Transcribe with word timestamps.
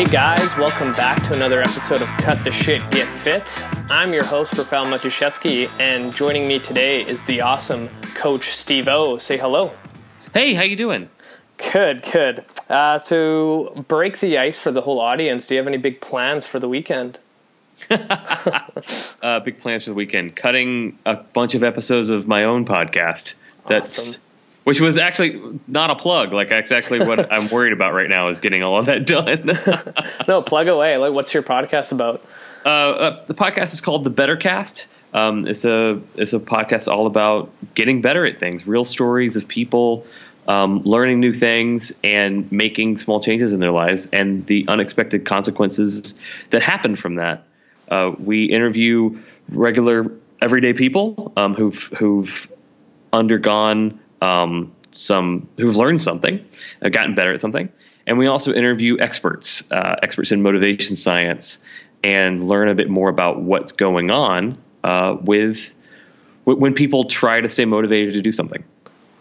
Hey 0.00 0.06
guys, 0.06 0.56
welcome 0.56 0.94
back 0.94 1.22
to 1.24 1.34
another 1.34 1.60
episode 1.60 2.00
of 2.00 2.08
Cut 2.22 2.42
the 2.42 2.50
Shit, 2.50 2.80
Get 2.90 3.06
Fit. 3.06 3.62
I'm 3.90 4.14
your 4.14 4.24
host, 4.24 4.56
Rafael 4.56 4.86
Matuszewski, 4.86 5.68
and 5.78 6.14
joining 6.14 6.48
me 6.48 6.58
today 6.58 7.02
is 7.02 7.22
the 7.26 7.42
awesome 7.42 7.90
Coach 8.14 8.48
Stevo. 8.48 9.20
Say 9.20 9.36
hello. 9.36 9.72
Hey, 10.32 10.54
how 10.54 10.62
you 10.62 10.74
doing? 10.74 11.10
Good, 11.70 12.00
good. 12.10 12.46
Uh, 12.70 12.96
so, 12.96 13.84
break 13.88 14.20
the 14.20 14.38
ice 14.38 14.58
for 14.58 14.72
the 14.72 14.80
whole 14.80 15.00
audience. 15.00 15.46
Do 15.46 15.54
you 15.54 15.58
have 15.58 15.68
any 15.68 15.76
big 15.76 16.00
plans 16.00 16.46
for 16.46 16.58
the 16.58 16.68
weekend? 16.68 17.18
uh, 17.90 19.40
big 19.40 19.58
plans 19.58 19.84
for 19.84 19.90
the 19.90 19.96
weekend. 19.96 20.34
Cutting 20.34 20.98
a 21.04 21.22
bunch 21.22 21.54
of 21.54 21.62
episodes 21.62 22.08
of 22.08 22.26
my 22.26 22.44
own 22.44 22.64
podcast. 22.64 23.34
That's 23.68 23.98
awesome 23.98 24.20
which 24.70 24.80
was 24.80 24.96
actually 24.96 25.42
not 25.66 25.90
a 25.90 25.96
plug. 25.96 26.32
Like 26.32 26.52
actually 26.52 27.00
what 27.04 27.32
I'm 27.32 27.50
worried 27.50 27.72
about 27.72 27.92
right 27.92 28.08
now 28.08 28.28
is 28.28 28.38
getting 28.38 28.62
all 28.62 28.78
of 28.78 28.86
that 28.86 29.04
done. 29.04 29.50
no, 30.28 30.42
plug 30.42 30.68
away. 30.68 30.96
Like, 30.96 31.12
what's 31.12 31.34
your 31.34 31.42
podcast 31.42 31.90
about? 31.90 32.24
Uh, 32.64 32.68
uh, 32.68 33.24
the 33.24 33.34
podcast 33.34 33.72
is 33.72 33.80
called 33.80 34.04
The 34.04 34.10
Better 34.10 34.36
Cast. 34.36 34.86
Um, 35.12 35.48
it's 35.48 35.64
a 35.64 36.00
it's 36.14 36.34
a 36.34 36.38
podcast 36.38 36.86
all 36.86 37.06
about 37.06 37.50
getting 37.74 38.00
better 38.00 38.24
at 38.24 38.38
things, 38.38 38.64
real 38.64 38.84
stories 38.84 39.34
of 39.34 39.48
people 39.48 40.06
um, 40.46 40.84
learning 40.84 41.18
new 41.18 41.34
things 41.34 41.92
and 42.04 42.50
making 42.52 42.96
small 42.96 43.20
changes 43.20 43.52
in 43.52 43.58
their 43.58 43.72
lives, 43.72 44.06
and 44.12 44.46
the 44.46 44.64
unexpected 44.68 45.24
consequences 45.24 46.14
that 46.50 46.62
happen 46.62 46.94
from 46.94 47.16
that. 47.16 47.44
Uh, 47.88 48.12
we 48.20 48.44
interview 48.44 49.18
regular 49.48 50.12
everyday 50.40 50.74
people 50.74 51.32
um, 51.36 51.54
who've 51.54 51.82
who've 51.98 52.48
undergone 53.12 53.98
um, 54.20 54.72
some 54.90 55.48
who've 55.56 55.76
learned 55.76 56.02
something, 56.02 56.44
have 56.82 56.92
gotten 56.92 57.14
better 57.14 57.32
at 57.32 57.40
something, 57.40 57.70
and 58.06 58.18
we 58.18 58.26
also 58.26 58.52
interview 58.52 58.98
experts, 58.98 59.70
uh, 59.70 59.96
experts 60.02 60.32
in 60.32 60.42
motivation 60.42 60.96
science, 60.96 61.58
and 62.02 62.48
learn 62.48 62.68
a 62.68 62.74
bit 62.74 62.88
more 62.88 63.08
about 63.08 63.40
what's 63.40 63.72
going 63.72 64.10
on 64.10 64.58
uh, 64.84 65.16
with 65.20 65.74
when 66.44 66.74
people 66.74 67.04
try 67.04 67.40
to 67.40 67.48
stay 67.48 67.64
motivated 67.64 68.14
to 68.14 68.22
do 68.22 68.32
something. 68.32 68.64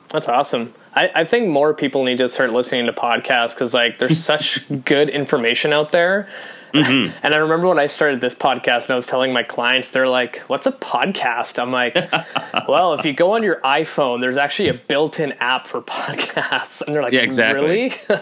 That's 0.09 0.27
awesome. 0.27 0.73
I, 0.95 1.11
I 1.13 1.23
think 1.23 1.49
more 1.49 1.73
people 1.73 2.03
need 2.03 2.17
to 2.17 2.27
start 2.29 2.51
listening 2.51 2.87
to 2.87 2.93
podcasts 2.93 3.53
because 3.53 3.73
like 3.73 3.99
there's 3.99 4.23
such 4.23 4.67
good 4.85 5.09
information 5.09 5.71
out 5.71 5.91
there 5.91 6.27
Mm-hmm. 6.73 7.17
And 7.23 7.33
I 7.33 7.37
remember 7.37 7.67
when 7.67 7.79
I 7.79 7.87
started 7.87 8.21
this 8.21 8.35
podcast 8.35 8.83
and 8.83 8.91
I 8.91 8.95
was 8.95 9.07
telling 9.07 9.33
my 9.33 9.43
clients, 9.43 9.91
they're 9.91 10.07
like, 10.07 10.39
What's 10.47 10.67
a 10.67 10.71
podcast? 10.71 11.59
I'm 11.59 11.71
like, 11.71 11.95
Well, 12.67 12.93
if 12.93 13.05
you 13.05 13.13
go 13.13 13.33
on 13.33 13.43
your 13.43 13.59
iPhone, 13.61 14.21
there's 14.21 14.37
actually 14.37 14.69
a 14.69 14.73
built 14.73 15.19
in 15.19 15.33
app 15.33 15.67
for 15.67 15.81
podcasts. 15.81 16.81
And 16.85 16.93
they're 16.93 17.01
like, 17.01 17.13
Yeah, 17.13 17.21
exactly. 17.21 17.67
Really? 17.67 17.93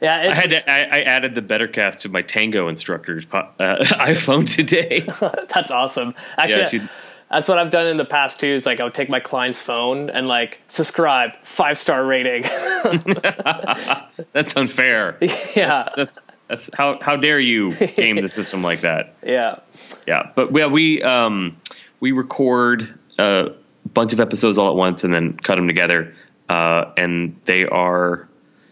yeah, 0.00 0.30
I 0.30 0.34
had 0.34 0.50
to, 0.50 0.70
I, 0.70 0.98
I, 0.98 1.02
added 1.02 1.34
the 1.34 1.42
BetterCast 1.42 1.98
to 2.00 2.08
my 2.08 2.22
Tango 2.22 2.68
instructor's 2.68 3.24
po- 3.24 3.50
uh, 3.58 3.84
iPhone 3.84 4.50
today. 4.50 5.06
That's 5.54 5.70
awesome. 5.70 6.14
Actually, 6.38 6.78
yeah, 6.78 6.88
that's 7.30 7.48
what 7.48 7.58
I've 7.58 7.70
done 7.70 7.86
in 7.88 7.96
the 7.96 8.04
past 8.04 8.38
too. 8.38 8.48
Is 8.48 8.64
like 8.64 8.80
I'll 8.80 8.90
take 8.90 9.08
my 9.08 9.20
client's 9.20 9.58
phone 9.58 10.08
and 10.08 10.28
like 10.28 10.60
subscribe, 10.68 11.32
five 11.42 11.78
star 11.78 12.04
rating. 12.04 12.42
that's 14.32 14.56
unfair. 14.56 15.18
Yeah, 15.56 15.88
that's, 15.96 16.26
that's 16.26 16.30
that's 16.48 16.70
how 16.74 16.98
how 17.00 17.16
dare 17.16 17.40
you 17.40 17.74
game 17.96 18.16
the 18.16 18.28
system 18.28 18.62
like 18.62 18.82
that? 18.82 19.14
Yeah, 19.24 19.60
yeah. 20.06 20.30
But 20.34 20.54
yeah, 20.54 20.66
we 20.66 21.02
um, 21.02 21.56
we 22.00 22.12
record 22.12 22.98
a 23.18 23.52
bunch 23.92 24.12
of 24.12 24.20
episodes 24.20 24.58
all 24.58 24.70
at 24.70 24.76
once 24.76 25.04
and 25.04 25.14
then 25.14 25.36
cut 25.36 25.56
them 25.56 25.68
together, 25.68 26.14
uh, 26.48 26.92
and 26.96 27.36
they 27.44 27.64
are 27.66 28.28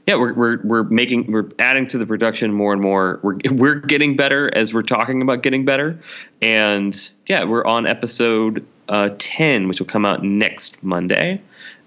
yeah 0.07 0.17
we're 0.17 0.35
we're 0.35 0.61
we're 0.63 0.83
making 0.85 1.33
we're 1.33 1.49
adding 1.59 1.87
to 1.89 1.99
the 1.99 2.07
production 2.07 2.53
more 2.53 2.73
and 2.73 2.83
more. 2.83 3.21
We're 3.23 3.39
we're 3.51 3.77
getting 3.77 4.17
better 4.17 4.55
as 4.55 4.75
we're 4.75 4.83
talking 4.83 5.23
about 5.23 5.43
getting 5.43 5.65
better, 5.65 5.99
and 6.41 7.11
yeah, 7.27 7.45
we're 7.45 7.65
on 7.65 7.87
episode 7.87 8.67
uh, 8.89 9.11
ten, 9.19 9.69
which 9.69 9.81
will 9.81 9.87
come 9.87 10.05
out 10.05 10.23
next 10.23 10.83
Monday, 10.83 11.41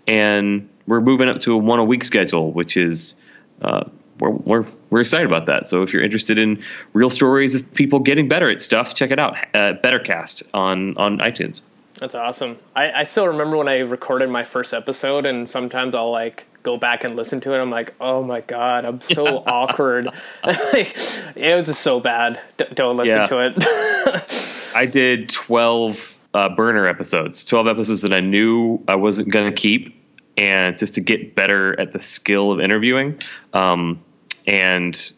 and 0.07 0.67
we're 0.87 1.01
moving 1.01 1.29
up 1.29 1.39
to 1.41 1.53
a 1.53 1.57
one 1.57 1.79
a 1.79 1.85
week 1.85 2.03
schedule, 2.03 2.51
which 2.51 2.75
is. 2.75 3.15
Uh, 3.61 3.85
we're, 4.19 4.29
we're, 4.29 4.65
we're 4.89 5.01
excited 5.01 5.27
about 5.27 5.47
that. 5.47 5.67
So 5.67 5.83
if 5.83 5.93
you're 5.93 6.03
interested 6.03 6.37
in 6.37 6.63
real 6.93 7.09
stories 7.09 7.55
of 7.55 7.73
people 7.73 7.99
getting 7.99 8.27
better 8.27 8.49
at 8.49 8.61
stuff, 8.61 8.93
check 8.93 9.11
it 9.11 9.19
out. 9.19 9.35
Uh, 9.53 9.73
Bettercast 9.73 10.43
on 10.53 10.97
on 10.97 11.19
iTunes. 11.19 11.61
That's 11.99 12.15
awesome. 12.15 12.57
I, 12.75 12.91
I 12.91 13.03
still 13.03 13.27
remember 13.27 13.57
when 13.57 13.69
I 13.69 13.79
recorded 13.79 14.29
my 14.29 14.43
first 14.43 14.73
episode, 14.73 15.25
and 15.25 15.47
sometimes 15.47 15.95
I'll 15.95 16.11
like 16.11 16.45
go 16.63 16.77
back 16.77 17.03
and 17.03 17.15
listen 17.15 17.39
to 17.41 17.53
it. 17.53 17.59
I'm 17.59 17.69
like, 17.69 17.93
oh 18.01 18.21
my 18.23 18.41
god, 18.41 18.85
I'm 18.85 18.99
so 18.99 19.43
awkward. 19.47 20.09
it 20.43 21.55
was 21.55 21.65
just 21.65 21.81
so 21.81 21.99
bad. 21.99 22.39
D- 22.57 22.65
don't 22.73 22.97
listen 22.97 23.17
yeah. 23.17 23.25
to 23.27 23.47
it. 23.47 24.71
I 24.75 24.85
did 24.85 25.29
twelve 25.29 26.17
uh, 26.33 26.49
burner 26.49 26.85
episodes, 26.85 27.45
twelve 27.45 27.67
episodes 27.67 28.01
that 28.01 28.13
I 28.13 28.19
knew 28.19 28.83
I 28.87 28.95
wasn't 28.95 29.29
going 29.29 29.49
to 29.53 29.55
keep 29.55 29.95
and 30.37 30.77
just 30.77 30.95
to 30.95 31.01
get 31.01 31.35
better 31.35 31.79
at 31.79 31.91
the 31.91 31.99
skill 31.99 32.51
of 32.51 32.59
interviewing. 32.59 33.19
Um, 33.53 34.03
and 34.47 35.11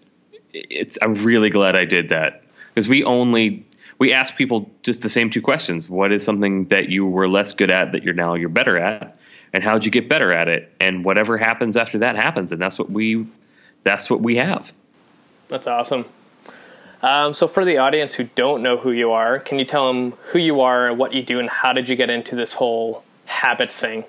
it's 0.53 0.97
I'm 1.01 1.15
really 1.15 1.49
glad 1.49 1.75
I 1.75 1.85
did 1.85 2.09
that 2.09 2.43
because 2.73 2.87
we 2.87 3.03
only 3.03 3.65
we 3.99 4.13
ask 4.13 4.35
people 4.35 4.69
just 4.83 5.01
the 5.01 5.09
same 5.09 5.29
two 5.29 5.41
questions: 5.41 5.89
What 5.89 6.11
is 6.11 6.23
something 6.23 6.65
that 6.65 6.89
you 6.89 7.05
were 7.05 7.27
less 7.27 7.53
good 7.53 7.71
at 7.71 7.91
that 7.91 8.03
you're 8.03 8.13
now 8.13 8.35
you're 8.35 8.49
better 8.49 8.77
at, 8.77 9.17
and 9.53 9.63
how'd 9.63 9.85
you 9.85 9.91
get 9.91 10.09
better 10.09 10.31
at 10.31 10.47
it? 10.47 10.71
And 10.79 11.03
whatever 11.03 11.37
happens 11.37 11.77
after 11.77 11.99
that 11.99 12.15
happens, 12.15 12.51
and 12.51 12.61
that's 12.61 12.79
what 12.79 12.89
we 12.89 13.27
that's 13.83 14.09
what 14.09 14.21
we 14.21 14.37
have. 14.37 14.71
That's 15.47 15.67
awesome. 15.67 16.05
Um, 17.01 17.33
so, 17.33 17.47
for 17.47 17.63
the 17.63 17.77
audience 17.77 18.15
who 18.15 18.23
don't 18.35 18.63
know 18.63 18.77
who 18.77 18.91
you 18.91 19.11
are, 19.11 19.39
can 19.39 19.59
you 19.59 19.65
tell 19.65 19.87
them 19.87 20.13
who 20.31 20.39
you 20.39 20.61
are, 20.61 20.91
what 20.93 21.13
you 21.13 21.21
do, 21.21 21.39
and 21.39 21.49
how 21.49 21.71
did 21.71 21.89
you 21.89 21.95
get 21.95 22.09
into 22.09 22.35
this 22.35 22.53
whole 22.53 23.03
habit 23.25 23.71
thing? 23.71 24.03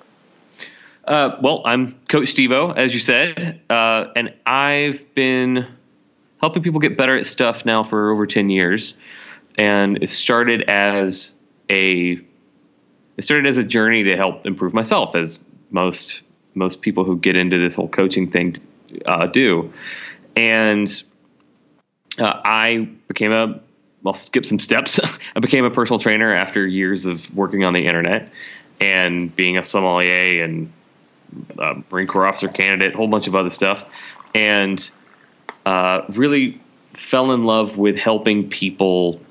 Uh, 1.09 1.35
well, 1.41 1.63
I'm 1.65 1.99
Coach 2.07 2.35
Stevo, 2.35 2.77
as 2.77 2.93
you 2.93 2.99
said, 2.99 3.61
uh, 3.67 4.09
and 4.15 4.31
I've 4.45 5.15
been 5.15 5.65
helping 6.39 6.61
people 6.61 6.79
get 6.79 6.97
better 6.97 7.17
at 7.17 7.25
stuff 7.25 7.65
now 7.65 7.83
for 7.83 8.11
over 8.11 8.27
10 8.27 8.51
years. 8.51 8.93
And 9.57 10.03
it 10.03 10.11
started 10.11 10.69
as 10.69 11.33
a 11.67 12.21
it 13.17 13.23
started 13.23 13.47
as 13.47 13.57
a 13.57 13.63
journey 13.63 14.03
to 14.03 14.15
help 14.15 14.45
improve 14.45 14.75
myself, 14.75 15.15
as 15.15 15.39
most 15.71 16.21
most 16.53 16.81
people 16.81 17.05
who 17.05 17.17
get 17.17 17.35
into 17.35 17.57
this 17.57 17.73
whole 17.73 17.89
coaching 17.89 18.29
thing 18.29 18.55
uh, 19.07 19.25
do. 19.25 19.73
And 20.35 21.03
uh, 22.19 22.39
I 22.45 22.87
became 23.07 23.31
a 23.31 23.59
I'll 24.05 24.13
skip 24.13 24.45
some 24.45 24.59
steps. 24.59 24.99
I 25.35 25.39
became 25.39 25.65
a 25.65 25.71
personal 25.71 25.99
trainer 25.99 26.31
after 26.31 26.67
years 26.67 27.07
of 27.07 27.35
working 27.35 27.65
on 27.65 27.73
the 27.73 27.87
internet 27.87 28.29
and 28.79 29.35
being 29.35 29.57
a 29.57 29.63
sommelier 29.63 30.43
and 30.43 30.71
uh, 31.57 31.75
Marine 31.91 32.07
Corps 32.07 32.25
officer 32.25 32.47
candidate, 32.47 32.93
a 32.93 32.97
whole 32.97 33.07
bunch 33.07 33.27
of 33.27 33.35
other 33.35 33.49
stuff, 33.49 33.93
and 34.33 34.89
uh, 35.65 36.01
really 36.09 36.59
fell 36.93 37.31
in 37.31 37.45
love 37.45 37.77
with 37.77 37.97
helping 37.97 38.49
people 38.49 39.21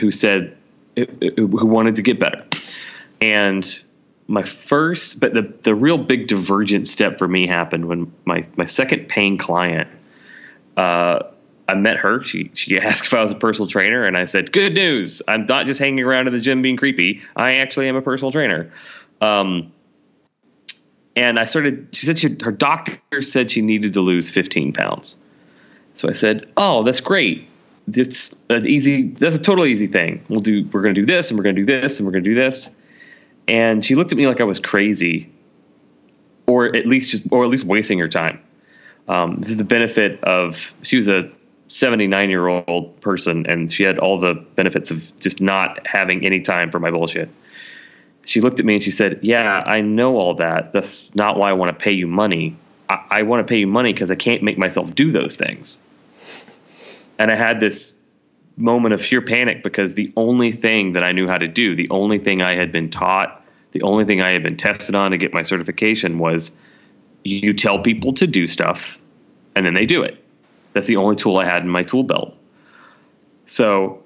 who 0.00 0.10
said 0.10 0.56
who 0.96 1.46
wanted 1.46 1.96
to 1.96 2.02
get 2.02 2.18
better. 2.18 2.44
And 3.20 3.80
my 4.26 4.42
first, 4.42 5.20
but 5.20 5.34
the 5.34 5.52
the 5.62 5.74
real 5.74 5.98
big 5.98 6.28
divergent 6.28 6.88
step 6.88 7.18
for 7.18 7.28
me 7.28 7.46
happened 7.46 7.86
when 7.86 8.12
my 8.24 8.46
my 8.56 8.66
second 8.66 9.08
paying 9.08 9.38
client. 9.38 9.88
Uh, 10.76 11.20
I 11.66 11.74
met 11.74 11.96
her. 11.96 12.22
She 12.22 12.50
she 12.54 12.78
asked 12.78 13.06
if 13.06 13.14
I 13.14 13.22
was 13.22 13.32
a 13.32 13.36
personal 13.36 13.68
trainer, 13.68 14.04
and 14.04 14.16
I 14.16 14.24
said, 14.24 14.52
"Good 14.52 14.74
news! 14.74 15.22
I'm 15.28 15.46
not 15.46 15.66
just 15.66 15.80
hanging 15.80 16.04
around 16.04 16.26
in 16.26 16.32
the 16.32 16.40
gym 16.40 16.62
being 16.62 16.76
creepy. 16.76 17.22
I 17.36 17.56
actually 17.56 17.88
am 17.88 17.96
a 17.96 18.02
personal 18.02 18.32
trainer." 18.32 18.72
Um, 19.20 19.72
and 21.16 21.38
I 21.38 21.44
started. 21.44 21.88
She 21.92 22.06
said 22.06 22.18
she, 22.18 22.36
her 22.42 22.52
doctor 22.52 23.22
said 23.22 23.50
she 23.50 23.62
needed 23.62 23.94
to 23.94 24.00
lose 24.00 24.28
15 24.30 24.72
pounds. 24.72 25.16
So 25.94 26.08
I 26.08 26.12
said, 26.12 26.50
"Oh, 26.56 26.82
that's 26.82 27.00
great. 27.00 27.48
It's 27.92 28.34
an 28.50 28.66
easy. 28.66 29.08
That's 29.08 29.36
a 29.36 29.40
totally 29.40 29.70
easy 29.70 29.86
thing. 29.86 30.24
We'll 30.28 30.40
do. 30.40 30.68
We're 30.72 30.82
going 30.82 30.94
to 30.94 31.00
do 31.00 31.06
this, 31.06 31.30
and 31.30 31.38
we're 31.38 31.44
going 31.44 31.56
to 31.56 31.62
do 31.64 31.80
this, 31.80 31.98
and 31.98 32.06
we're 32.06 32.12
going 32.12 32.24
to 32.24 32.30
do 32.30 32.34
this." 32.34 32.70
And 33.46 33.84
she 33.84 33.94
looked 33.94 34.10
at 34.10 34.18
me 34.18 34.26
like 34.26 34.40
I 34.40 34.44
was 34.44 34.58
crazy, 34.58 35.30
or 36.46 36.74
at 36.74 36.86
least 36.86 37.10
just, 37.10 37.24
or 37.30 37.44
at 37.44 37.50
least 37.50 37.64
wasting 37.64 37.98
her 37.98 38.08
time. 38.08 38.40
Um, 39.06 39.36
this 39.36 39.50
is 39.50 39.58
the 39.58 39.64
benefit 39.64 40.24
of 40.24 40.74
she 40.82 40.96
was 40.96 41.08
a 41.08 41.30
79 41.68 42.30
year 42.30 42.48
old 42.48 43.00
person, 43.00 43.46
and 43.46 43.70
she 43.70 43.84
had 43.84 43.98
all 43.98 44.18
the 44.18 44.34
benefits 44.34 44.90
of 44.90 45.14
just 45.20 45.40
not 45.40 45.86
having 45.86 46.24
any 46.24 46.40
time 46.40 46.70
for 46.70 46.80
my 46.80 46.90
bullshit 46.90 47.28
she 48.24 48.40
looked 48.40 48.60
at 48.60 48.66
me 48.66 48.74
and 48.74 48.82
she 48.82 48.90
said, 48.90 49.20
Yeah, 49.22 49.62
I 49.64 49.80
know 49.80 50.16
all 50.16 50.34
that. 50.34 50.72
That's 50.72 51.14
not 51.14 51.36
why 51.36 51.50
I 51.50 51.52
want 51.52 51.70
to 51.70 51.76
pay 51.76 51.92
you 51.92 52.06
money. 52.06 52.56
I, 52.88 53.06
I 53.10 53.22
want 53.22 53.46
to 53.46 53.50
pay 53.50 53.58
you 53.58 53.66
money 53.66 53.92
because 53.92 54.10
I 54.10 54.14
can't 54.14 54.42
make 54.42 54.58
myself 54.58 54.94
do 54.94 55.12
those 55.12 55.36
things. 55.36 55.78
And 57.18 57.30
I 57.30 57.36
had 57.36 57.60
this 57.60 57.94
moment 58.56 58.94
of 58.94 59.02
sheer 59.04 59.20
panic 59.20 59.62
because 59.62 59.94
the 59.94 60.12
only 60.16 60.52
thing 60.52 60.92
that 60.92 61.02
I 61.02 61.12
knew 61.12 61.28
how 61.28 61.38
to 61.38 61.48
do, 61.48 61.74
the 61.74 61.90
only 61.90 62.18
thing 62.18 62.42
I 62.42 62.54
had 62.54 62.72
been 62.72 62.90
taught, 62.90 63.44
the 63.72 63.82
only 63.82 64.04
thing 64.04 64.20
I 64.20 64.32
had 64.32 64.42
been 64.42 64.56
tested 64.56 64.94
on 64.94 65.10
to 65.10 65.18
get 65.18 65.32
my 65.32 65.42
certification 65.42 66.18
was 66.18 66.52
you 67.24 67.52
tell 67.52 67.80
people 67.80 68.12
to 68.14 68.26
do 68.26 68.46
stuff 68.46 68.98
and 69.54 69.66
then 69.66 69.74
they 69.74 69.86
do 69.86 70.02
it. 70.02 70.22
That's 70.72 70.86
the 70.86 70.96
only 70.96 71.16
tool 71.16 71.38
I 71.38 71.44
had 71.44 71.62
in 71.62 71.68
my 71.68 71.82
tool 71.82 72.02
belt. 72.02 72.36
So 73.46 74.02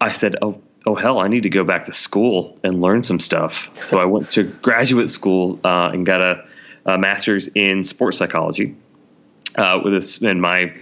I 0.00 0.12
said, 0.12 0.36
"Oh, 0.42 0.60
oh 0.86 0.94
hell, 0.94 1.18
I 1.18 1.28
need 1.28 1.42
to 1.42 1.50
go 1.50 1.64
back 1.64 1.86
to 1.86 1.92
school 1.92 2.58
and 2.62 2.80
learn 2.80 3.02
some 3.02 3.20
stuff." 3.20 3.70
So 3.84 3.98
I 3.98 4.04
went 4.04 4.30
to 4.32 4.44
graduate 4.44 5.10
school 5.10 5.60
uh, 5.64 5.90
and 5.92 6.06
got 6.06 6.20
a, 6.20 6.44
a, 6.86 6.98
master's 6.98 7.48
in 7.48 7.84
sports 7.84 8.18
psychology. 8.18 8.76
Uh, 9.56 9.80
with 9.82 9.92
this, 9.92 10.20
and 10.22 10.40
my 10.40 10.74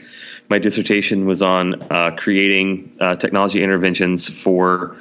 my 0.51 0.59
dissertation 0.59 1.27
was 1.27 1.43
on 1.43 1.83
uh, 1.91 2.15
creating 2.17 2.97
uh, 3.01 3.17
technology 3.17 3.63
interventions 3.63 4.29
for 4.29 4.97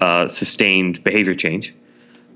uh, 0.00 0.28
sustained 0.28 1.02
behavior 1.02 1.34
change, 1.34 1.74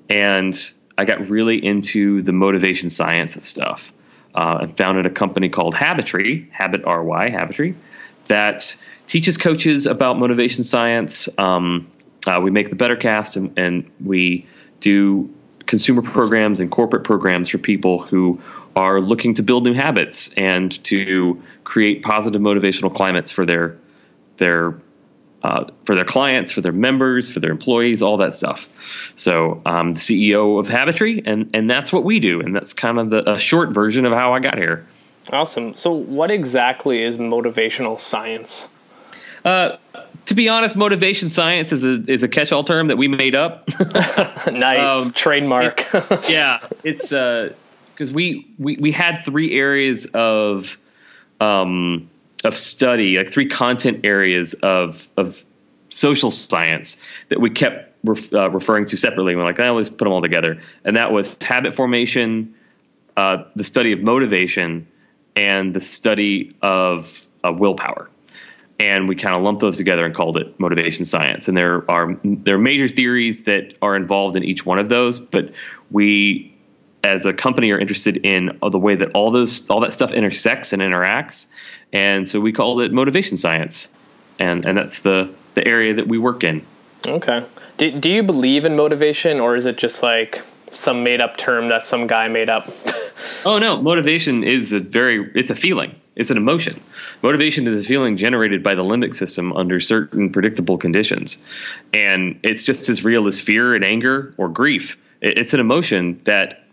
and 0.08 0.72
I 0.96 1.04
got 1.04 1.28
really 1.28 1.62
into 1.62 2.22
the 2.22 2.32
motivation 2.32 2.90
science 2.90 3.36
of 3.36 3.44
stuff. 3.44 3.92
Uh, 4.34 4.58
and 4.60 4.76
founded 4.76 5.06
a 5.06 5.10
company 5.10 5.48
called 5.48 5.74
Habitry, 5.74 6.46
Habit 6.52 6.84
RY, 6.84 7.30
Habitry, 7.30 7.74
that 8.28 8.76
teaches 9.06 9.38
coaches 9.38 9.86
about 9.86 10.18
motivation 10.18 10.62
science. 10.62 11.28
Um, 11.38 11.90
uh, 12.26 12.40
we 12.42 12.50
make 12.50 12.70
the 12.70 12.76
Bettercast, 12.76 13.36
and, 13.36 13.58
and 13.58 13.90
we 14.04 14.46
do 14.80 15.32
consumer 15.66 16.02
programs 16.02 16.60
and 16.60 16.70
corporate 16.70 17.04
programs 17.04 17.48
for 17.48 17.58
people 17.58 17.98
who 17.98 18.40
are 18.76 19.00
looking 19.00 19.34
to 19.34 19.42
build 19.42 19.64
new 19.64 19.74
habits 19.74 20.30
and 20.36 20.82
to 20.84 21.42
create 21.64 22.02
positive 22.02 22.40
motivational 22.40 22.94
climates 22.94 23.30
for 23.30 23.46
their 23.46 23.76
their 24.36 24.74
uh, 25.42 25.64
for 25.84 25.94
their 25.94 26.04
clients, 26.04 26.50
for 26.50 26.60
their 26.60 26.72
members, 26.72 27.30
for 27.30 27.40
their 27.40 27.50
employees, 27.50 28.02
all 28.02 28.16
that 28.16 28.34
stuff. 28.34 28.68
So 29.14 29.62
I'm 29.64 29.92
the 29.92 30.00
CEO 30.00 30.58
of 30.58 30.68
Habitry, 30.68 31.22
and 31.24 31.50
and 31.54 31.70
that's 31.70 31.92
what 31.92 32.04
we 32.04 32.20
do, 32.20 32.40
and 32.40 32.54
that's 32.54 32.72
kind 32.72 32.98
of 32.98 33.10
the 33.10 33.30
a 33.30 33.38
short 33.38 33.70
version 33.70 34.06
of 34.06 34.12
how 34.12 34.34
I 34.34 34.40
got 34.40 34.58
here. 34.58 34.86
Awesome. 35.32 35.74
So 35.74 35.92
what 35.92 36.30
exactly 36.30 37.02
is 37.02 37.16
motivational 37.16 37.98
science? 37.98 38.68
Uh, 39.46 39.78
to 40.24 40.34
be 40.34 40.48
honest, 40.48 40.74
motivation 40.74 41.30
science 41.30 41.72
is 41.72 41.84
a 41.84 42.02
is 42.10 42.24
a 42.24 42.28
catch 42.28 42.50
all 42.50 42.64
term 42.64 42.88
that 42.88 42.98
we 42.98 43.06
made 43.06 43.36
up. 43.36 43.68
nice 44.50 45.06
um, 45.06 45.12
trademark. 45.12 45.94
it, 45.94 46.28
yeah, 46.28 46.58
it's 46.82 47.10
because 47.10 48.10
uh, 48.10 48.12
we, 48.12 48.44
we 48.58 48.76
we 48.76 48.90
had 48.90 49.24
three 49.24 49.56
areas 49.56 50.06
of 50.06 50.76
um, 51.40 52.10
of 52.42 52.56
study, 52.56 53.18
like 53.18 53.30
three 53.30 53.46
content 53.46 54.00
areas 54.04 54.54
of 54.54 55.08
of 55.16 55.44
social 55.90 56.32
science 56.32 56.96
that 57.28 57.40
we 57.40 57.48
kept 57.48 57.94
ref, 58.02 58.32
uh, 58.32 58.50
referring 58.50 58.86
to 58.86 58.96
separately. 58.96 59.36
We're 59.36 59.44
like, 59.44 59.60
I 59.60 59.68
always 59.68 59.88
put 59.88 59.98
them 60.06 60.12
all 60.12 60.22
together, 60.22 60.60
and 60.84 60.96
that 60.96 61.12
was 61.12 61.36
habit 61.40 61.72
formation, 61.72 62.52
uh, 63.16 63.44
the 63.54 63.62
study 63.62 63.92
of 63.92 64.00
motivation, 64.00 64.88
and 65.36 65.72
the 65.72 65.80
study 65.80 66.52
of 66.62 67.28
uh, 67.44 67.52
willpower 67.52 68.10
and 68.78 69.08
we 69.08 69.16
kind 69.16 69.34
of 69.34 69.42
lumped 69.42 69.60
those 69.60 69.76
together 69.76 70.04
and 70.04 70.14
called 70.14 70.36
it 70.36 70.58
motivation 70.60 71.04
science. 71.04 71.48
And 71.48 71.56
there 71.56 71.90
are 71.90 72.16
there 72.24 72.56
are 72.56 72.58
major 72.58 72.88
theories 72.88 73.42
that 73.44 73.74
are 73.80 73.96
involved 73.96 74.36
in 74.36 74.44
each 74.44 74.66
one 74.66 74.78
of 74.78 74.88
those, 74.88 75.18
but 75.18 75.52
we 75.90 76.52
as 77.02 77.24
a 77.24 77.32
company 77.32 77.70
are 77.70 77.78
interested 77.78 78.18
in 78.18 78.58
the 78.70 78.78
way 78.78 78.94
that 78.96 79.10
all 79.12 79.30
those 79.30 79.66
all 79.68 79.80
that 79.80 79.94
stuff 79.94 80.12
intersects 80.12 80.72
and 80.72 80.82
interacts, 80.82 81.46
and 81.92 82.28
so 82.28 82.40
we 82.40 82.52
called 82.52 82.80
it 82.80 82.92
motivation 82.92 83.36
science, 83.36 83.88
and 84.38 84.66
and 84.66 84.76
that's 84.76 85.00
the 85.00 85.32
the 85.54 85.66
area 85.66 85.94
that 85.94 86.06
we 86.06 86.18
work 86.18 86.44
in. 86.44 86.64
Okay. 87.06 87.44
Do, 87.78 87.90
do 87.90 88.10
you 88.10 88.22
believe 88.22 88.64
in 88.64 88.74
motivation, 88.74 89.40
or 89.40 89.56
is 89.56 89.66
it 89.66 89.76
just 89.76 90.02
like 90.02 90.42
some 90.70 91.02
made 91.04 91.20
up 91.20 91.36
term 91.36 91.68
that 91.68 91.86
some 91.86 92.06
guy 92.06 92.28
made 92.28 92.50
up? 92.50 92.70
oh 93.44 93.58
no, 93.58 93.80
motivation 93.80 94.44
is 94.44 94.72
a 94.72 94.80
very 94.80 95.30
it's 95.34 95.50
a 95.50 95.56
feeling 95.56 95.94
it's 96.16 96.30
an 96.30 96.38
emotion. 96.38 96.80
Motivation 97.22 97.66
is 97.66 97.84
a 97.84 97.86
feeling 97.86 98.16
generated 98.16 98.62
by 98.62 98.74
the 98.74 98.82
limbic 98.82 99.14
system 99.14 99.52
under 99.52 99.78
certain 99.78 100.32
predictable 100.32 100.78
conditions. 100.78 101.38
And 101.92 102.40
it's 102.42 102.64
just 102.64 102.88
as 102.88 103.04
real 103.04 103.28
as 103.28 103.38
fear 103.38 103.74
and 103.74 103.84
anger 103.84 104.34
or 104.38 104.48
grief. 104.48 104.96
It's 105.20 105.52
an 105.52 105.60
emotion 105.60 106.20
that 106.24 106.64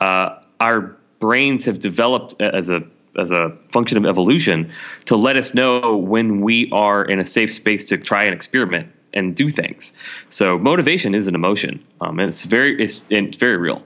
uh, 0.00 0.40
our 0.58 0.96
brains 1.20 1.64
have 1.64 1.78
developed 1.78 2.40
as 2.40 2.68
a 2.70 2.82
as 3.16 3.32
a 3.32 3.56
function 3.72 3.98
of 3.98 4.06
evolution 4.06 4.70
to 5.06 5.16
let 5.16 5.36
us 5.36 5.52
know 5.52 5.96
when 5.96 6.40
we 6.40 6.70
are 6.70 7.04
in 7.04 7.18
a 7.18 7.26
safe 7.26 7.52
space 7.52 7.88
to 7.88 7.96
try 7.96 8.22
and 8.22 8.32
experiment 8.32 8.92
and 9.12 9.34
do 9.34 9.48
things. 9.48 9.92
So 10.28 10.56
motivation 10.56 11.16
is 11.16 11.26
an 11.26 11.34
emotion, 11.34 11.84
um, 12.00 12.20
and 12.20 12.28
it's 12.28 12.44
very 12.44 12.80
it's, 12.80 13.00
it's 13.10 13.36
very 13.36 13.56
real. 13.56 13.82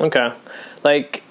Okay, 0.00 0.32
like 0.82 1.22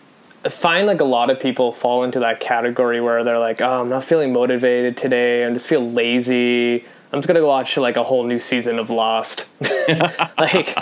find 0.49 0.87
like 0.87 1.01
a 1.01 1.05
lot 1.05 1.29
of 1.29 1.39
people 1.39 1.71
fall 1.71 2.03
into 2.03 2.19
that 2.19 2.39
category 2.39 3.01
where 3.01 3.23
they're 3.23 3.39
like, 3.39 3.61
oh, 3.61 3.81
I'm 3.81 3.89
not 3.89 4.03
feeling 4.03 4.33
motivated 4.33 4.97
today. 4.97 5.45
I 5.45 5.53
just 5.53 5.67
feel 5.67 5.89
lazy. 5.89 6.85
I'm 7.11 7.19
just 7.19 7.27
gonna 7.27 7.39
go 7.39 7.47
watch 7.47 7.77
like 7.77 7.95
a 7.95 8.03
whole 8.03 8.25
new 8.25 8.37
season 8.37 8.79
of 8.79 8.89
Lost. 8.89 9.47
like, 10.37 10.77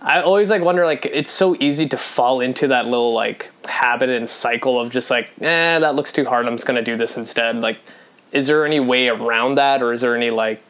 I 0.00 0.20
always 0.20 0.50
like 0.50 0.62
wonder 0.62 0.84
like 0.84 1.06
it's 1.06 1.30
so 1.30 1.56
easy 1.60 1.88
to 1.88 1.96
fall 1.96 2.40
into 2.40 2.68
that 2.68 2.86
little 2.86 3.14
like 3.14 3.50
habit 3.64 4.10
and 4.10 4.28
cycle 4.28 4.80
of 4.80 4.90
just 4.90 5.10
like, 5.10 5.30
eh, 5.40 5.78
that 5.78 5.94
looks 5.94 6.12
too 6.12 6.24
hard. 6.24 6.46
I'm 6.46 6.54
just 6.54 6.66
gonna 6.66 6.82
do 6.82 6.96
this 6.96 7.16
instead. 7.16 7.56
Like, 7.56 7.78
is 8.32 8.48
there 8.48 8.66
any 8.66 8.80
way 8.80 9.08
around 9.08 9.56
that, 9.56 9.82
or 9.82 9.92
is 9.92 10.00
there 10.00 10.16
any 10.16 10.30
like 10.30 10.60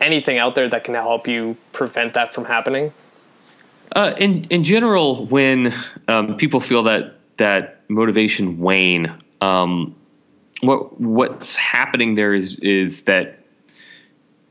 anything 0.00 0.38
out 0.38 0.54
there 0.54 0.68
that 0.68 0.84
can 0.84 0.94
help 0.94 1.26
you 1.26 1.56
prevent 1.72 2.12
that 2.14 2.34
from 2.34 2.44
happening? 2.44 2.92
Uh, 3.96 4.14
in 4.18 4.44
in 4.44 4.64
general, 4.64 5.26
when 5.26 5.74
um, 6.08 6.36
people 6.36 6.60
feel 6.60 6.82
that 6.82 7.14
that 7.42 7.80
motivation 7.88 8.60
wane. 8.60 9.12
Um, 9.40 9.96
what 10.60 11.00
what's 11.00 11.56
happening 11.56 12.14
there 12.14 12.32
is 12.34 12.56
is 12.60 13.00
that 13.00 13.40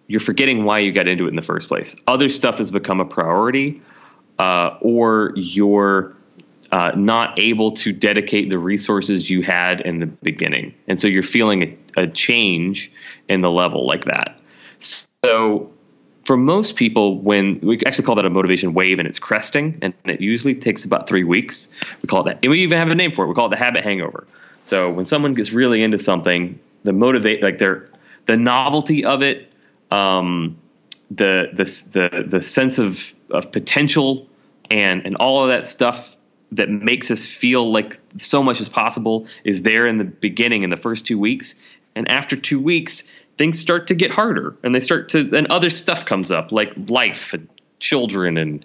you're 0.08 0.20
forgetting 0.20 0.66
why 0.66 0.80
you 0.80 0.92
got 0.92 1.08
into 1.08 1.26
it 1.26 1.30
in 1.30 1.38
the 1.38 1.42
first 1.42 1.70
place. 1.70 1.96
Other 2.06 2.28
stuff 2.28 2.58
has 2.58 2.70
become 2.70 3.00
a 3.00 3.06
priority, 3.06 3.82
uh, 4.38 4.78
or 4.82 5.32
you're 5.38 6.14
uh, 6.74 6.92
not 6.98 7.40
able 7.40 7.72
to 7.72 7.94
dedicate 7.94 8.50
the 8.50 8.58
resources 8.58 9.30
you 9.30 9.42
had 9.42 9.80
in 9.82 10.00
the 10.00 10.08
beginning, 10.08 10.74
and 10.88 11.00
so 11.00 11.08
you're 11.08 11.24
feeling 11.24 11.64
a, 11.96 12.02
a 12.04 12.08
change 12.08 12.92
in 13.30 13.40
the 13.40 13.50
level 13.50 13.88
like 13.88 14.04
that. 14.06 14.38
So 15.24 15.72
for 16.24 16.38
most 16.38 16.76
people, 16.76 17.20
when 17.20 17.60
we 17.62 17.80
actually 17.86 18.06
call 18.06 18.16
that 18.16 18.26
a 18.26 18.30
motivation 18.30 18.74
wave 18.74 19.00
and 19.00 19.08
it's 19.08 19.20
cresting, 19.20 19.78
and 19.82 19.94
it 20.06 20.22
usually 20.22 20.54
takes 20.54 20.86
about 20.86 21.08
three 21.08 21.24
weeks. 21.24 21.68
We 22.02 22.08
call 22.08 22.22
it 22.22 22.26
that. 22.26 22.40
And 22.44 22.52
we 22.52 22.60
even 22.60 22.78
have 22.78 22.90
a 22.90 22.96
name 22.96 23.12
for 23.12 23.26
it. 23.26 23.28
We 23.28 23.34
call 23.34 23.48
it 23.48 23.50
the 23.50 23.58
habit 23.58 23.84
hangover. 23.84 24.28
So 24.64 24.92
when 24.92 25.06
someone 25.06 25.34
gets 25.34 25.52
really 25.52 25.82
into 25.82 25.98
something, 25.98 26.60
the 26.84 26.94
motivate, 26.94 27.42
like 27.42 27.58
their, 27.58 27.90
the 28.28 28.38
novelty 28.38 29.04
of 29.04 29.22
it, 29.24 29.52
um, 29.90 30.58
the, 31.10 31.50
the, 31.54 31.64
the, 31.92 32.24
the 32.28 32.42
sense 32.42 32.78
of, 32.78 33.14
of 33.32 33.52
potential 33.52 34.28
and, 34.70 35.06
and 35.06 35.16
all 35.18 35.44
of 35.44 35.50
that 35.50 35.66
stuff 35.66 36.16
that 36.52 36.70
makes 36.70 37.10
us 37.10 37.26
feel 37.26 37.72
like 37.72 38.00
so 38.20 38.44
much 38.44 38.62
is 38.62 38.70
possible 38.70 39.26
is 39.44 39.62
there 39.62 39.88
in 39.88 39.98
the 39.98 40.04
beginning 40.04 40.64
in 40.64 40.70
the 40.70 40.78
first 40.78 41.06
two 41.06 41.18
weeks. 41.18 41.56
And 41.96 42.10
after 42.10 42.36
two 42.36 42.60
weeks, 42.60 43.04
things 43.42 43.60
start 43.60 43.88
to 43.88 43.96
get 43.96 44.12
harder 44.12 44.56
and 44.62 44.76
they 44.76 44.80
start 44.80 45.10
to 45.10 45.36
and 45.36 45.48
other 45.48 45.72
stuff 45.72 46.06
comes 46.06 46.30
up 46.30 46.52
like 46.52 46.72
life 46.90 47.34
and 47.34 47.48
children 47.80 48.38
and 48.38 48.64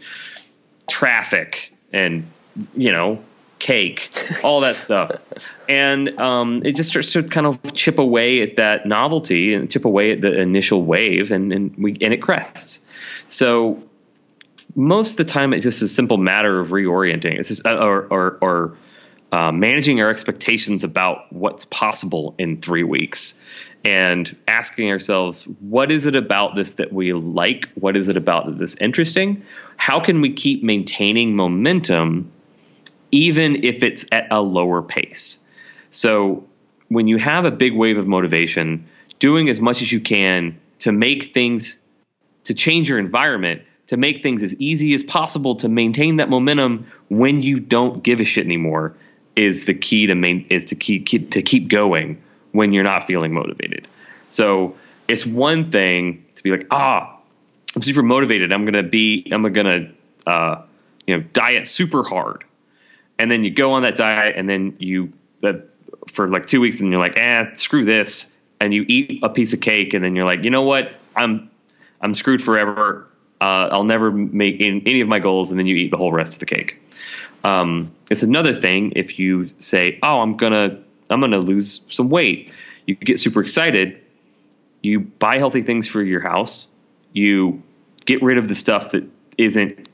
traffic 0.87 1.73
and 1.95 2.27
you 2.75 2.93
know 2.93 3.19
cake 3.59 4.11
all 4.45 4.61
that 4.61 4.75
stuff. 4.75 5.13
And 5.67 6.21
um, 6.21 6.61
it 6.63 6.77
just 6.77 6.91
starts 6.91 7.11
to 7.15 7.23
kind 7.23 7.47
of 7.47 7.73
chip 7.73 7.99
away 7.99 8.43
at 8.43 8.57
that 8.57 8.85
novelty 8.85 9.55
and 9.55 9.71
chip 9.71 9.87
away 9.87 10.13
at 10.13 10.21
the 10.21 10.39
initial 10.39 10.83
wave 10.83 11.31
and, 11.31 11.55
and 11.55 11.75
we 11.79 11.97
and 12.03 12.13
it 12.13 12.21
crests. 12.21 12.83
So 13.29 13.83
most 14.75 15.13
of 15.13 15.17
the 15.17 15.25
time 15.25 15.55
it's 15.55 15.63
just 15.63 15.81
a 15.81 15.89
simple 15.89 16.19
matter 16.19 16.61
of 16.61 16.69
reorienting. 16.69 17.39
It's 17.39 17.49
just 17.49 17.65
uh, 17.65 17.79
or 17.83 18.07
or, 18.11 18.39
or 18.43 18.77
uh, 19.33 19.51
managing 19.53 20.01
our 20.01 20.09
expectations 20.09 20.85
about 20.85 21.33
what's 21.33 21.65
possible 21.67 22.35
in 22.39 22.61
three 22.61 22.85
weeks 22.85 23.39
and 23.85 24.37
asking 24.49 24.91
ourselves, 24.91 25.45
what 25.61 25.91
is 25.91 26.07
it 26.07 26.17
about 26.17 26.57
this 26.57 26.73
that 26.73 26.93
we 26.93 27.13
like? 27.13 27.69
What 27.75 27.97
is 27.97 28.09
it 28.09 28.17
about 28.17 28.59
this 28.59 28.77
interesting? 28.77 29.45
How 29.77 30.01
can 30.01 30.21
we 30.21 30.33
keep 30.33 30.63
maintaining 30.63 31.37
momentum 31.37 32.31
even 33.13 33.65
if 33.65 33.83
it's 33.83 34.05
at 34.13 34.27
a 34.31 34.41
lower 34.41 34.83
pace? 34.83 35.39
So, 35.91 36.45
when 36.89 37.09
you 37.09 37.17
have 37.19 37.45
a 37.45 37.51
big 37.51 37.75
wave 37.75 37.99
of 37.99 38.07
motivation, 38.07 38.87
doing 39.19 39.49
as 39.49 39.61
much 39.61 39.83
as 39.83 39.91
you 39.91 40.01
can 40.01 40.57
to 40.79 40.93
make 40.93 41.35
things, 41.35 41.79
to 42.45 42.55
change 42.55 42.89
your 42.89 43.01
environment, 43.01 43.63
to 43.89 43.97
make 43.97 44.23
things 44.23 44.43
as 44.45 44.55
easy 44.57 44.95
as 44.95 45.03
possible 45.03 45.57
to 45.57 45.69
maintain 45.69 46.17
that 46.17 46.29
momentum 46.29 46.87
when 47.09 47.43
you 47.43 47.59
don't 47.59 48.03
give 48.05 48.21
a 48.21 48.25
shit 48.25 48.45
anymore 48.45 48.97
is 49.37 49.65
the 49.65 49.75
key 49.75 50.07
to 50.07 50.15
main 50.15 50.47
is 50.51 50.65
to 50.67 50.75
keep, 50.75 51.07
keep 51.07 51.31
to 51.31 51.43
keep 51.43 51.69
going 51.69 52.23
when 52.53 52.73
you're 52.73 52.85
not 52.85 53.07
feeling 53.07 53.33
motivated. 53.33 53.87
So 54.29 54.75
it's 55.09 55.25
one 55.27 55.71
thing 55.71 56.25
to 56.35 56.43
be 56.43 56.51
like, 56.51 56.67
ah, 56.71 57.19
I'm 57.75 57.83
super 57.83 58.03
motivated. 58.03 58.53
I'm 58.53 58.65
gonna 58.65 58.83
be, 58.83 59.31
I'm 59.31 59.43
gonna, 59.53 59.93
uh, 60.27 60.63
you 61.07 61.17
know, 61.17 61.23
diet 61.33 61.67
super 61.67 62.03
hard, 62.03 62.45
and 63.19 63.31
then 63.31 63.45
you 63.45 63.51
go 63.51 63.73
on 63.73 63.83
that 63.83 63.97
diet, 63.97 64.37
and 64.37 64.49
then 64.49 64.77
you, 64.79 65.13
that 65.43 65.69
for 66.09 66.29
like 66.29 66.47
two 66.47 66.61
weeks, 66.61 66.81
and 66.81 66.91
you're 66.91 67.01
like, 67.01 67.17
eh, 67.17 67.55
screw 67.55 67.85
this, 67.85 68.31
and 68.61 68.73
you 68.73 68.85
eat 68.89 69.21
a 69.23 69.29
piece 69.29 69.53
of 69.53 69.61
cake 69.61 69.95
and 69.95 70.05
then 70.05 70.17
you're 70.17 70.25
like, 70.25 70.43
you 70.43 70.51
know 70.51 70.63
what, 70.63 70.93
I'm 71.15 71.51
I'm 72.01 72.15
screwed 72.15 72.43
forever. 72.43 73.09
Uh, 73.41 73.69
I'll 73.71 73.85
never 73.85 74.11
make 74.11 74.65
any 74.65 75.01
of 75.01 75.09
my 75.09 75.19
goals, 75.19 75.51
and 75.51 75.59
then 75.59 75.67
you 75.67 75.77
eat 75.77 75.91
the 75.91 75.99
whole 75.99 76.13
rest 76.13 76.35
of 76.35 76.41
the 76.41 76.47
cake. 76.47 76.81
Um, 77.45 77.93
it's 78.11 78.23
another 78.23 78.55
thing 78.55 78.93
if 78.97 79.19
you 79.19 79.51
say, 79.59 79.99
"Oh, 80.03 80.21
I'm 80.21 80.37
gonna 80.37 80.79
I'm 81.11 81.21
gonna 81.21 81.39
lose 81.39 81.85
some 81.89 82.09
weight." 82.09 82.51
You 82.87 82.95
get 82.95 83.19
super 83.19 83.41
excited. 83.41 84.01
You 84.83 85.01
buy 85.01 85.39
healthy 85.39 85.63
things 85.63 85.89
for 85.89 86.03
your 86.03 86.21
house. 86.21 86.69
You 87.13 87.63
get 88.05 88.23
rid 88.23 88.39
of 88.39 88.49
the 88.49 88.55
stuff 88.55 88.93
that 88.93 89.05
isn't 89.37 89.89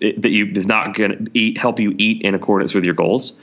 that 0.00 0.30
you 0.30 0.46
does 0.46 0.66
not 0.66 0.96
to 0.96 1.24
eat 1.32 1.56
help 1.58 1.78
you 1.78 1.94
eat 1.96 2.22
in 2.22 2.34
accordance 2.34 2.74
with 2.74 2.84
your 2.84 2.94
goals, 2.94 3.34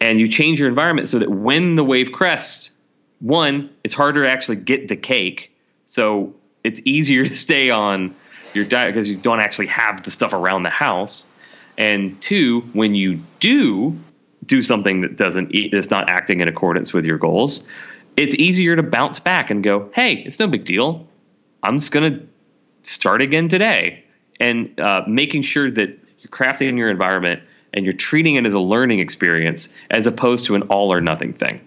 and 0.00 0.20
you 0.20 0.28
change 0.28 0.60
your 0.60 0.68
environment 0.68 1.08
so 1.08 1.18
that 1.18 1.30
when 1.30 1.76
the 1.76 1.84
wave 1.84 2.12
crests, 2.12 2.72
one, 3.20 3.70
it's 3.84 3.94
harder 3.94 4.24
to 4.24 4.30
actually 4.30 4.56
get 4.56 4.88
the 4.88 4.96
cake, 4.96 5.50
so 5.86 6.34
it's 6.62 6.80
easier 6.84 7.24
to 7.28 7.34
stay 7.34 7.70
on 7.70 8.14
your 8.52 8.64
diet 8.64 8.94
because 8.94 9.08
you 9.08 9.16
don't 9.16 9.40
actually 9.40 9.66
have 9.66 10.02
the 10.02 10.10
stuff 10.10 10.32
around 10.32 10.62
the 10.62 10.70
house. 10.70 11.26
And 11.76 12.20
two, 12.20 12.60
when 12.72 12.94
you 12.94 13.20
do 13.40 13.98
do 14.46 14.62
something 14.62 15.00
that 15.00 15.16
doesn't 15.16 15.54
eat, 15.54 15.72
that's 15.72 15.90
not 15.90 16.10
acting 16.10 16.40
in 16.40 16.48
accordance 16.48 16.92
with 16.92 17.04
your 17.04 17.18
goals, 17.18 17.62
it's 18.16 18.34
easier 18.34 18.76
to 18.76 18.82
bounce 18.82 19.18
back 19.18 19.50
and 19.50 19.62
go, 19.64 19.90
"Hey, 19.94 20.22
it's 20.26 20.38
no 20.38 20.46
big 20.46 20.64
deal. 20.64 21.06
I'm 21.62 21.78
just 21.78 21.92
gonna 21.92 22.20
start 22.82 23.22
again 23.22 23.48
today." 23.48 24.04
And 24.40 24.78
uh, 24.78 25.02
making 25.06 25.42
sure 25.42 25.70
that 25.70 25.88
you're 26.20 26.30
crafting 26.30 26.68
in 26.68 26.76
your 26.76 26.90
environment 26.90 27.42
and 27.72 27.84
you're 27.84 27.94
treating 27.94 28.36
it 28.36 28.46
as 28.46 28.54
a 28.54 28.60
learning 28.60 29.00
experience 29.00 29.68
as 29.90 30.06
opposed 30.06 30.46
to 30.46 30.54
an 30.54 30.62
all 30.62 30.92
or 30.92 31.00
nothing 31.00 31.32
thing. 31.32 31.60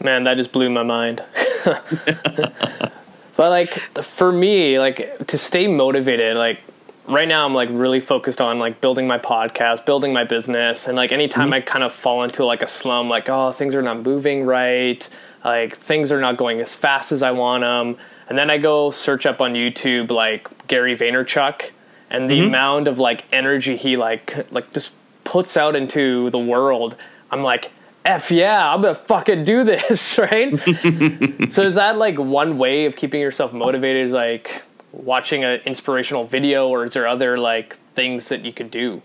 Man, 0.00 0.22
that 0.24 0.36
just 0.36 0.52
blew 0.52 0.70
my 0.70 0.82
mind. 0.82 1.22
but 1.64 2.92
like 3.38 3.74
for 4.02 4.30
me, 4.30 4.78
like 4.78 5.26
to 5.26 5.38
stay 5.38 5.66
motivated, 5.66 6.36
like 6.36 6.60
right 7.08 7.28
now 7.28 7.44
I'm 7.44 7.54
like 7.54 7.68
really 7.72 8.00
focused 8.00 8.40
on 8.40 8.58
like 8.58 8.80
building 8.80 9.06
my 9.06 9.18
podcast, 9.18 9.86
building 9.86 10.12
my 10.12 10.24
business, 10.24 10.86
and 10.86 10.96
like 10.96 11.12
anytime 11.12 11.46
mm-hmm. 11.46 11.54
I 11.54 11.60
kind 11.60 11.84
of 11.84 11.92
fall 11.92 12.22
into 12.22 12.44
like 12.44 12.62
a 12.62 12.66
slum, 12.66 13.08
like 13.08 13.28
oh 13.28 13.52
things 13.52 13.74
are 13.74 13.82
not 13.82 14.02
moving 14.02 14.44
right, 14.44 15.08
like 15.44 15.76
things 15.76 16.12
are 16.12 16.20
not 16.20 16.36
going 16.36 16.60
as 16.60 16.74
fast 16.74 17.12
as 17.12 17.22
I 17.22 17.30
want 17.30 17.62
them, 17.62 17.96
and 18.28 18.38
then 18.38 18.50
I 18.50 18.58
go 18.58 18.90
search 18.90 19.26
up 19.26 19.40
on 19.40 19.54
YouTube 19.54 20.10
like 20.10 20.66
Gary 20.68 20.96
Vaynerchuk, 20.96 21.70
and 22.10 22.28
the 22.28 22.38
mm-hmm. 22.38 22.48
amount 22.48 22.88
of 22.88 22.98
like 22.98 23.24
energy 23.32 23.76
he 23.76 23.96
like 23.96 24.52
like 24.52 24.72
just 24.72 24.92
puts 25.24 25.56
out 25.56 25.76
into 25.76 26.30
the 26.30 26.38
world, 26.38 26.96
I'm 27.30 27.42
like. 27.42 27.72
F 28.04 28.30
yeah, 28.30 28.72
I'm 28.72 28.80
gonna 28.80 28.94
fucking 28.94 29.44
do 29.44 29.64
this, 29.64 30.18
right? 30.32 30.58
so 31.50 31.62
is 31.62 31.74
that 31.74 31.98
like 31.98 32.16
one 32.16 32.56
way 32.56 32.86
of 32.86 32.96
keeping 32.96 33.20
yourself 33.20 33.52
motivated? 33.52 34.06
Is 34.06 34.14
like 34.14 34.62
watching 34.98 35.44
an 35.44 35.60
inspirational 35.64 36.24
video, 36.24 36.68
or 36.68 36.84
is 36.84 36.92
there 36.92 37.06
other 37.06 37.38
like 37.38 37.76
things 37.94 38.28
that 38.28 38.44
you 38.44 38.52
could 38.52 38.70
do? 38.70 39.02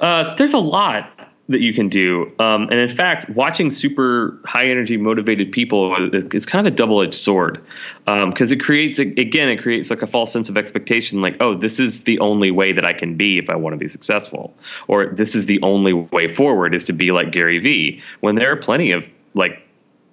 Uh, 0.00 0.34
there's 0.36 0.54
a 0.54 0.58
lot 0.58 1.10
that 1.48 1.60
you 1.60 1.74
can 1.74 1.88
do, 1.88 2.32
um, 2.38 2.68
and 2.70 2.80
in 2.80 2.88
fact, 2.88 3.28
watching 3.30 3.70
super 3.70 4.38
high 4.44 4.66
energy 4.66 4.96
motivated 4.96 5.52
people 5.52 5.94
is, 6.14 6.24
is 6.32 6.46
kind 6.46 6.66
of 6.66 6.72
a 6.72 6.76
double 6.76 7.02
edged 7.02 7.14
sword 7.14 7.62
because 8.06 8.52
um, 8.52 8.58
it 8.58 8.60
creates 8.60 8.98
again 8.98 9.48
it 9.48 9.60
creates 9.60 9.90
like 9.90 10.02
a 10.02 10.06
false 10.06 10.32
sense 10.32 10.48
of 10.48 10.56
expectation, 10.56 11.20
like 11.20 11.36
oh 11.40 11.54
this 11.54 11.78
is 11.78 12.04
the 12.04 12.18
only 12.20 12.50
way 12.50 12.72
that 12.72 12.86
I 12.86 12.92
can 12.92 13.16
be 13.16 13.38
if 13.38 13.50
I 13.50 13.56
want 13.56 13.74
to 13.74 13.76
be 13.78 13.88
successful, 13.88 14.54
or 14.88 15.06
this 15.06 15.34
is 15.34 15.46
the 15.46 15.60
only 15.62 15.92
way 15.92 16.28
forward 16.28 16.74
is 16.74 16.84
to 16.86 16.92
be 16.92 17.10
like 17.10 17.32
Gary 17.32 17.58
Vee. 17.58 18.00
When 18.20 18.36
there 18.36 18.50
are 18.50 18.56
plenty 18.56 18.92
of 18.92 19.08
like 19.34 19.62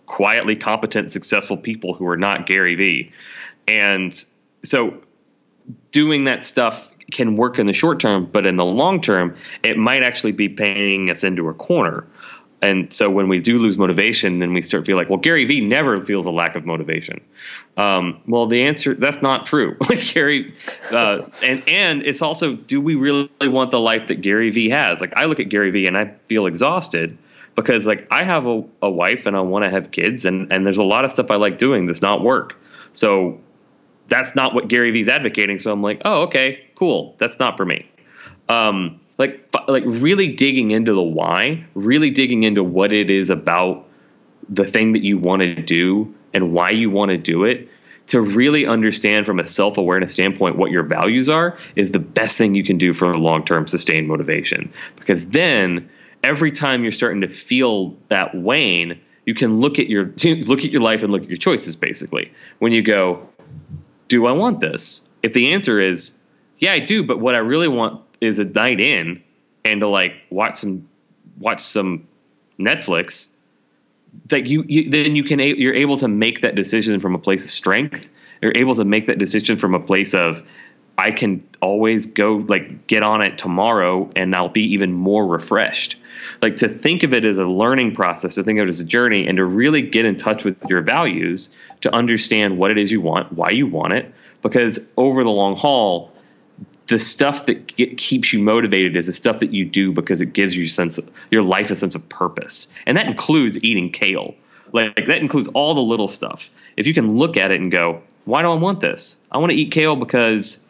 quietly 0.08 0.56
competent, 0.56 1.12
successful 1.12 1.58
people 1.58 1.94
who 1.94 2.08
are 2.08 2.18
not 2.18 2.48
Gary 2.48 2.76
Vee, 2.76 3.12
and 3.68 4.26
so 4.64 5.02
doing 5.92 6.26
that 6.26 6.44
stuff 6.44 6.90
can 7.12 7.36
work 7.36 7.60
in 7.60 7.66
the 7.66 7.74
short 7.74 8.00
term, 8.00 8.26
but 8.26 8.46
in 8.46 8.56
the 8.56 8.66
long 8.66 9.02
term, 9.02 9.36
it 9.64 9.78
might 9.78 10.04
actually 10.04 10.32
be 10.32 10.50
painting 10.50 11.10
us 11.10 11.24
into 11.24 11.50
a 11.50 11.54
corner. 11.54 12.06
And 12.62 12.92
so 12.92 13.10
when 13.10 13.30
we 13.30 13.40
do 13.40 13.58
lose 13.58 13.78
motivation, 13.78 14.40
then 14.40 14.54
we 14.54 14.62
start 14.62 14.84
to 14.84 14.90
feel 14.90 14.98
like, 14.98 15.10
well, 15.10 15.20
Gary 15.20 15.46
Vee 15.46 15.62
never 15.62 16.02
feels 16.02 16.26
a 16.26 16.32
lack 16.32 16.56
of 16.56 16.66
motivation. 16.66 17.22
Um, 17.78 18.22
well, 18.28 18.48
the 18.48 18.64
answer 18.64 18.96
that's 18.96 19.22
not 19.22 19.46
true. 19.46 19.78
like 19.90 20.02
Gary, 20.14 20.54
uh, 20.92 21.22
and 21.44 21.64
and 21.70 22.02
it's 22.04 22.22
also, 22.22 22.56
do 22.56 22.82
we 22.82 22.96
really 22.96 23.30
want 23.44 23.72
the 23.72 23.80
life 23.80 24.10
that 24.10 24.22
Gary 24.22 24.50
Vee 24.50 24.70
has? 24.70 25.00
Like 25.00 25.14
I 25.16 25.26
look 25.26 25.40
at 25.40 25.48
Gary 25.48 25.72
Vee 25.72 25.88
and 25.88 25.98
I 25.98 26.14
feel 26.28 26.48
exhausted 26.48 27.18
because 27.56 27.88
like 27.88 28.08
I 28.12 28.24
have 28.24 28.46
a, 28.46 28.64
a 28.82 28.90
wife 28.90 29.26
and 29.26 29.38
I 29.38 29.42
want 29.42 29.64
to 29.64 29.70
have 29.70 29.92
kids, 29.92 30.26
and 30.26 30.52
and 30.52 30.66
there's 30.66 30.80
a 30.80 30.84
lot 30.84 31.06
of 31.06 31.12
stuff 31.12 31.32
I 31.32 31.36
like 31.36 31.58
doing 31.58 31.86
that's 31.86 32.02
not 32.02 32.22
work. 32.22 32.58
So 32.92 33.40
that's 34.10 34.36
not 34.36 34.54
what 34.54 34.68
Gary 34.68 34.92
Vee's 34.92 35.08
advocating. 35.08 35.60
So 35.60 35.72
I'm 35.72 35.82
like, 35.82 36.02
oh, 36.06 36.24
okay, 36.24 36.66
cool. 36.76 37.16
That's 37.18 37.40
not 37.40 37.58
for 37.58 37.66
me. 37.66 37.90
Um, 38.50 39.00
like, 39.18 39.54
like 39.68 39.84
really 39.86 40.34
digging 40.34 40.72
into 40.72 40.94
the 40.94 41.02
why, 41.02 41.66
really 41.76 42.10
digging 42.10 42.44
into 42.44 42.64
what 42.64 42.92
it 42.92 43.10
is 43.10 43.30
about 43.30 43.86
the 44.50 44.66
thing 44.66 44.94
that 44.94 45.04
you 45.04 45.18
want 45.18 45.42
to 45.42 45.62
do 45.62 46.14
and 46.34 46.54
why 46.54 46.72
you 46.72 46.90
want 46.90 47.10
to 47.10 47.18
do 47.18 47.44
it 47.44 47.70
to 48.08 48.22
really 48.22 48.66
understand 48.66 49.26
from 49.26 49.40
a 49.40 49.46
self-awareness 49.46 50.12
standpoint 50.14 50.58
what 50.58 50.72
your 50.72 50.82
values 50.82 51.30
are 51.30 51.58
is 51.76 51.92
the 51.92 52.00
best 52.00 52.38
thing 52.38 52.56
you 52.56 52.64
can 52.64 52.78
do 52.78 52.92
for 52.92 53.16
long-term 53.16 53.68
sustained 53.68 54.08
motivation 54.08 54.72
because 54.96 55.30
then 55.30 55.88
every 56.24 56.52
time 56.52 56.82
you're 56.82 56.92
starting 56.92 57.22
to 57.22 57.28
feel 57.28 57.96
that 58.08 58.34
wane 58.34 59.00
you 59.26 59.36
can 59.36 59.60
look 59.60 59.78
at 59.78 59.88
your 59.88 60.06
look 60.24 60.60
at 60.60 60.72
your 60.72 60.82
life 60.82 61.04
and 61.04 61.12
look 61.12 61.22
at 61.22 61.30
your 61.30 61.38
choices 61.38 61.76
basically 61.76 62.32
when 62.58 62.72
you 62.72 62.82
go 62.82 63.28
do 64.10 64.26
I 64.26 64.34
want 64.34 64.60
this? 64.60 65.02
If 65.24 65.34
the 65.34 65.54
answer 65.54 65.80
is, 65.80 66.18
yeah, 66.58 66.74
I 66.74 66.80
do, 66.80 67.04
but 67.04 67.20
what 67.20 67.36
I 67.36 67.38
really 67.38 67.70
want 67.70 68.02
is 68.20 68.40
a 68.40 68.46
night 68.46 68.82
in 68.82 69.24
and 69.64 69.80
to 69.80 69.88
like 69.88 70.14
watch 70.30 70.56
some 70.56 70.90
watch 71.40 71.62
some 71.62 72.08
Netflix, 72.60 73.28
that 74.26 74.46
you, 74.48 74.66
you 74.68 74.90
then 74.90 75.16
you 75.16 75.24
can 75.24 75.40
you're 75.40 75.76
able 75.76 75.98
to 75.98 76.08
make 76.08 76.42
that 76.42 76.56
decision 76.56 77.00
from 77.00 77.16
a 77.16 77.20
place 77.20 77.46
of 77.46 77.52
strength. 77.52 78.10
You're 78.42 78.54
able 78.56 78.76
to 78.76 78.86
make 78.86 79.08
that 79.08 79.20
decision 79.20 79.58
from 79.58 79.74
a 79.74 79.80
place 79.80 80.14
of 80.14 80.44
I 81.00 81.12
can 81.12 81.48
always 81.62 82.06
go 82.06 82.46
like 82.50 82.88
get 82.88 83.04
on 83.04 83.22
it 83.22 83.38
tomorrow 83.38 84.10
and 84.18 84.36
I'll 84.36 84.50
be 84.50 84.74
even 84.74 84.92
more 84.92 85.26
refreshed. 85.26 85.96
Like 86.42 86.58
to 86.58 86.68
think 86.68 87.04
of 87.04 87.14
it 87.14 87.24
as 87.24 87.38
a 87.38 87.46
learning 87.46 87.96
process, 87.96 88.36
to 88.36 88.44
think 88.44 88.60
of 88.60 88.68
it 88.68 88.70
as 88.70 88.82
a 88.82 88.86
journey 88.86 89.26
and 89.26 89.38
to 89.38 89.46
really 89.46 89.82
get 89.82 90.04
in 90.04 90.18
touch 90.18 90.44
with 90.44 90.58
your 90.68 90.82
values 90.82 91.50
to 91.82 91.96
understand 91.96 92.58
what 92.58 92.70
it 92.70 92.78
is 92.78 92.92
you 92.92 93.00
want, 93.00 93.32
why 93.32 93.50
you 93.50 93.66
want 93.66 93.94
it, 93.94 94.14
because 94.42 94.78
over 94.98 95.24
the 95.24 95.30
long 95.30 95.56
haul, 95.56 96.12
the 96.88 97.00
stuff 97.00 97.46
that 97.46 97.74
get, 97.78 97.98
keeps 97.98 98.34
you 98.34 98.40
motivated 98.40 98.98
is 98.98 99.06
the 99.06 99.14
stuff 99.14 99.40
that 99.40 99.54
you 99.54 99.64
do 99.64 99.94
because 99.94 100.20
it 100.20 100.34
gives 100.34 100.54
you 100.54 100.68
sense 100.68 100.98
of, 100.98 101.10
your 101.32 101.44
life 101.44 101.72
a 101.72 101.78
sense 101.78 101.96
of 101.96 102.08
purpose, 102.10 102.68
and 102.86 102.98
that 102.98 103.06
includes 103.06 103.58
eating 103.64 103.90
kale. 103.90 104.36
Like 104.74 104.96
that 104.96 105.18
includes 105.20 105.48
all 105.50 105.74
the 105.74 105.82
little 105.82 106.08
stuff. 106.08 106.50
If 106.78 106.88
you 106.88 106.94
can 106.94 107.18
look 107.18 107.38
at 107.38 107.52
it 107.52 107.62
and 107.62 107.72
go, 107.72 108.02
"Why 108.26 108.42
do 108.42 108.50
I 108.50 108.56
want 108.56 108.82
this? 108.82 109.18
I 109.32 109.38
want 109.38 109.52
to 109.52 109.58
eat 109.58 109.72
kale 109.72 109.96
because 109.96 110.66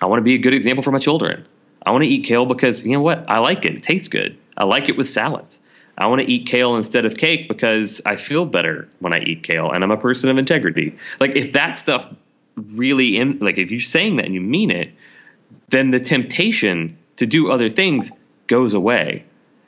I 0.00 0.06
want 0.06 0.18
to 0.18 0.24
be 0.24 0.34
a 0.34 0.38
good 0.38 0.54
example 0.54 0.82
for 0.82 0.92
my 0.92 0.98
children. 0.98 1.46
I 1.86 1.92
want 1.92 2.04
to 2.04 2.10
eat 2.10 2.24
kale 2.24 2.46
because 2.46 2.84
you 2.84 2.92
know 2.92 3.00
what? 3.00 3.24
I 3.28 3.38
like 3.38 3.64
it. 3.64 3.76
It 3.76 3.82
tastes 3.82 4.08
good. 4.08 4.36
I 4.56 4.64
like 4.64 4.88
it 4.88 4.96
with 4.96 5.08
salads. 5.08 5.60
I 5.98 6.06
want 6.06 6.20
to 6.20 6.30
eat 6.30 6.46
kale 6.46 6.76
instead 6.76 7.04
of 7.04 7.16
cake 7.16 7.48
because 7.48 8.00
I 8.06 8.16
feel 8.16 8.46
better 8.46 8.88
when 9.00 9.12
I 9.12 9.18
eat 9.20 9.42
kale 9.42 9.70
and 9.70 9.82
I'm 9.82 9.90
a 9.90 9.96
person 9.96 10.30
of 10.30 10.38
integrity. 10.38 10.96
Like 11.18 11.34
if 11.34 11.52
that 11.52 11.76
stuff 11.76 12.06
really 12.74 13.16
in 13.16 13.38
like 13.40 13.58
if 13.58 13.70
you're 13.70 13.80
saying 13.80 14.16
that 14.16 14.24
and 14.24 14.34
you 14.34 14.40
mean 14.40 14.70
it, 14.70 14.92
then 15.68 15.90
the 15.90 16.00
temptation 16.00 16.96
to 17.16 17.26
do 17.26 17.50
other 17.50 17.68
things 17.68 18.12
goes 18.46 18.74
away. 18.74 19.24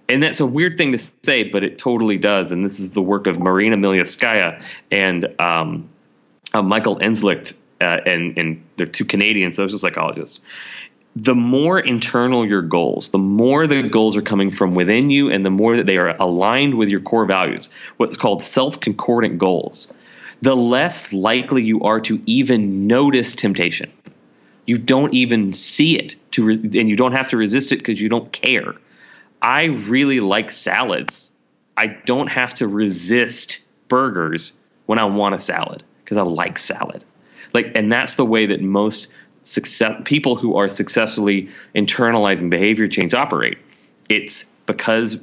And 0.08 0.22
that's 0.22 0.40
a 0.40 0.46
weird 0.46 0.76
thing 0.76 0.92
to 0.92 0.98
say, 1.22 1.44
but 1.44 1.62
it 1.62 1.78
totally 1.78 2.16
does. 2.16 2.50
And 2.50 2.64
this 2.64 2.80
is 2.80 2.90
the 2.90 3.02
work 3.02 3.26
of 3.26 3.38
Marina 3.38 3.76
Milyavskaya 3.76 4.60
and 4.90 5.28
um, 5.40 5.88
uh, 6.52 6.62
Michael 6.62 6.98
Inzlicht, 6.98 7.54
uh, 7.80 8.00
and, 8.06 8.36
and 8.38 8.64
they're 8.76 8.86
two 8.86 9.04
Canadian 9.04 9.52
social 9.52 9.78
psychologists 9.78 10.40
the 11.16 11.34
more 11.34 11.78
internal 11.78 12.46
your 12.46 12.62
goals, 12.62 13.08
the 13.08 13.18
more 13.18 13.66
the 13.66 13.82
goals 13.82 14.16
are 14.16 14.22
coming 14.22 14.50
from 14.50 14.74
within 14.74 15.10
you, 15.10 15.30
and 15.30 15.44
the 15.44 15.50
more 15.50 15.76
that 15.76 15.86
they 15.86 15.96
are 15.96 16.16
aligned 16.20 16.74
with 16.74 16.88
your 16.88 17.00
core 17.00 17.26
values, 17.26 17.68
what's 17.96 18.16
called 18.16 18.42
self 18.42 18.78
concordant 18.80 19.38
goals, 19.38 19.92
the 20.42 20.56
less 20.56 21.12
likely 21.12 21.64
you 21.64 21.82
are 21.82 22.00
to 22.02 22.22
even 22.26 22.86
notice 22.86 23.34
temptation. 23.34 23.90
You 24.66 24.78
don't 24.78 25.12
even 25.12 25.52
see 25.52 25.98
it 25.98 26.14
to 26.32 26.44
re- 26.44 26.54
and 26.54 26.88
you 26.88 26.94
don't 26.94 27.12
have 27.12 27.28
to 27.30 27.36
resist 27.36 27.72
it 27.72 27.78
because 27.78 28.00
you 28.00 28.08
don't 28.08 28.30
care. 28.30 28.74
I 29.42 29.64
really 29.64 30.20
like 30.20 30.52
salads. 30.52 31.32
I 31.76 31.88
don't 31.88 32.28
have 32.28 32.54
to 32.54 32.68
resist 32.68 33.60
burgers 33.88 34.60
when 34.86 34.98
I 34.98 35.04
want 35.06 35.34
a 35.34 35.40
salad 35.40 35.82
because 36.04 36.18
I 36.18 36.22
like 36.22 36.58
salad. 36.58 37.04
Like 37.52 37.72
and 37.74 37.92
that's 37.92 38.14
the 38.14 38.24
way 38.24 38.46
that 38.46 38.60
most 38.60 39.08
success 39.42 40.00
people 40.04 40.36
who 40.36 40.56
are 40.56 40.68
successfully 40.68 41.48
internalizing 41.74 42.50
behavior 42.50 42.88
change 42.88 43.14
operate. 43.14 43.58
It's 44.08 44.46
because 44.66 45.18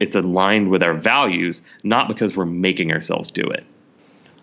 it's 0.00 0.14
aligned 0.14 0.70
with 0.70 0.82
our 0.82 0.94
values, 0.94 1.62
not 1.82 2.08
because 2.08 2.36
we're 2.36 2.44
making 2.44 2.92
ourselves 2.92 3.30
do 3.30 3.42
it. 3.42 3.64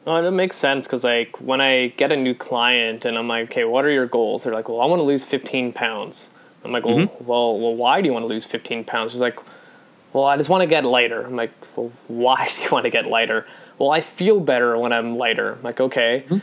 Well, 0.05 0.25
it 0.25 0.31
makes 0.31 0.57
sense 0.57 0.87
because 0.87 1.03
like 1.03 1.39
when 1.39 1.61
I 1.61 1.87
get 1.89 2.11
a 2.11 2.15
new 2.15 2.33
client 2.33 3.05
and 3.05 3.17
I'm 3.17 3.27
like, 3.27 3.51
okay, 3.51 3.65
what 3.65 3.85
are 3.85 3.91
your 3.91 4.07
goals? 4.07 4.43
They're 4.43 4.53
like, 4.53 4.67
well, 4.67 4.81
I 4.81 4.85
want 4.85 4.99
to 4.99 5.03
lose 5.03 5.23
15 5.23 5.73
pounds. 5.73 6.31
I'm 6.63 6.71
like, 6.71 6.85
well, 6.85 6.97
mm-hmm. 6.97 7.25
well, 7.25 7.57
well, 7.59 7.75
why 7.75 8.01
do 8.01 8.07
you 8.07 8.13
want 8.13 8.23
to 8.23 8.27
lose 8.27 8.45
15 8.45 8.83
pounds? 8.85 9.11
She's 9.11 9.21
like, 9.21 9.39
well, 10.11 10.25
I 10.25 10.37
just 10.37 10.49
want 10.49 10.61
to 10.61 10.67
get 10.67 10.83
lighter. 10.85 11.25
I'm 11.25 11.35
like, 11.35 11.51
well, 11.75 11.91
why 12.07 12.49
do 12.55 12.61
you 12.63 12.69
want 12.71 12.83
to 12.83 12.89
get 12.89 13.07
lighter? 13.07 13.45
Well, 13.77 13.91
I 13.91 14.01
feel 14.01 14.39
better 14.39 14.77
when 14.77 14.91
I'm 14.91 15.13
lighter. 15.13 15.53
I'm 15.53 15.63
like, 15.63 15.79
okay. 15.79 16.25
Mm-hmm. 16.25 16.37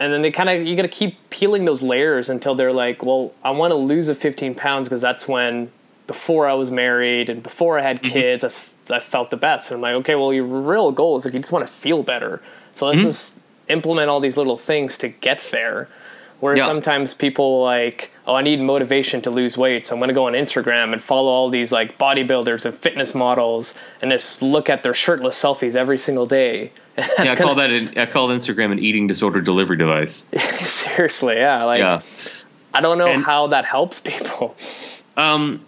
And 0.00 0.12
then 0.12 0.22
they 0.22 0.30
kind 0.30 0.48
of, 0.48 0.66
you 0.66 0.74
got 0.74 0.82
to 0.82 0.88
keep 0.88 1.28
peeling 1.28 1.66
those 1.66 1.82
layers 1.82 2.30
until 2.30 2.54
they're 2.54 2.72
like, 2.72 3.04
well, 3.04 3.34
I 3.44 3.50
want 3.50 3.70
to 3.70 3.76
lose 3.76 4.08
a 4.08 4.14
15 4.14 4.54
pounds 4.54 4.88
because 4.88 5.02
that's 5.02 5.28
when, 5.28 5.70
before 6.06 6.48
I 6.48 6.54
was 6.54 6.70
married 6.70 7.28
and 7.28 7.42
before 7.42 7.78
I 7.78 7.82
had 7.82 8.02
mm-hmm. 8.02 8.12
kids, 8.12 8.42
mm-hmm. 8.42 8.92
I 8.92 8.98
felt 8.98 9.30
the 9.30 9.36
best. 9.36 9.70
And 9.70 9.76
I'm 9.76 9.82
like, 9.82 9.94
okay, 10.00 10.14
well, 10.14 10.32
your 10.32 10.44
real 10.44 10.90
goal 10.90 11.18
is 11.18 11.26
like, 11.26 11.34
you 11.34 11.40
just 11.40 11.52
want 11.52 11.66
to 11.66 11.72
feel 11.72 12.02
better. 12.02 12.42
So 12.72 12.86
let's 12.86 12.98
mm-hmm. 12.98 13.08
just 13.08 13.38
implement 13.68 14.08
all 14.08 14.20
these 14.20 14.36
little 14.36 14.56
things 14.56 14.96
to 14.98 15.08
get 15.08 15.40
there. 15.52 15.88
Where 16.40 16.56
yeah. 16.56 16.64
sometimes 16.64 17.12
people 17.12 17.62
like, 17.62 18.10
oh, 18.26 18.34
I 18.34 18.40
need 18.40 18.60
motivation 18.60 19.20
to 19.22 19.30
lose 19.30 19.58
weight, 19.58 19.86
so 19.86 19.94
I'm 19.94 20.00
gonna 20.00 20.14
go 20.14 20.26
on 20.26 20.32
Instagram 20.32 20.94
and 20.94 21.02
follow 21.04 21.30
all 21.30 21.50
these 21.50 21.70
like 21.70 21.98
bodybuilders 21.98 22.64
and 22.64 22.74
fitness 22.74 23.14
models 23.14 23.74
and 24.00 24.10
just 24.10 24.40
look 24.40 24.70
at 24.70 24.82
their 24.82 24.94
shirtless 24.94 25.38
selfies 25.38 25.76
every 25.76 25.98
single 25.98 26.24
day. 26.24 26.72
yeah, 27.18 27.32
I 27.32 27.36
call 27.36 27.54
that 27.56 27.70
an, 27.70 27.98
I 27.98 28.06
call 28.06 28.28
Instagram 28.28 28.72
an 28.72 28.78
eating 28.78 29.06
disorder 29.06 29.40
delivery 29.40 29.76
device. 29.76 30.24
Seriously, 30.60 31.36
yeah. 31.36 31.64
Like, 31.64 31.78
yeah. 31.78 32.02
I 32.72 32.80
don't 32.80 32.98
know 32.98 33.06
and, 33.06 33.24
how 33.24 33.48
that 33.48 33.64
helps 33.64 34.00
people. 34.00 34.56
Um, 35.16 35.64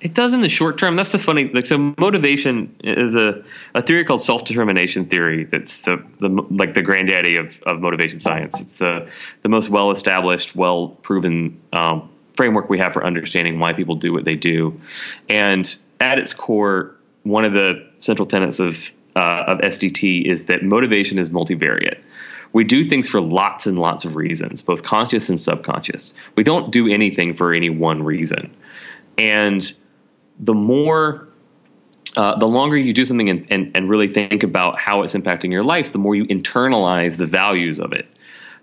it 0.00 0.14
does 0.14 0.32
in 0.32 0.40
the 0.40 0.48
short 0.48 0.78
term. 0.78 0.96
That's 0.96 1.12
the 1.12 1.18
funny. 1.18 1.50
Like, 1.52 1.66
so 1.66 1.94
motivation 1.98 2.74
is 2.82 3.14
a, 3.14 3.44
a 3.74 3.82
theory 3.82 4.04
called 4.04 4.22
self 4.22 4.44
determination 4.44 5.06
theory. 5.06 5.44
That's 5.44 5.80
the, 5.80 6.02
the 6.20 6.28
like 6.28 6.74
the 6.74 6.82
granddaddy 6.82 7.36
of, 7.36 7.60
of 7.64 7.80
motivation 7.80 8.18
science. 8.18 8.60
It's 8.60 8.74
the 8.74 9.08
the 9.42 9.48
most 9.50 9.68
well 9.68 9.90
established, 9.90 10.56
well 10.56 10.88
proven 10.88 11.60
um, 11.72 12.08
framework 12.34 12.70
we 12.70 12.78
have 12.78 12.94
for 12.94 13.04
understanding 13.04 13.58
why 13.58 13.74
people 13.74 13.96
do 13.96 14.12
what 14.12 14.24
they 14.24 14.36
do. 14.36 14.80
And 15.28 15.76
at 16.00 16.18
its 16.18 16.32
core, 16.32 16.94
one 17.22 17.44
of 17.44 17.52
the 17.52 17.86
central 17.98 18.26
tenets 18.26 18.60
of 18.60 18.92
uh, 19.16 19.44
of 19.46 19.58
SDT 19.58 20.24
is 20.24 20.46
that 20.46 20.62
motivation 20.62 21.18
is 21.18 21.28
multivariate. 21.28 21.98
We 22.52 22.64
do 22.64 22.84
things 22.84 23.08
for 23.08 23.20
lots 23.20 23.66
and 23.66 23.78
lots 23.78 24.04
of 24.04 24.16
reasons, 24.16 24.62
both 24.62 24.82
conscious 24.82 25.28
and 25.28 25.38
subconscious. 25.38 26.14
We 26.36 26.42
don't 26.42 26.72
do 26.72 26.88
anything 26.88 27.34
for 27.34 27.52
any 27.52 27.70
one 27.70 28.02
reason. 28.02 28.54
And 29.18 29.72
the 30.38 30.54
more 30.54 31.28
uh, 32.16 32.36
the 32.38 32.46
longer 32.46 32.76
you 32.76 32.92
do 32.92 33.06
something 33.06 33.28
and, 33.28 33.46
and, 33.50 33.76
and 33.76 33.88
really 33.88 34.08
think 34.08 34.42
about 34.42 34.78
how 34.80 35.02
it's 35.02 35.14
impacting 35.14 35.52
your 35.52 35.62
life, 35.62 35.92
the 35.92 35.98
more 35.98 36.16
you 36.16 36.24
internalize 36.24 37.16
the 37.18 37.26
values 37.26 37.78
of 37.78 37.92
it. 37.92 38.08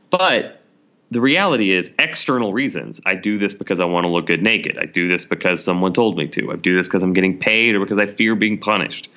But 0.10 0.62
the 1.12 1.22
reality 1.22 1.72
is 1.72 1.92
external 2.00 2.54
reasons. 2.54 3.00
I 3.06 3.16
do 3.16 3.38
this 3.38 3.54
because 3.54 3.80
I 3.80 3.86
want 3.86 4.06
to 4.06 4.10
look 4.10 4.28
good 4.28 4.44
naked. 4.44 4.78
I 4.78 4.86
do 4.86 5.08
this 5.08 5.24
because 5.24 5.64
someone 5.64 5.94
told 5.94 6.18
me 6.18 6.28
to. 6.30 6.52
I 6.52 6.56
do 6.56 6.76
this 6.76 6.88
because 6.88 7.04
I'm 7.04 7.14
getting 7.14 7.38
paid 7.38 7.76
or 7.76 7.80
because 7.80 8.00
I 8.00 8.08
fear 8.08 8.36
being 8.36 8.58
punished. 8.58 9.10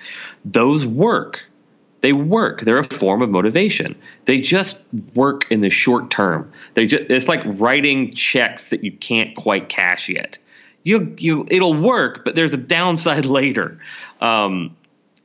Those 0.45 0.87
work. 0.87 1.41
They 2.03 2.13
work. 2.13 2.63
They're 2.63 2.79
a 2.79 2.85
form 2.85 3.21
of 3.21 3.29
motivation. 3.29 3.95
They 4.25 4.41
just 4.41 4.83
work 5.15 5.51
in 5.51 5.61
the 5.61 5.71
short 5.71 6.11
term. 6.11 6.51
They 6.75 6.87
just 6.87 7.11
it's 7.11 7.29
like 7.29 7.41
writing 7.45 8.15
checks 8.15 8.69
that 8.69 8.85
you 8.85 8.93
can't 8.93 9.37
quite 9.37 9.69
cash 9.69 10.09
yet 10.09 10.39
you 10.83 11.15
you 11.19 11.47
it'll 11.51 11.81
work, 11.81 12.25
but 12.25 12.35
there's 12.35 12.55
a 12.55 12.59
downside 12.59 13.27
later. 13.41 13.79
Um, 14.21 14.77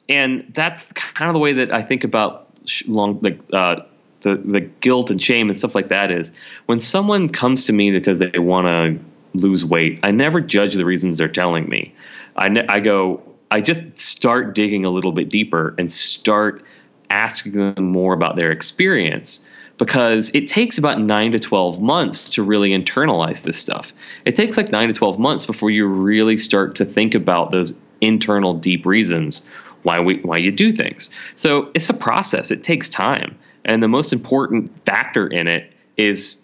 and 0.07 0.51
that's 0.53 0.83
kind 0.93 1.29
of 1.29 1.33
the 1.33 1.39
way 1.39 1.53
that 1.53 1.73
I 1.73 1.81
think 1.81 2.03
about 2.03 2.49
long 2.87 3.19
like 3.21 3.39
uh, 3.53 3.81
the 4.25 4.35
the 4.35 4.59
guilt 4.59 5.11
and 5.11 5.21
shame 5.21 5.47
and 5.47 5.57
stuff 5.57 5.75
like 5.75 5.89
that 5.89 6.11
is 6.11 6.31
when 6.65 6.81
someone 6.81 7.29
comes 7.29 7.65
to 7.65 7.73
me 7.73 7.91
because 7.91 8.19
they 8.19 8.39
want 8.39 8.67
to 8.67 8.99
lose 9.39 9.63
weight. 9.63 9.99
I 10.03 10.11
never 10.11 10.41
judge 10.41 10.75
the 10.75 10.83
reasons 10.83 11.19
they're 11.19 11.29
telling 11.29 11.69
me. 11.69 11.93
I 12.35 12.49
ne- 12.49 12.67
I 12.67 12.81
go 12.81 13.21
I 13.49 13.61
just 13.61 13.97
start 13.97 14.55
digging 14.55 14.83
a 14.83 14.89
little 14.89 15.11
bit 15.11 15.29
deeper 15.29 15.75
and 15.77 15.89
start 15.91 16.65
asking 17.09 17.53
them 17.53 17.85
more 17.85 18.13
about 18.13 18.35
their 18.35 18.51
experience 18.51 19.39
because 19.77 20.31
it 20.33 20.47
takes 20.47 20.77
about 20.77 20.99
nine 20.99 21.33
to 21.33 21.39
12 21.39 21.79
months 21.81 22.31
to 22.31 22.43
really 22.43 22.71
internalize 22.71 23.43
this 23.43 23.57
stuff. 23.57 23.93
It 24.25 24.35
takes 24.35 24.57
like 24.57 24.71
nine 24.71 24.87
to 24.87 24.93
12 24.93 25.19
months 25.19 25.45
before 25.45 25.69
you 25.69 25.85
really 25.85 26.37
start 26.37 26.75
to 26.75 26.85
think 26.85 27.13
about 27.13 27.51
those 27.51 27.73
internal 28.01 28.55
deep 28.55 28.85
reasons 28.85 29.43
why 29.83 29.99
we 29.99 30.17
why 30.21 30.37
you 30.37 30.51
do 30.51 30.71
things. 30.71 31.11
So 31.35 31.69
it's 31.75 31.89
a 31.89 31.93
process. 31.93 32.49
It 32.51 32.63
takes 32.63 32.89
time. 32.89 33.37
And 33.65 33.83
the 33.83 33.87
most 33.87 34.13
important 34.13 34.71
factor 34.85 35.27
in 35.27 35.47
it 35.47 35.71
is 35.97 36.37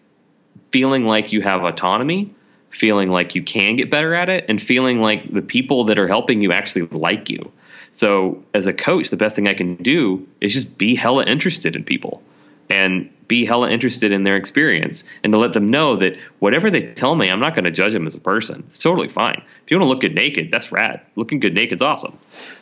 feeling 0.72 1.06
like 1.06 1.32
you 1.32 1.42
have 1.42 1.64
autonomy, 1.64 2.34
feeling 2.70 3.10
like 3.10 3.36
you 3.36 3.44
can 3.44 3.76
get 3.76 3.92
better 3.92 4.14
at 4.14 4.30
it, 4.30 4.46
and 4.50 4.62
feeling 4.62 5.02
like 5.02 5.32
the 5.32 5.42
people 5.42 5.86
that 5.86 6.00
are 6.00 6.08
helping 6.08 6.42
you 6.42 6.52
actually 6.52 6.88
like 6.88 7.30
you. 7.30 7.52
So 7.92 8.44
as 8.54 8.68
a 8.68 8.74
coach, 8.74 9.10
the 9.10 9.18
best 9.18 9.36
thing 9.36 9.48
I 9.48 9.54
can 9.54 9.76
do 9.76 10.26
is 10.40 10.54
just 10.54 10.78
be 10.78 10.96
hella 10.96 11.26
interested 11.26 11.76
in 11.76 11.84
people 11.84 12.24
and 12.70 13.10
be 13.28 13.46
hella 13.46 13.70
interested 13.70 14.14
in 14.14 14.24
their 14.24 14.38
experience 14.38 15.04
and 15.24 15.34
to 15.34 15.38
let 15.38 15.52
them 15.54 15.70
know 15.70 15.98
that 15.98 16.18
whatever 16.40 16.72
they 16.72 16.82
tell 16.82 17.16
me, 17.16 17.30
I'm 17.30 17.40
not 17.40 17.54
going 17.54 17.66
to 17.66 17.72
judge 17.72 17.92
them 17.92 18.08
as 18.08 18.16
a 18.16 18.20
person. 18.20 18.64
It's 18.68 18.80
totally 18.80 19.10
fine. 19.10 19.44
If 19.64 19.72
you 19.72 19.78
want 19.78 19.86
to 19.86 19.90
look 19.90 20.02
good 20.02 20.16
naked, 20.16 20.52
that's 20.52 20.72
rad. 20.72 21.02
Looking 21.18 21.42
good 21.42 21.54
naked's 21.54 21.82
awesome. 21.82 22.18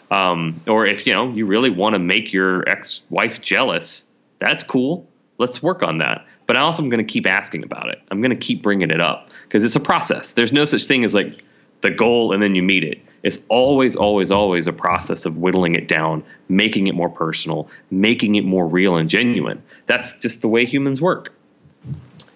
Um, 0.10 0.62
or 0.68 0.88
if 0.88 1.06
you 1.06 1.14
know 1.14 1.32
you 1.32 1.46
really 1.46 1.70
want 1.70 1.94
to 1.94 2.00
make 2.00 2.34
your 2.34 2.68
ex-wife 2.68 3.40
jealous, 3.40 4.06
that's 4.40 4.64
cool. 4.64 5.08
Let's 5.38 5.64
work 5.64 5.84
on 5.84 6.00
that. 6.00 6.26
But 6.48 6.58
I 6.58 6.62
also 6.62 6.82
am 6.82 6.90
going 6.90 7.06
to 7.06 7.12
keep 7.12 7.28
asking 7.28 7.64
about 7.64 7.90
it. 7.90 8.02
I'm 8.10 8.22
going 8.22 8.32
to 8.32 8.36
keep 8.36 8.64
bringing 8.64 8.90
it 8.90 9.02
up 9.02 9.30
because 9.44 9.64
it's 9.64 9.76
a 9.76 9.80
process. 9.80 10.32
There's 10.32 10.52
no 10.52 10.66
such 10.66 10.86
thing 10.86 11.06
as 11.06 11.14
like 11.14 11.44
the 11.82 11.90
goal 11.90 12.34
and 12.34 12.42
then 12.42 12.56
you 12.56 12.64
meet 12.64 12.84
it. 12.84 13.00
It's 13.22 13.40
always, 13.50 13.96
always, 13.96 14.32
always 14.32 14.68
a 14.68 14.74
process 14.74 15.26
of 15.26 15.38
whittling 15.38 15.76
it 15.76 15.88
down, 15.88 16.24
making 16.48 16.88
it 16.88 16.96
more 16.96 17.10
personal, 17.10 17.70
making 17.92 18.36
it 18.36 18.46
more 18.46 18.66
real 18.66 18.96
and 18.96 19.10
genuine. 19.10 19.62
That's 19.88 20.16
just 20.18 20.42
the 20.42 20.48
way 20.48 20.66
humans 20.66 21.02
work. 21.02 21.34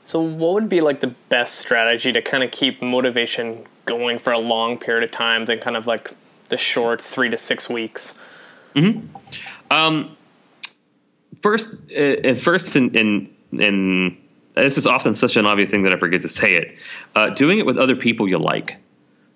So, 0.03 0.21
what 0.21 0.53
would 0.53 0.67
be 0.67 0.81
like 0.81 0.99
the 0.99 1.15
best 1.29 1.55
strategy 1.55 2.11
to 2.11 2.21
kind 2.21 2.43
of 2.43 2.51
keep 2.51 2.81
motivation 2.81 3.65
going 3.85 4.19
for 4.19 4.33
a 4.33 4.39
long 4.39 4.77
period 4.77 5.03
of 5.03 5.11
time 5.11 5.45
than 5.45 5.59
kind 5.59 5.77
of 5.77 5.87
like 5.87 6.13
the 6.49 6.57
short 6.57 7.01
three 7.01 7.29
to 7.29 7.37
six 7.37 7.69
weeks? 7.69 8.13
hmm 8.75 8.99
Um, 9.71 10.17
first, 11.43 11.77
uh, 11.95 12.33
first, 12.33 12.75
in, 12.75 12.95
in, 12.97 13.35
in 13.51 14.17
this 14.55 14.77
is 14.77 14.87
often 14.87 15.13
such 15.13 15.35
an 15.35 15.45
obvious 15.45 15.69
thing 15.69 15.83
that 15.83 15.93
I 15.93 15.99
forget 15.99 16.21
to 16.21 16.29
say 16.29 16.53
it. 16.55 16.77
Uh, 17.15 17.29
doing 17.29 17.59
it 17.59 17.65
with 17.67 17.77
other 17.77 17.95
people 17.95 18.27
you 18.27 18.39
like 18.39 18.77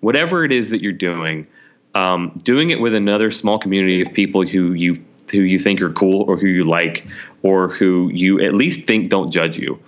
whatever 0.00 0.44
it 0.44 0.52
is 0.52 0.70
that 0.70 0.82
you're 0.82 0.92
doing, 0.92 1.46
um, 1.94 2.38
doing 2.42 2.70
it 2.70 2.80
with 2.80 2.94
another 2.94 3.30
small 3.30 3.58
community 3.58 4.02
of 4.02 4.12
people 4.12 4.46
who 4.46 4.72
you 4.72 5.04
who 5.30 5.40
you 5.40 5.58
think 5.58 5.82
are 5.82 5.92
cool 5.92 6.22
or 6.22 6.38
who 6.38 6.46
you 6.46 6.64
like 6.64 7.06
or 7.42 7.68
who 7.68 8.10
you 8.14 8.40
at 8.40 8.54
least 8.54 8.86
think 8.86 9.10
don't 9.10 9.30
judge 9.30 9.58
you. 9.58 9.78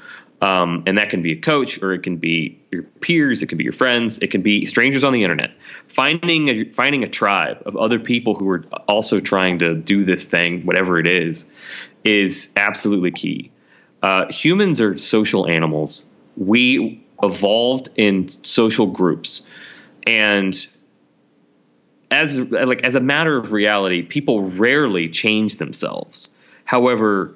Um, 0.42 0.84
and 0.86 0.96
that 0.98 1.10
can 1.10 1.22
be 1.22 1.32
a 1.32 1.40
coach 1.40 1.82
or 1.82 1.92
it 1.92 2.02
can 2.02 2.16
be 2.16 2.58
your 2.70 2.82
peers, 2.82 3.42
it 3.42 3.46
can 3.46 3.56
be 3.56 3.64
your 3.64 3.72
friends, 3.72 4.18
it 4.18 4.30
can 4.30 4.42
be 4.42 4.66
strangers 4.66 5.02
on 5.02 5.12
the 5.12 5.22
internet. 5.22 5.52
Finding 5.88 6.48
a, 6.48 6.64
finding 6.64 7.04
a 7.04 7.08
tribe 7.08 7.62
of 7.64 7.76
other 7.76 7.98
people 7.98 8.34
who 8.34 8.48
are 8.50 8.64
also 8.86 9.20
trying 9.20 9.58
to 9.60 9.74
do 9.74 10.04
this 10.04 10.26
thing, 10.26 10.64
whatever 10.64 10.98
it 10.98 11.06
is, 11.06 11.46
is 12.04 12.50
absolutely 12.56 13.10
key. 13.10 13.50
Uh, 14.02 14.30
humans 14.32 14.80
are 14.80 14.96
social 14.96 15.48
animals. 15.48 16.06
We 16.36 17.04
evolved 17.22 17.90
in 17.96 18.28
social 18.28 18.86
groups 18.86 19.42
and 20.06 20.66
as 22.10 22.38
like 22.38 22.82
as 22.82 22.94
a 22.94 23.00
matter 23.00 23.36
of 23.36 23.52
reality, 23.52 24.02
people 24.02 24.50
rarely 24.50 25.08
change 25.08 25.58
themselves. 25.58 26.30
However, 26.64 27.34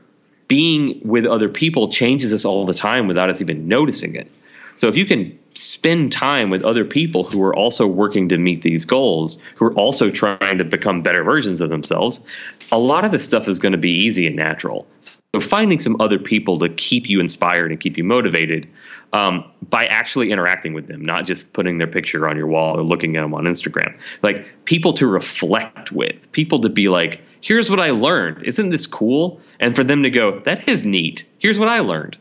being 0.48 1.00
with 1.04 1.26
other 1.26 1.48
people 1.48 1.88
changes 1.88 2.34
us 2.34 2.44
all 2.44 2.66
the 2.66 2.74
time 2.74 3.06
without 3.06 3.30
us 3.30 3.40
even 3.40 3.68
noticing 3.68 4.14
it. 4.14 4.30
So 4.76 4.88
if 4.88 4.96
you 4.96 5.06
can 5.06 5.38
spend 5.54 6.10
time 6.10 6.50
with 6.50 6.64
other 6.64 6.84
people 6.84 7.22
who 7.22 7.40
are 7.44 7.54
also 7.54 7.86
working 7.86 8.28
to 8.28 8.36
meet 8.36 8.62
these 8.62 8.84
goals, 8.84 9.38
who 9.54 9.66
are 9.66 9.74
also 9.74 10.10
trying 10.10 10.58
to 10.58 10.64
become 10.64 11.02
better 11.02 11.22
versions 11.22 11.60
of 11.60 11.70
themselves, 11.70 12.26
a 12.72 12.78
lot 12.78 13.04
of 13.04 13.12
this 13.12 13.24
stuff 13.24 13.48
is 13.48 13.58
going 13.58 13.72
to 13.72 13.78
be 13.78 13.90
easy 13.90 14.26
and 14.26 14.36
natural. 14.36 14.86
So 15.00 15.40
finding 15.40 15.78
some 15.78 16.00
other 16.00 16.18
people 16.18 16.58
to 16.60 16.68
keep 16.68 17.08
you 17.08 17.20
inspired 17.20 17.70
and 17.70 17.80
keep 17.80 17.96
you 17.96 18.04
motivated 18.04 18.68
um, 19.12 19.44
by 19.68 19.86
actually 19.86 20.30
interacting 20.30 20.72
with 20.72 20.88
them, 20.88 21.04
not 21.04 21.24
just 21.24 21.52
putting 21.52 21.78
their 21.78 21.86
picture 21.86 22.28
on 22.28 22.36
your 22.36 22.46
wall 22.46 22.78
or 22.78 22.82
looking 22.82 23.16
at 23.16 23.22
them 23.22 23.34
on 23.34 23.44
Instagram. 23.44 23.96
Like 24.22 24.46
people 24.64 24.92
to 24.94 25.06
reflect 25.06 25.92
with, 25.92 26.30
people 26.32 26.58
to 26.60 26.68
be 26.68 26.88
like, 26.88 27.20
here's 27.40 27.70
what 27.70 27.80
I 27.80 27.90
learned. 27.90 28.44
Isn't 28.44 28.70
this 28.70 28.86
cool? 28.86 29.40
And 29.60 29.76
for 29.76 29.84
them 29.84 30.02
to 30.02 30.10
go, 30.10 30.40
that 30.40 30.68
is 30.68 30.84
neat. 30.84 31.24
Here's 31.38 31.58
what 31.58 31.68
I 31.68 31.80
learned. 31.80 32.18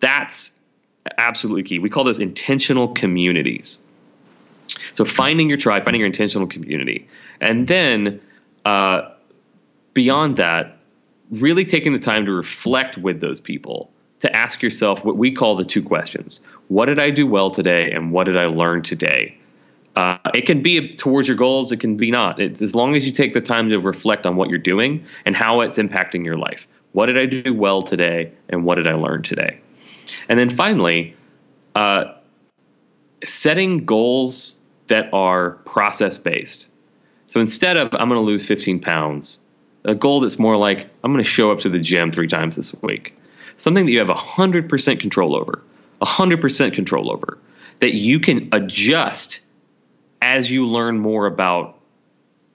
That's 0.00 0.52
absolutely 1.18 1.64
key. 1.64 1.78
We 1.78 1.90
call 1.90 2.04
those 2.04 2.18
intentional 2.18 2.88
communities. 2.88 3.78
So 4.94 5.04
finding 5.04 5.48
your 5.48 5.58
tribe, 5.58 5.84
finding 5.84 6.00
your 6.00 6.06
intentional 6.06 6.46
community, 6.46 7.08
and 7.40 7.66
then 7.66 8.20
uh, 8.64 9.11
beyond 9.94 10.36
that, 10.36 10.78
really 11.30 11.64
taking 11.64 11.92
the 11.92 11.98
time 11.98 12.26
to 12.26 12.32
reflect 12.32 12.98
with 12.98 13.20
those 13.20 13.40
people 13.40 13.90
to 14.20 14.34
ask 14.36 14.62
yourself 14.62 15.04
what 15.04 15.16
we 15.16 15.32
call 15.32 15.56
the 15.56 15.64
two 15.64 15.82
questions: 15.82 16.40
What 16.68 16.86
did 16.86 17.00
I 17.00 17.10
do 17.10 17.26
well 17.26 17.50
today, 17.50 17.90
and 17.90 18.12
what 18.12 18.24
did 18.24 18.36
I 18.36 18.46
learn 18.46 18.82
today? 18.82 19.38
Uh, 19.94 20.16
it 20.32 20.46
can 20.46 20.62
be 20.62 20.96
towards 20.96 21.28
your 21.28 21.36
goals. 21.36 21.70
It 21.70 21.78
can 21.78 21.96
be 21.96 22.10
not. 22.10 22.40
It's, 22.40 22.62
as 22.62 22.74
long 22.74 22.96
as 22.96 23.04
you 23.04 23.12
take 23.12 23.34
the 23.34 23.42
time 23.42 23.68
to 23.68 23.78
reflect 23.78 24.24
on 24.24 24.36
what 24.36 24.48
you're 24.48 24.58
doing 24.58 25.04
and 25.26 25.36
how 25.36 25.60
it's 25.60 25.76
impacting 25.76 26.24
your 26.24 26.38
life. 26.38 26.66
What 26.92 27.06
did 27.06 27.18
I 27.18 27.26
do 27.26 27.52
well 27.52 27.82
today, 27.82 28.32
and 28.48 28.64
what 28.64 28.76
did 28.76 28.86
I 28.86 28.94
learn 28.94 29.22
today? 29.22 29.60
And 30.28 30.38
then 30.38 30.48
finally, 30.48 31.14
uh, 31.74 32.04
setting 33.24 33.84
goals 33.84 34.58
that 34.88 35.12
are 35.12 35.52
process 35.64 36.18
based. 36.18 36.70
So 37.28 37.40
instead 37.40 37.76
of 37.76 37.88
I'm 37.92 38.08
going 38.08 38.20
to 38.20 38.26
lose 38.26 38.44
15 38.44 38.80
pounds, 38.80 39.38
a 39.84 39.94
goal 39.94 40.20
that's 40.20 40.38
more 40.38 40.56
like 40.56 40.88
I'm 41.02 41.12
going 41.12 41.22
to 41.22 41.28
show 41.28 41.50
up 41.50 41.60
to 41.60 41.68
the 41.68 41.78
gym 41.78 42.10
three 42.10 42.28
times 42.28 42.56
this 42.56 42.74
week. 42.82 43.16
Something 43.56 43.86
that 43.86 43.92
you 43.92 43.98
have 43.98 44.08
100% 44.08 45.00
control 45.00 45.36
over, 45.36 45.62
100% 46.00 46.74
control 46.74 47.12
over, 47.12 47.38
that 47.80 47.94
you 47.94 48.20
can 48.20 48.48
adjust 48.52 49.40
as 50.20 50.50
you 50.50 50.66
learn 50.66 50.98
more 50.98 51.26
about 51.26 51.78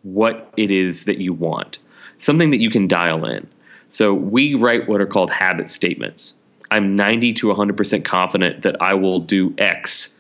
what 0.04 0.52
it 0.58 0.72
is 0.72 1.06
that 1.06 1.18
you 1.18 1.34
want. 1.34 1.80
Something 2.20 2.52
that 2.52 2.62
you 2.62 2.70
can 2.70 2.88
dial 2.88 3.26
in. 3.26 3.48
So 3.90 4.14
we 4.14 4.56
write 4.56 4.88
what 4.88 5.02
are 5.02 5.06
called 5.06 5.30
habit 5.30 5.70
statements. 5.70 6.34
I'm 6.72 6.96
90 6.96 7.34
to 7.36 7.48
100% 7.48 8.04
confident 8.04 8.64
that 8.64 8.82
I 8.82 8.96
will 8.96 9.20
do 9.20 9.54
X 9.58 10.16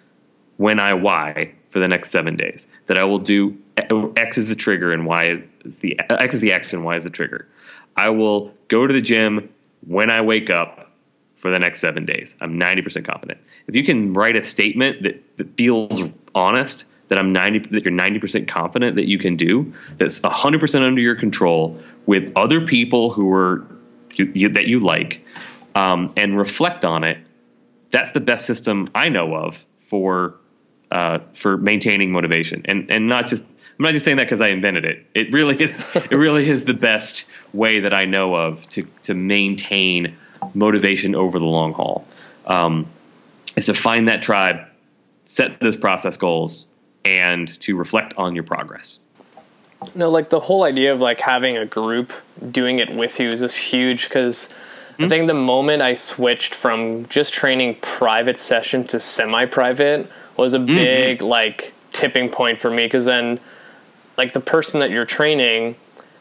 when 0.57 0.79
I 0.79 0.93
Y 0.93 1.53
for 1.69 1.79
the 1.79 1.87
next 1.87 2.09
seven 2.09 2.35
days. 2.35 2.67
That 2.87 2.97
I 2.97 3.03
will 3.03 3.19
do 3.19 3.57
X 4.15 4.37
is 4.37 4.47
the 4.47 4.55
trigger 4.55 4.91
and 4.91 5.05
Y 5.05 5.39
is 5.63 5.79
the 5.79 5.99
X 6.09 6.35
is 6.35 6.41
the 6.41 6.51
action, 6.51 6.83
Y 6.83 6.95
is 6.95 7.03
the 7.03 7.09
trigger. 7.09 7.47
I 7.95 8.09
will 8.09 8.53
go 8.67 8.85
to 8.85 8.93
the 8.93 9.01
gym 9.01 9.49
when 9.85 10.09
I 10.11 10.21
wake 10.21 10.49
up 10.49 10.91
for 11.35 11.51
the 11.51 11.59
next 11.59 11.79
seven 11.79 12.05
days. 12.05 12.35
I'm 12.41 12.59
90% 12.59 13.05
confident. 13.05 13.39
If 13.67 13.75
you 13.75 13.83
can 13.83 14.13
write 14.13 14.35
a 14.35 14.43
statement 14.43 15.03
that, 15.03 15.37
that 15.37 15.55
feels 15.55 16.01
honest, 16.33 16.85
that 17.09 17.17
I'm 17.17 17.31
90 17.31 17.69
that 17.69 17.83
you're 17.83 17.93
90% 17.93 18.47
confident 18.47 18.95
that 18.95 19.07
you 19.07 19.19
can 19.19 19.37
do, 19.37 19.73
that's 19.97 20.19
100% 20.19 20.81
under 20.81 21.01
your 21.01 21.15
control 21.15 21.79
with 22.05 22.31
other 22.35 22.65
people 22.65 23.11
who 23.11 23.31
are 23.33 23.65
you, 24.15 24.49
that 24.49 24.65
you 24.65 24.79
like, 24.79 25.23
um, 25.75 26.11
and 26.17 26.37
reflect 26.37 26.83
on 26.83 27.03
it. 27.03 27.17
That's 27.91 28.11
the 28.11 28.19
best 28.19 28.45
system 28.45 28.89
I 28.95 29.09
know 29.09 29.35
of 29.35 29.63
for 29.77 30.35
uh, 30.91 31.19
for 31.33 31.57
maintaining 31.57 32.11
motivation, 32.11 32.61
and 32.65 32.89
and 32.89 33.07
not 33.07 33.27
just 33.27 33.43
I'm 33.43 33.83
not 33.83 33.93
just 33.93 34.05
saying 34.05 34.17
that 34.17 34.23
because 34.23 34.41
I 34.41 34.47
invented 34.47 34.85
it. 34.85 35.05
It 35.13 35.31
really 35.31 35.55
is 35.55 35.95
it 35.95 36.11
really 36.11 36.47
is 36.47 36.63
the 36.63 36.73
best 36.73 37.25
way 37.53 37.79
that 37.81 37.93
I 37.93 38.05
know 38.05 38.35
of 38.35 38.67
to 38.69 38.87
to 39.03 39.13
maintain 39.13 40.15
motivation 40.53 41.15
over 41.15 41.39
the 41.39 41.45
long 41.45 41.73
haul. 41.73 42.05
Um, 42.45 42.87
is 43.55 43.65
to 43.65 43.73
find 43.73 44.07
that 44.07 44.21
tribe, 44.21 44.67
set 45.25 45.59
those 45.59 45.75
process 45.75 46.15
goals, 46.15 46.67
and 47.03 47.59
to 47.59 47.75
reflect 47.75 48.13
on 48.17 48.35
your 48.35 48.43
progress. 48.43 48.99
No, 49.93 50.09
like 50.09 50.29
the 50.29 50.39
whole 50.39 50.63
idea 50.63 50.93
of 50.93 51.01
like 51.01 51.19
having 51.19 51.57
a 51.57 51.65
group 51.65 52.11
doing 52.51 52.79
it 52.79 52.93
with 52.93 53.19
you 53.19 53.29
is 53.29 53.41
just 53.41 53.57
huge 53.57 54.05
because 54.05 54.53
mm-hmm. 54.93 55.03
I 55.03 55.07
think 55.09 55.27
the 55.27 55.33
moment 55.33 55.81
I 55.81 55.93
switched 55.93 56.55
from 56.55 57.05
just 57.07 57.33
training 57.33 57.75
private 57.81 58.37
session 58.37 58.83
to 58.85 58.99
semi-private 58.99 60.09
was 60.37 60.53
a 60.53 60.57
mm-hmm. 60.57 60.75
big 60.75 61.21
like 61.21 61.73
tipping 61.91 62.29
point 62.29 62.59
for 62.59 62.69
me 62.69 62.83
because 62.83 63.05
then 63.05 63.39
like 64.17 64.33
the 64.33 64.39
person 64.39 64.79
that 64.79 64.91
you're 64.91 65.05
training 65.05 65.75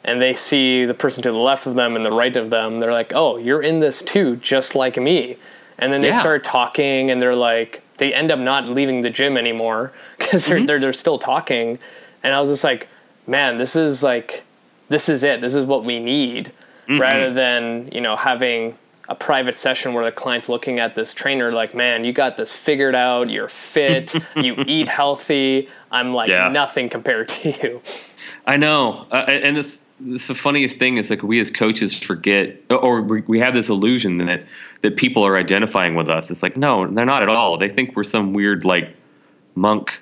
and 0.05 0.23
they 0.23 0.35
see 0.35 0.85
the 0.85 0.95
person 0.95 1.23
to 1.23 1.31
the 1.31 1.39
left 1.39 1.67
of 1.67 1.75
them 1.75 1.97
and 1.97 2.05
the 2.05 2.13
right 2.13 2.37
of 2.37 2.51
them 2.51 2.79
they're 2.79 2.93
like 2.93 3.13
oh 3.15 3.37
you're 3.37 3.63
in 3.63 3.81
this 3.81 4.03
too 4.03 4.37
just 4.37 4.75
like 4.75 4.97
me 4.97 5.37
and 5.79 5.93
then 5.93 6.01
they 6.01 6.09
yeah. 6.09 6.21
start 6.21 6.45
talking 6.45 7.11
and 7.11 7.21
they're 7.21 7.35
like 7.35 7.83
they 7.99 8.15
end 8.15 8.31
up 8.31 8.39
not 8.39 8.69
leaving 8.69 9.03
the 9.03 9.11
gym 9.11 9.37
anymore 9.37 9.93
because 10.19 10.47
they're, 10.47 10.59
mm-hmm. 10.59 10.67
they're 10.67 10.81
they're 10.81 10.93
still 10.93 11.19
talking 11.19 11.79
and 12.23 12.33
i 12.33 12.41
was 12.41 12.49
just 12.49 12.65
like 12.65 12.89
man 13.27 13.59
this 13.59 13.77
is 13.77 14.03
like 14.03 14.45
this 14.89 15.09
is 15.09 15.23
it 15.23 15.41
this 15.41 15.55
is 15.55 15.65
what 15.65 15.85
we 15.85 15.99
need 15.99 16.53
mm-hmm. 16.89 17.01
rather 17.01 17.33
than 17.33 17.89
you 17.93 18.01
know 18.01 18.17
having 18.17 18.77
a 19.09 19.15
private 19.15 19.57
session 19.57 19.95
where 19.95 20.05
the 20.05 20.13
client's 20.13 20.49
looking 20.49 20.79
at 20.79 20.95
this 20.95 21.15
trainer 21.15 21.53
like 21.53 21.75
man 21.75 22.05
you 22.05 22.13
got 22.13 22.37
this 22.37 22.53
figured 22.53 22.95
out. 22.95 23.31
You're 23.31 23.49
fit. 23.49 24.15
You 24.37 24.55
eat 24.67 24.89
healthy. 24.89 25.69
I'm 25.91 26.13
like 26.13 26.31
yeah. 26.31 26.49
nothing 26.49 26.89
compared 26.89 27.29
to 27.29 27.51
you. 27.51 27.83
I 28.47 28.57
know. 28.57 29.07
Uh, 29.11 29.25
and 29.29 29.57
it's, 29.57 29.81
it's 30.05 30.29
the 30.29 30.35
funniest 30.35 30.79
thing 30.79 30.99
is 30.99 31.09
like 31.09 31.23
we 31.23 31.41
as 31.41 31.51
coaches 31.51 31.99
forget 31.99 32.61
or 32.71 33.03
we 33.03 33.41
have 33.41 33.55
this 33.55 33.69
illusion 33.71 34.19
that 34.19 34.45
that 34.83 34.97
people 34.97 35.25
are 35.27 35.37
identifying 35.37 35.95
with 35.95 36.09
us. 36.09 36.31
It's 36.31 36.43
like 36.43 36.57
no 36.57 36.87
they're 36.87 37.07
not 37.07 37.23
at 37.23 37.29
all. 37.29 37.57
They 37.59 37.69
think 37.69 37.97
we're 37.97 38.05
some 38.05 38.35
weird 38.35 38.65
like 38.65 38.95
monk 39.55 40.01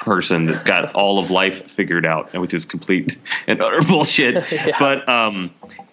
person 0.00 0.46
that's 0.46 0.64
got 0.64 0.94
all 0.94 1.18
of 1.18 1.30
life 1.30 1.70
figured 1.70 2.06
out, 2.06 2.32
which 2.32 2.54
is 2.54 2.64
complete 2.64 3.18
and 3.46 3.62
utter 3.62 3.82
bullshit. 3.82 4.50
yeah. 4.52 4.76
But 4.78 5.08
um, 5.08 5.50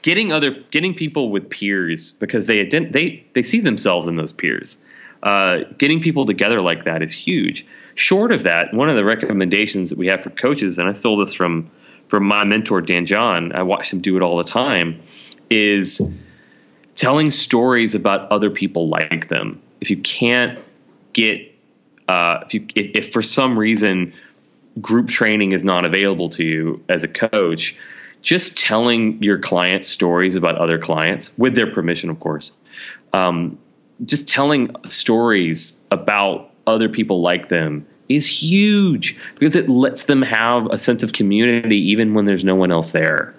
getting 0.08 0.32
other 0.32 0.52
getting 0.72 0.94
people 0.94 1.32
with 1.32 1.50
peers 1.50 2.14
because 2.14 2.46
they 2.46 2.64
they 2.64 3.26
they 3.34 3.42
see 3.42 3.60
themselves 3.60 4.08
in 4.08 4.16
those 4.16 4.32
peers. 4.32 4.78
Uh, 5.22 5.66
getting 5.78 6.02
people 6.02 6.26
together 6.26 6.62
like 6.62 6.86
that 6.86 7.04
is 7.04 7.12
huge. 7.12 7.66
Short 7.96 8.32
of 8.32 8.44
that, 8.44 8.74
one 8.74 8.88
of 8.88 8.96
the 8.96 9.04
recommendations 9.04 9.90
that 9.90 9.98
we 9.98 10.08
have 10.08 10.22
for 10.22 10.30
coaches, 10.30 10.80
and 10.80 10.88
I 10.88 10.94
stole 10.94 11.18
this 11.18 11.34
from 11.34 11.70
from 12.08 12.24
my 12.24 12.46
mentor 12.46 12.80
Dan 12.80 13.06
John. 13.06 13.52
I 13.52 13.64
watch 13.64 13.92
him 13.92 14.00
do 14.00 14.16
it 14.16 14.24
all 14.24 14.38
the 14.38 14.46
time. 14.46 15.02
Is 15.50 16.02
telling 16.96 17.30
stories 17.30 17.94
about 17.94 18.32
other 18.32 18.50
people 18.50 18.88
like 18.88 19.28
them. 19.28 19.62
If 19.82 19.90
you 19.90 19.98
can't 19.98 20.58
get 21.12 21.54
uh, 22.08 22.44
if 22.46 22.54
you 22.54 22.66
if, 22.76 22.92
if 22.96 23.12
for 23.12 23.22
some 23.22 23.60
reason 23.60 24.14
group 24.80 25.10
training 25.10 25.52
is 25.52 25.66
not 25.66 25.86
available 25.86 26.30
to 26.30 26.46
you 26.46 26.82
as 26.88 27.04
a 27.04 27.10
coach, 27.10 27.76
just 28.28 28.58
telling 28.58 29.24
your 29.24 29.40
clients 29.40 29.88
stories 29.88 30.36
about 30.36 30.58
other 30.58 30.78
clients 30.78 31.32
with 31.38 31.56
their 31.56 31.72
permission, 31.72 32.10
of 32.10 32.20
course. 32.20 32.52
Um, 33.14 33.58
just 34.04 34.28
telling 34.28 34.76
stories 34.84 35.80
about 35.92 36.52
other 36.68 36.90
people 36.90 37.22
like 37.22 37.48
them 37.48 37.88
is 38.10 38.28
huge 38.28 39.18
because 39.40 39.56
it 39.56 39.70
lets 39.70 40.04
them 40.04 40.22
have 40.22 40.66
a 40.72 40.78
sense 40.78 41.04
of 41.04 41.14
community 41.14 41.78
even 41.78 42.14
when 42.14 42.26
there's 42.26 42.44
no 42.44 42.54
one 42.54 42.70
else 42.70 42.90
there. 42.90 43.34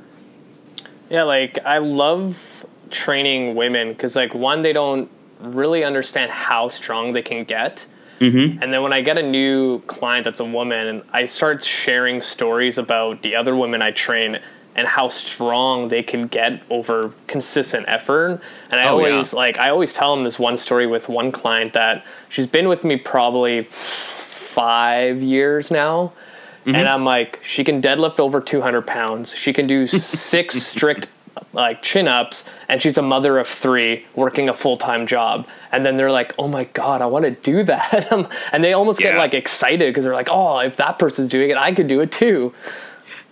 Yeah, 1.10 1.24
like 1.24 1.58
I 1.66 1.78
love 1.78 2.64
training 2.90 3.56
women 3.56 3.92
because, 3.92 4.16
like, 4.16 4.34
one, 4.34 4.62
they 4.62 4.72
don't 4.72 5.10
really 5.38 5.84
understand 5.84 6.30
how 6.30 6.68
strong 6.68 7.12
they 7.12 7.20
can 7.20 7.44
get. 7.44 7.84
Mm-hmm. 8.20 8.62
And 8.62 8.72
then 8.72 8.82
when 8.82 8.94
I 8.94 9.02
get 9.02 9.18
a 9.18 9.22
new 9.22 9.80
client 9.80 10.24
that's 10.24 10.40
a 10.40 10.46
woman, 10.46 10.86
and 10.86 11.02
I 11.12 11.26
start 11.26 11.62
sharing 11.62 12.22
stories 12.22 12.78
about 12.78 13.20
the 13.20 13.36
other 13.36 13.54
women 13.54 13.82
I 13.82 13.90
train 13.90 14.40
and 14.74 14.86
how 14.86 15.08
strong 15.08 15.88
they 15.88 16.02
can 16.02 16.26
get 16.26 16.62
over 16.70 17.12
consistent 17.26 17.84
effort. 17.88 18.40
And 18.70 18.80
I 18.80 18.86
oh, 18.86 18.92
always 18.92 19.32
yeah. 19.32 19.38
like 19.38 19.58
I 19.58 19.70
always 19.70 19.92
tell 19.92 20.14
them 20.14 20.24
this 20.24 20.38
one 20.38 20.56
story 20.56 20.86
with 20.86 21.08
one 21.08 21.32
client 21.32 21.72
that 21.72 22.04
she's 22.28 22.46
been 22.46 22.68
with 22.68 22.84
me 22.84 22.96
probably 22.96 23.62
five 23.62 25.22
years 25.22 25.70
now. 25.70 26.12
Mm-hmm. 26.60 26.74
And 26.74 26.88
I'm 26.88 27.04
like, 27.04 27.40
she 27.42 27.64
can 27.64 27.80
deadlift 27.80 28.20
over 28.20 28.40
200 28.40 28.86
pounds. 28.86 29.34
She 29.34 29.52
can 29.52 29.66
do 29.66 29.86
six 29.86 30.54
strict 30.62 31.08
like 31.52 31.82
chin 31.82 32.08
ups 32.08 32.48
and 32.68 32.82
she's 32.82 32.98
a 32.98 33.02
mother 33.02 33.38
of 33.38 33.46
three 33.46 34.04
working 34.14 34.48
a 34.48 34.54
full-time 34.54 35.06
job 35.06 35.46
and 35.72 35.84
then 35.84 35.96
they're 35.96 36.10
like 36.10 36.34
oh 36.38 36.48
my 36.48 36.64
god 36.64 37.00
i 37.00 37.06
want 37.06 37.24
to 37.24 37.30
do 37.30 37.62
that 37.62 38.10
and 38.52 38.64
they 38.64 38.72
almost 38.72 39.00
yeah. 39.00 39.12
get 39.12 39.18
like 39.18 39.34
excited 39.34 39.88
because 39.88 40.04
they're 40.04 40.14
like 40.14 40.28
oh 40.30 40.58
if 40.58 40.76
that 40.76 40.98
person's 40.98 41.28
doing 41.28 41.50
it 41.50 41.56
i 41.56 41.72
could 41.72 41.86
do 41.86 42.00
it 42.00 42.12
too 42.12 42.52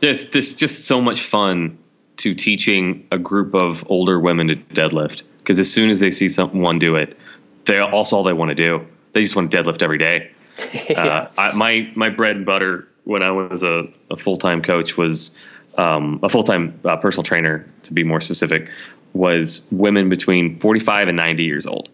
there's, 0.00 0.26
there's 0.26 0.54
just 0.54 0.84
so 0.84 1.00
much 1.00 1.22
fun 1.22 1.78
to 2.18 2.34
teaching 2.34 3.06
a 3.10 3.18
group 3.18 3.54
of 3.54 3.84
older 3.90 4.18
women 4.18 4.48
to 4.48 4.56
deadlift 4.56 5.22
because 5.38 5.60
as 5.60 5.70
soon 5.70 5.90
as 5.90 6.00
they 6.00 6.10
see 6.10 6.28
someone 6.28 6.78
do 6.78 6.96
it 6.96 7.18
they 7.66 7.78
also 7.78 8.16
all 8.16 8.22
they 8.22 8.32
want 8.32 8.48
to 8.48 8.54
do 8.54 8.86
they 9.12 9.20
just 9.20 9.36
want 9.36 9.50
to 9.50 9.56
deadlift 9.56 9.82
every 9.82 9.98
day 9.98 10.30
uh, 10.96 11.28
I, 11.36 11.52
my 11.52 11.92
my 11.94 12.08
bread 12.08 12.36
and 12.36 12.46
butter 12.46 12.88
when 13.04 13.22
i 13.22 13.30
was 13.30 13.62
a, 13.62 13.84
a 14.10 14.16
full-time 14.16 14.62
coach 14.62 14.96
was 14.96 15.32
um, 15.78 16.20
a 16.22 16.28
full 16.28 16.42
time 16.42 16.80
uh, 16.84 16.96
personal 16.96 17.22
trainer, 17.22 17.66
to 17.84 17.92
be 17.92 18.04
more 18.04 18.20
specific, 18.20 18.68
was 19.12 19.66
women 19.70 20.08
between 20.08 20.58
45 20.58 21.08
and 21.08 21.16
90 21.16 21.44
years 21.44 21.66
old. 21.66 21.88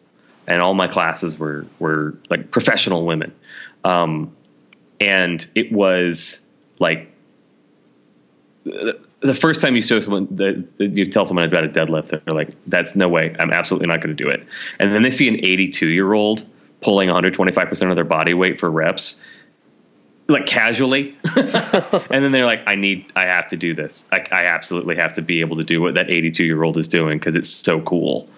And 0.47 0.61
all 0.61 0.75
my 0.75 0.89
classes 0.89 1.39
were, 1.39 1.67
were 1.79 2.15
like 2.29 2.51
professional 2.51 3.07
women. 3.07 3.33
Um, 3.85 4.37
and 5.01 5.47
it 5.55 5.73
was 5.73 6.41
like 6.79 7.12
the, 8.65 9.35
first 9.35 9.61
time 9.61 9.75
you 9.75 9.83
show 9.83 10.01
someone 10.01 10.29
that 10.37 10.65
you 10.79 11.07
tell 11.07 11.25
someone 11.25 11.47
about 11.47 11.65
a 11.65 11.69
deadlift, 11.69 12.09
they're 12.09 12.35
like, 12.35 12.51
"That's 12.67 12.95
no 12.95 13.09
way! 13.09 13.35
I'm 13.39 13.53
absolutely 13.53 13.89
not 13.89 14.01
going 14.01 14.17
to 14.17 14.25
do 14.25 14.29
it." 14.29 14.47
And 14.79 14.95
then 14.95 15.03
they 15.03 15.11
see 15.11 15.29
an 15.29 15.37
82 15.37 15.89
year 15.89 16.13
old 16.13 16.47
pulling 16.81 17.09
125 17.09 17.69
percent 17.69 17.91
of 17.91 17.97
their 17.97 18.05
body 18.05 18.35
weight 18.35 18.61
for 18.61 18.71
reps, 18.71 19.21
like 20.29 20.47
casually, 20.47 21.17
and 21.37 22.25
then 22.25 22.31
they're 22.31 22.45
like, 22.45 22.63
"I 22.67 22.75
need, 22.75 23.07
I 23.17 23.27
have 23.27 23.49
to 23.49 23.57
do 23.57 23.75
this. 23.75 24.05
I, 24.13 24.27
I 24.31 24.45
absolutely 24.45 24.97
have 24.97 25.15
to 25.15 25.23
be 25.23 25.41
able 25.41 25.57
to 25.57 25.65
do 25.65 25.81
what 25.81 25.95
that 25.95 26.11
82 26.11 26.45
year 26.45 26.63
old 26.63 26.77
is 26.77 26.89
doing 26.89 27.19
because 27.19 27.37
it's 27.37 27.51
so 27.51 27.81
cool." 27.81 28.29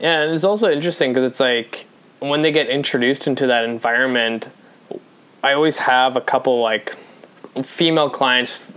Yeah, 0.00 0.22
and 0.22 0.32
it's 0.32 0.44
also 0.44 0.70
interesting 0.70 1.12
because 1.12 1.30
it's 1.30 1.40
like 1.40 1.86
when 2.20 2.42
they 2.42 2.52
get 2.52 2.68
introduced 2.68 3.26
into 3.26 3.48
that 3.48 3.64
environment, 3.64 4.48
I 5.42 5.52
always 5.52 5.78
have 5.78 6.16
a 6.16 6.22
couple 6.22 6.60
like 6.60 6.96
female 7.62 8.08
clients 8.08 8.72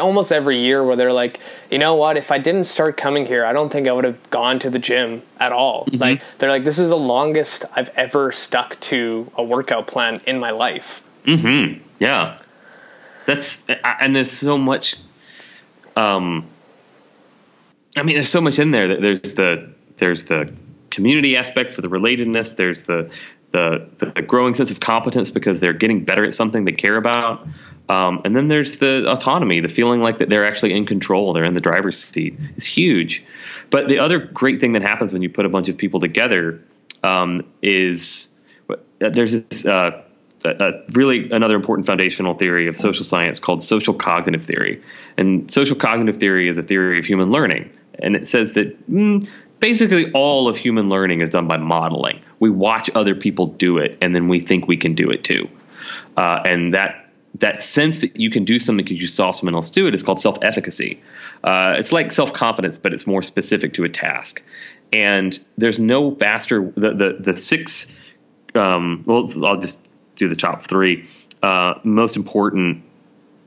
almost 0.00 0.32
every 0.32 0.60
year 0.60 0.82
where 0.84 0.96
they're 0.96 1.12
like, 1.12 1.40
you 1.70 1.78
know 1.78 1.94
what, 1.94 2.16
if 2.16 2.30
I 2.30 2.38
didn't 2.38 2.64
start 2.64 2.96
coming 2.96 3.26
here, 3.26 3.44
I 3.44 3.52
don't 3.52 3.70
think 3.70 3.86
I 3.86 3.92
would 3.92 4.04
have 4.04 4.30
gone 4.30 4.58
to 4.60 4.70
the 4.70 4.78
gym 4.78 5.22
at 5.38 5.52
all. 5.52 5.84
Mm-hmm. 5.86 5.96
Like 5.98 6.22
they're 6.38 6.50
like, 6.50 6.64
this 6.64 6.78
is 6.78 6.88
the 6.88 6.96
longest 6.96 7.64
I've 7.74 7.90
ever 7.90 8.32
stuck 8.32 8.80
to 8.80 9.30
a 9.36 9.42
workout 9.42 9.86
plan 9.86 10.20
in 10.26 10.38
my 10.38 10.50
life. 10.50 11.02
Hmm. 11.26 11.74
Yeah. 11.98 12.38
That's 13.26 13.64
and 13.68 14.16
there's 14.16 14.30
so 14.30 14.58
much. 14.58 14.96
Um. 15.96 16.48
I 17.94 18.02
mean, 18.02 18.16
there's 18.16 18.30
so 18.30 18.40
much 18.40 18.58
in 18.58 18.70
there. 18.70 19.00
There's 19.00 19.20
the 19.32 19.70
there's 19.98 20.22
the 20.24 20.52
community 20.90 21.36
aspect 21.36 21.74
for 21.74 21.82
the 21.82 21.88
relatedness. 21.88 22.56
There's 22.56 22.80
the 22.80 23.10
the 23.52 23.86
the 23.98 24.22
growing 24.22 24.54
sense 24.54 24.70
of 24.70 24.80
competence 24.80 25.30
because 25.30 25.60
they're 25.60 25.72
getting 25.72 26.04
better 26.04 26.24
at 26.24 26.34
something 26.34 26.64
they 26.64 26.72
care 26.72 26.96
about. 26.96 27.46
Um, 27.92 28.22
and 28.24 28.34
then 28.34 28.48
there's 28.48 28.76
the 28.76 29.04
autonomy, 29.06 29.60
the 29.60 29.68
feeling 29.68 30.00
like 30.00 30.18
that 30.18 30.30
they're 30.30 30.46
actually 30.46 30.72
in 30.72 30.86
control, 30.86 31.34
they're 31.34 31.44
in 31.44 31.52
the 31.52 31.60
driver's 31.60 32.02
seat 32.02 32.38
is 32.56 32.64
huge. 32.64 33.22
But 33.68 33.88
the 33.88 33.98
other 33.98 34.18
great 34.18 34.60
thing 34.60 34.72
that 34.72 34.80
happens 34.80 35.12
when 35.12 35.20
you 35.20 35.28
put 35.28 35.44
a 35.44 35.50
bunch 35.50 35.68
of 35.68 35.76
people 35.76 36.00
together 36.00 36.58
um, 37.02 37.44
is 37.60 38.28
uh, 38.70 38.76
there's 38.98 39.42
this, 39.42 39.66
uh, 39.66 40.02
really 40.92 41.30
another 41.32 41.54
important 41.54 41.86
foundational 41.86 42.32
theory 42.32 42.66
of 42.66 42.78
social 42.78 43.04
science 43.04 43.38
called 43.38 43.62
social 43.62 43.92
cognitive 43.92 44.42
theory. 44.42 44.82
And 45.18 45.50
social 45.50 45.76
cognitive 45.76 46.16
theory 46.16 46.48
is 46.48 46.56
a 46.56 46.62
theory 46.62 46.98
of 46.98 47.04
human 47.04 47.30
learning. 47.30 47.70
And 47.98 48.16
it 48.16 48.26
says 48.26 48.52
that 48.52 48.90
mm, 48.90 49.28
basically 49.60 50.10
all 50.12 50.48
of 50.48 50.56
human 50.56 50.88
learning 50.88 51.20
is 51.20 51.28
done 51.28 51.46
by 51.46 51.58
modeling. 51.58 52.22
We 52.40 52.48
watch 52.48 52.88
other 52.94 53.14
people 53.14 53.48
do 53.48 53.76
it, 53.76 53.98
and 54.00 54.14
then 54.14 54.28
we 54.28 54.40
think 54.40 54.66
we 54.66 54.78
can 54.78 54.94
do 54.94 55.10
it 55.10 55.24
too. 55.24 55.46
Uh, 56.16 56.40
and 56.46 56.72
that 56.72 57.01
that 57.42 57.60
sense 57.60 57.98
that 57.98 58.18
you 58.18 58.30
can 58.30 58.44
do 58.44 58.58
something 58.58 58.84
because 58.84 59.00
you 59.00 59.08
saw 59.08 59.32
someone 59.32 59.56
else 59.56 59.68
do 59.68 59.88
it 59.88 59.94
is 59.94 60.04
called 60.04 60.20
self-efficacy. 60.20 61.02
Uh, 61.42 61.74
it's 61.76 61.92
like 61.92 62.12
self-confidence, 62.12 62.78
but 62.78 62.94
it's 62.94 63.04
more 63.04 63.20
specific 63.20 63.74
to 63.74 63.82
a 63.82 63.88
task. 63.88 64.40
And 64.92 65.38
there's 65.58 65.80
no 65.80 66.14
faster 66.14 66.72
the 66.76 66.94
the, 66.94 67.16
the 67.18 67.36
six. 67.36 67.88
Um, 68.54 69.02
well, 69.06 69.28
I'll 69.44 69.60
just 69.60 69.86
do 70.16 70.28
the 70.28 70.36
top 70.36 70.62
three. 70.62 71.08
Uh, 71.42 71.74
most 71.82 72.16
important 72.16 72.84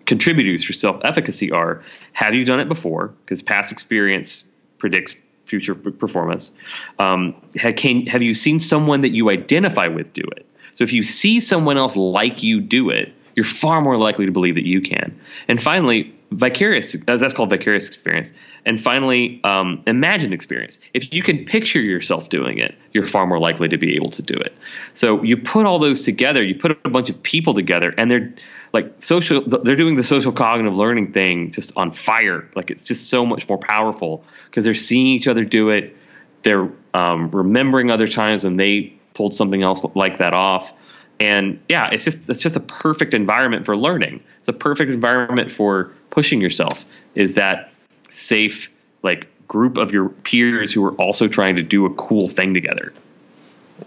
contributors 0.05 0.65
for 0.65 0.73
self-efficacy 0.73 1.51
are: 1.51 1.83
Have 2.11 2.35
you 2.35 2.43
done 2.43 2.59
it 2.59 2.67
before? 2.67 3.13
Because 3.23 3.41
past 3.41 3.71
experience 3.71 4.45
predicts 4.77 5.15
future 5.45 5.75
performance. 5.75 6.51
Um, 6.99 7.35
have, 7.55 7.75
can, 7.75 8.07
have 8.07 8.23
you 8.23 8.33
seen 8.33 8.59
someone 8.59 9.01
that 9.01 9.11
you 9.11 9.29
identify 9.29 9.87
with 9.87 10.11
do 10.11 10.23
it? 10.35 10.45
So 10.73 10.83
if 10.83 10.91
you 10.91 11.03
see 11.03 11.39
someone 11.39 11.77
else 11.77 11.95
like 11.95 12.43
you 12.43 12.59
do 12.59 12.89
it, 12.89 13.13
you're 13.35 13.43
far 13.43 13.81
more 13.81 13.97
likely 13.97 14.25
to 14.25 14.31
believe 14.31 14.55
that 14.55 14.65
you 14.65 14.81
can. 14.81 15.19
And 15.47 15.61
finally, 15.61 16.15
vicarious 16.31 16.93
that's 17.05 17.33
called 17.33 17.49
vicarious 17.49 17.87
experience. 17.87 18.33
And 18.65 18.81
finally 18.81 19.39
um, 19.43 19.83
imagined 19.85 20.33
experience. 20.33 20.79
If 20.93 21.13
you 21.13 21.21
can 21.21 21.45
picture 21.45 21.79
yourself 21.79 22.29
doing 22.29 22.57
it 22.57 22.75
you're 22.93 23.05
far 23.05 23.27
more 23.27 23.39
likely 23.39 23.69
to 23.69 23.77
be 23.77 23.95
able 23.95 24.09
to 24.11 24.21
do 24.21 24.33
it. 24.33 24.53
So 24.93 25.21
you 25.23 25.37
put 25.37 25.65
all 25.65 25.79
those 25.79 26.01
together 26.01 26.43
you 26.43 26.55
put 26.55 26.71
a 26.83 26.89
bunch 26.89 27.09
of 27.09 27.21
people 27.21 27.53
together 27.53 27.93
and 27.97 28.09
they're 28.09 28.33
like 28.73 29.03
social 29.03 29.41
they're 29.41 29.75
doing 29.75 29.95
the 29.95 30.03
social 30.03 30.31
cognitive 30.31 30.75
learning 30.75 31.13
thing 31.13 31.51
just 31.51 31.71
on 31.75 31.91
fire. 31.91 32.49
Like 32.55 32.71
it's 32.71 32.87
just 32.87 33.09
so 33.09 33.25
much 33.25 33.47
more 33.47 33.57
powerful 33.57 34.23
because 34.49 34.65
they're 34.65 34.75
seeing 34.75 35.07
each 35.07 35.27
other 35.27 35.45
do 35.45 35.69
it. 35.69 35.95
They're 36.43 36.69
um, 36.93 37.29
remembering 37.31 37.91
other 37.91 38.07
times 38.07 38.43
when 38.43 38.57
they 38.57 38.93
pulled 39.13 39.33
something 39.33 39.61
else 39.63 39.83
like 39.95 40.17
that 40.17 40.33
off 40.33 40.73
and 41.19 41.59
yeah 41.69 41.89
it's 41.91 42.03
just 42.03 42.19
it's 42.29 42.41
just 42.41 42.55
a 42.55 42.61
perfect 42.61 43.13
environment 43.13 43.65
for 43.65 43.77
learning. 43.77 44.21
It's 44.39 44.49
a 44.49 44.53
perfect 44.53 44.91
environment 44.91 45.51
for 45.51 45.91
pushing 46.09 46.41
yourself. 46.41 46.85
Is 47.15 47.35
that 47.35 47.71
safe 48.09 48.71
like 49.03 49.27
group 49.47 49.77
of 49.77 49.91
your 49.91 50.09
peers 50.09 50.73
who 50.73 50.83
are 50.85 50.93
also 50.93 51.27
trying 51.27 51.55
to 51.55 51.63
do 51.63 51.85
a 51.85 51.93
cool 51.93 52.27
thing 52.27 52.53
together? 52.53 52.93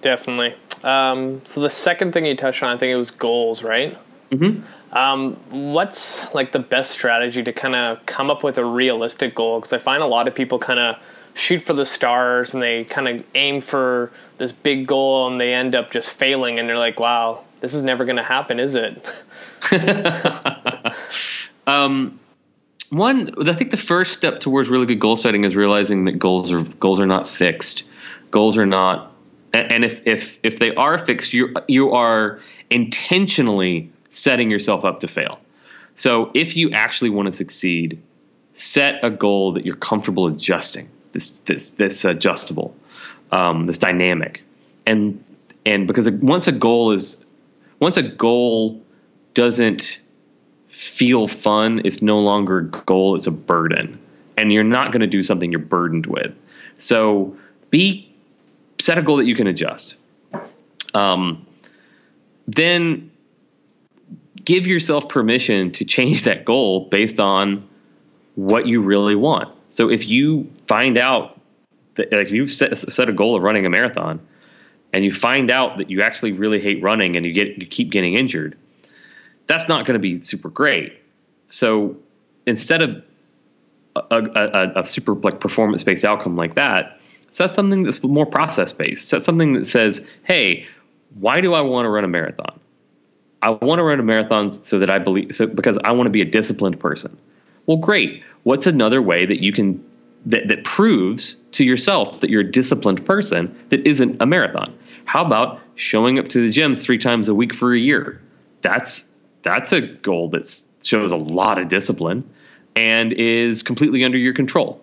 Definitely. 0.00 0.54
Um, 0.84 1.44
so 1.44 1.60
the 1.60 1.70
second 1.70 2.12
thing 2.12 2.24
you 2.24 2.36
touched 2.36 2.62
on 2.62 2.74
i 2.74 2.78
think 2.78 2.92
it 2.92 2.96
was 2.96 3.10
goals 3.10 3.62
right? 3.62 3.96
Mm-hmm. 4.30 4.94
um, 4.94 5.36
what's 5.72 6.34
like 6.34 6.52
the 6.52 6.58
best 6.58 6.90
strategy 6.90 7.42
to 7.42 7.50
kind 7.50 7.74
of 7.74 8.04
come 8.04 8.30
up 8.30 8.44
with 8.44 8.58
a 8.58 8.64
realistic 8.64 9.34
goal? 9.34 9.58
Because 9.58 9.72
i 9.72 9.78
find 9.78 10.02
a 10.02 10.06
lot 10.06 10.28
of 10.28 10.34
people 10.34 10.58
kind 10.58 10.78
of 10.78 10.96
shoot 11.38 11.62
for 11.62 11.72
the 11.72 11.86
stars 11.86 12.52
and 12.52 12.62
they 12.62 12.82
kind 12.84 13.06
of 13.06 13.24
aim 13.36 13.60
for 13.60 14.10
this 14.38 14.50
big 14.50 14.88
goal 14.88 15.28
and 15.28 15.40
they 15.40 15.54
end 15.54 15.72
up 15.74 15.92
just 15.92 16.10
failing 16.10 16.58
and 16.58 16.68
they're 16.68 16.76
like, 16.76 16.98
wow, 16.98 17.44
this 17.60 17.74
is 17.74 17.84
never 17.84 18.04
going 18.04 18.16
to 18.16 18.24
happen, 18.24 18.58
is 18.58 18.74
it? 18.74 19.06
um, 21.66 22.18
one, 22.90 23.48
I 23.48 23.54
think 23.54 23.70
the 23.70 23.76
first 23.76 24.14
step 24.14 24.40
towards 24.40 24.68
really 24.68 24.86
good 24.86 24.98
goal 24.98 25.14
setting 25.16 25.44
is 25.44 25.54
realizing 25.54 26.06
that 26.06 26.18
goals 26.18 26.50
are 26.50 26.62
goals 26.62 26.98
are 26.98 27.06
not 27.06 27.28
fixed. 27.28 27.84
Goals 28.30 28.56
are 28.56 28.66
not, 28.66 29.12
and 29.52 29.84
if 29.84 30.02
if 30.06 30.38
if 30.42 30.58
they 30.58 30.74
are 30.74 30.98
fixed, 30.98 31.32
you 31.32 31.54
you 31.68 31.92
are 31.92 32.40
intentionally 32.70 33.92
setting 34.10 34.50
yourself 34.50 34.84
up 34.84 35.00
to 35.00 35.08
fail. 35.08 35.38
So 35.94 36.30
if 36.34 36.56
you 36.56 36.70
actually 36.72 37.10
want 37.10 37.26
to 37.26 37.32
succeed, 37.32 38.00
set 38.54 39.04
a 39.04 39.10
goal 39.10 39.52
that 39.52 39.66
you're 39.66 39.76
comfortable 39.76 40.26
adjusting 40.26 40.88
this 41.12 41.28
this 41.46 41.70
this 41.70 42.04
adjustable, 42.04 42.74
um, 43.32 43.66
this 43.66 43.78
dynamic, 43.78 44.42
and 44.86 45.22
and 45.64 45.86
because 45.86 46.10
once 46.10 46.46
a 46.46 46.52
goal 46.52 46.92
is 46.92 47.24
once 47.80 47.96
a 47.96 48.02
goal 48.02 48.82
doesn't 49.34 50.00
feel 50.68 51.28
fun, 51.28 51.82
it's 51.84 52.02
no 52.02 52.20
longer 52.20 52.58
a 52.58 52.64
goal; 52.64 53.16
it's 53.16 53.26
a 53.26 53.32
burden, 53.32 53.98
and 54.36 54.52
you're 54.52 54.64
not 54.64 54.92
going 54.92 55.00
to 55.00 55.06
do 55.06 55.22
something 55.22 55.50
you're 55.50 55.60
burdened 55.60 56.06
with. 56.06 56.34
So 56.78 57.36
be 57.70 58.14
set 58.78 58.98
a 58.98 59.02
goal 59.02 59.16
that 59.16 59.26
you 59.26 59.34
can 59.34 59.46
adjust. 59.46 59.96
Um, 60.94 61.46
then 62.46 63.10
give 64.44 64.66
yourself 64.66 65.08
permission 65.08 65.72
to 65.72 65.84
change 65.84 66.24
that 66.24 66.44
goal 66.44 66.88
based 66.88 67.20
on 67.20 67.68
what 68.34 68.66
you 68.66 68.80
really 68.80 69.14
want. 69.14 69.54
So 69.70 69.90
if 69.90 70.08
you 70.08 70.50
find 70.66 70.98
out 70.98 71.40
that 71.96 72.12
like 72.12 72.30
you've 72.30 72.50
set, 72.50 72.76
set 72.78 73.08
a 73.08 73.12
goal 73.12 73.36
of 73.36 73.42
running 73.42 73.66
a 73.66 73.70
marathon 73.70 74.20
and 74.92 75.04
you 75.04 75.12
find 75.12 75.50
out 75.50 75.78
that 75.78 75.90
you 75.90 76.02
actually 76.02 76.32
really 76.32 76.60
hate 76.60 76.82
running 76.82 77.16
and 77.16 77.26
you 77.26 77.32
get 77.32 77.58
you 77.58 77.66
keep 77.66 77.90
getting 77.90 78.14
injured, 78.14 78.56
that's 79.46 79.68
not 79.68 79.86
going 79.86 79.94
to 79.94 80.00
be 80.00 80.20
super 80.22 80.48
great. 80.48 80.98
So 81.48 81.96
instead 82.46 82.82
of 82.82 83.02
a, 83.96 84.16
a, 84.16 84.82
a 84.82 84.86
super 84.86 85.14
like 85.14 85.40
performance 85.40 85.82
based 85.82 86.04
outcome 86.04 86.36
like 86.36 86.54
that, 86.54 87.00
set 87.30 87.54
something 87.54 87.82
that's 87.82 88.02
more 88.02 88.26
process 88.26 88.72
based. 88.72 89.08
Set 89.08 89.22
something 89.22 89.54
that 89.54 89.66
says, 89.66 90.06
"Hey, 90.24 90.66
why 91.18 91.40
do 91.40 91.54
I 91.54 91.60
want 91.60 91.86
to 91.86 91.90
run 91.90 92.04
a 92.04 92.08
marathon? 92.08 92.58
I 93.42 93.50
want 93.50 93.78
to 93.78 93.84
run 93.84 94.00
a 94.00 94.02
marathon 94.02 94.54
so 94.54 94.78
that 94.78 94.90
I 94.90 94.98
believe 94.98 95.34
so 95.34 95.46
because 95.46 95.78
I 95.84 95.92
want 95.92 96.06
to 96.06 96.10
be 96.10 96.22
a 96.22 96.26
disciplined 96.26 96.80
person." 96.80 97.16
Well, 97.66 97.76
great. 97.76 98.22
What's 98.42 98.66
another 98.66 99.02
way 99.02 99.26
that 99.26 99.42
you 99.42 99.52
can 99.52 99.84
that, 100.26 100.48
that 100.48 100.64
proves 100.64 101.36
to 101.52 101.64
yourself 101.64 102.20
that 102.20 102.30
you're 102.30 102.42
a 102.42 102.50
disciplined 102.50 103.04
person 103.06 103.56
that 103.68 103.86
isn't 103.86 104.20
a 104.20 104.26
marathon? 104.26 104.76
How 105.04 105.24
about 105.24 105.60
showing 105.74 106.18
up 106.18 106.28
to 106.30 106.40
the 106.40 106.50
gyms 106.50 106.82
three 106.82 106.98
times 106.98 107.28
a 107.28 107.34
week 107.34 107.54
for 107.54 107.74
a 107.74 107.78
year? 107.78 108.20
That's 108.62 109.06
that's 109.42 109.72
a 109.72 109.80
goal 109.80 110.30
that 110.30 110.62
shows 110.84 111.12
a 111.12 111.16
lot 111.16 111.58
of 111.58 111.68
discipline 111.68 112.28
and 112.76 113.12
is 113.12 113.62
completely 113.62 114.04
under 114.04 114.18
your 114.18 114.34
control. 114.34 114.82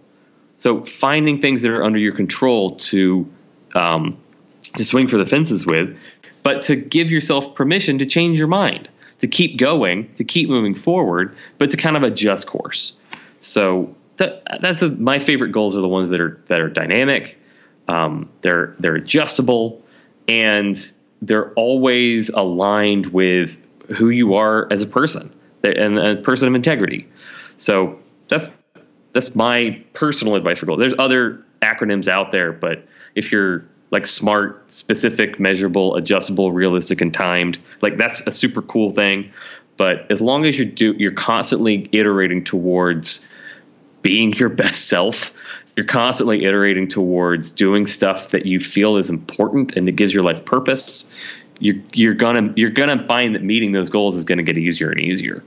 So 0.57 0.85
finding 0.85 1.41
things 1.41 1.61
that 1.61 1.71
are 1.71 1.83
under 1.83 1.99
your 1.99 2.15
control 2.15 2.77
to 2.77 3.29
um, 3.75 4.17
to 4.77 4.85
swing 4.85 5.07
for 5.07 5.17
the 5.17 5.25
fences 5.25 5.65
with, 5.65 5.97
but 6.43 6.61
to 6.63 6.75
give 6.75 7.11
yourself 7.11 7.55
permission 7.55 7.99
to 7.99 8.05
change 8.05 8.39
your 8.39 8.47
mind 8.47 8.89
to 9.19 9.27
keep 9.27 9.57
going, 9.57 10.13
to 10.15 10.23
keep 10.23 10.49
moving 10.49 10.75
forward, 10.75 11.35
but 11.57 11.71
to 11.71 11.77
kind 11.77 11.97
of 11.97 12.03
adjust 12.03 12.47
course. 12.47 12.93
So 13.45 13.95
that, 14.17 14.43
that's 14.61 14.81
my 14.81 15.19
favorite 15.19 15.51
goals 15.51 15.75
are 15.75 15.81
the 15.81 15.87
ones 15.87 16.09
that 16.09 16.21
are 16.21 16.41
that 16.47 16.61
are 16.61 16.69
dynamic, 16.69 17.37
um, 17.87 18.29
they're 18.41 18.75
they're 18.79 18.95
adjustable, 18.95 19.83
and 20.27 20.91
they're 21.21 21.51
always 21.53 22.29
aligned 22.29 23.07
with 23.07 23.57
who 23.97 24.09
you 24.09 24.35
are 24.35 24.71
as 24.71 24.81
a 24.81 24.87
person 24.87 25.33
and 25.63 25.97
a 25.97 26.15
person 26.17 26.47
of 26.47 26.55
integrity. 26.55 27.07
So 27.57 27.99
that's 28.27 28.49
that's 29.13 29.35
my 29.35 29.83
personal 29.93 30.35
advice 30.35 30.59
for 30.59 30.65
goals. 30.65 30.79
There's 30.79 30.95
other 30.97 31.43
acronyms 31.61 32.07
out 32.07 32.31
there, 32.31 32.51
but 32.51 32.85
if 33.15 33.31
you're 33.31 33.65
like 33.91 34.05
smart, 34.05 34.71
specific, 34.71 35.39
measurable, 35.39 35.95
adjustable, 35.95 36.51
realistic, 36.51 37.01
and 37.01 37.13
timed. 37.13 37.59
Like 37.81 37.97
that's 37.97 38.21
a 38.27 38.31
super 38.31 38.61
cool 38.61 38.89
thing. 38.91 39.31
But 39.77 40.09
as 40.11 40.21
long 40.21 40.45
as 40.45 40.57
you 40.57 40.65
do, 40.65 40.93
you're 40.97 41.13
constantly 41.13 41.89
iterating 41.91 42.43
towards 42.43 43.25
being 44.05 44.31
your 44.33 44.49
best 44.49 44.87
self. 44.87 45.33
You're 45.75 45.87
constantly 45.87 46.45
iterating 46.45 46.87
towards 46.87 47.49
doing 47.49 47.87
stuff 47.87 48.29
that 48.29 48.45
you 48.45 48.59
feel 48.59 48.97
is 48.97 49.09
important 49.09 49.75
and 49.75 49.87
that 49.87 49.93
gives 49.93 50.13
your 50.13 50.21
life 50.21 50.45
purpose. 50.45 51.09
You're 51.57 51.77
you're 51.91 52.13
gonna 52.13 52.53
you're 52.55 52.69
gonna 52.69 53.03
find 53.07 53.33
that 53.33 53.41
meeting 53.41 53.71
those 53.71 53.89
goals 53.89 54.15
is 54.15 54.23
gonna 54.23 54.43
get 54.43 54.59
easier 54.59 54.91
and 54.91 55.01
easier. 55.01 55.43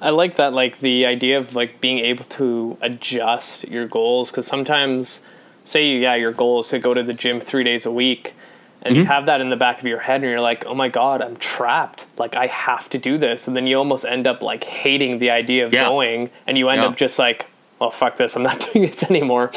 I 0.00 0.10
like 0.10 0.34
that, 0.34 0.52
like 0.52 0.80
the 0.80 1.06
idea 1.06 1.38
of 1.38 1.54
like 1.54 1.80
being 1.80 2.00
able 2.00 2.24
to 2.24 2.76
adjust 2.80 3.68
your 3.68 3.86
goals 3.86 4.32
because 4.32 4.48
sometimes, 4.48 5.22
say, 5.62 5.96
yeah, 5.96 6.16
your 6.16 6.32
goal 6.32 6.60
is 6.60 6.68
to 6.68 6.80
go 6.80 6.92
to 6.92 7.04
the 7.04 7.14
gym 7.14 7.38
three 7.38 7.62
days 7.62 7.86
a 7.86 7.92
week, 7.92 8.34
and 8.82 8.94
mm-hmm. 8.94 9.02
you 9.02 9.06
have 9.06 9.26
that 9.26 9.40
in 9.40 9.50
the 9.50 9.56
back 9.56 9.78
of 9.78 9.86
your 9.86 10.00
head, 10.00 10.22
and 10.22 10.30
you're 10.30 10.40
like, 10.40 10.64
oh 10.66 10.74
my 10.74 10.88
god, 10.88 11.20
I'm 11.22 11.36
trapped. 11.36 12.06
Like 12.18 12.34
I 12.34 12.46
have 12.46 12.88
to 12.90 12.98
do 12.98 13.18
this, 13.18 13.46
and 13.46 13.54
then 13.54 13.66
you 13.66 13.76
almost 13.76 14.04
end 14.04 14.26
up 14.26 14.42
like 14.42 14.64
hating 14.64 15.18
the 15.18 15.30
idea 15.30 15.66
of 15.66 15.72
yeah. 15.72 15.84
going, 15.84 16.30
and 16.46 16.56
you 16.56 16.68
end 16.70 16.80
yeah. 16.80 16.88
up 16.88 16.96
just 16.96 17.18
like, 17.18 17.49
well, 17.80 17.90
fuck 17.90 18.16
this, 18.16 18.36
I'm 18.36 18.42
not 18.42 18.60
doing 18.72 18.86
this 18.86 19.02
anymore. 19.04 19.50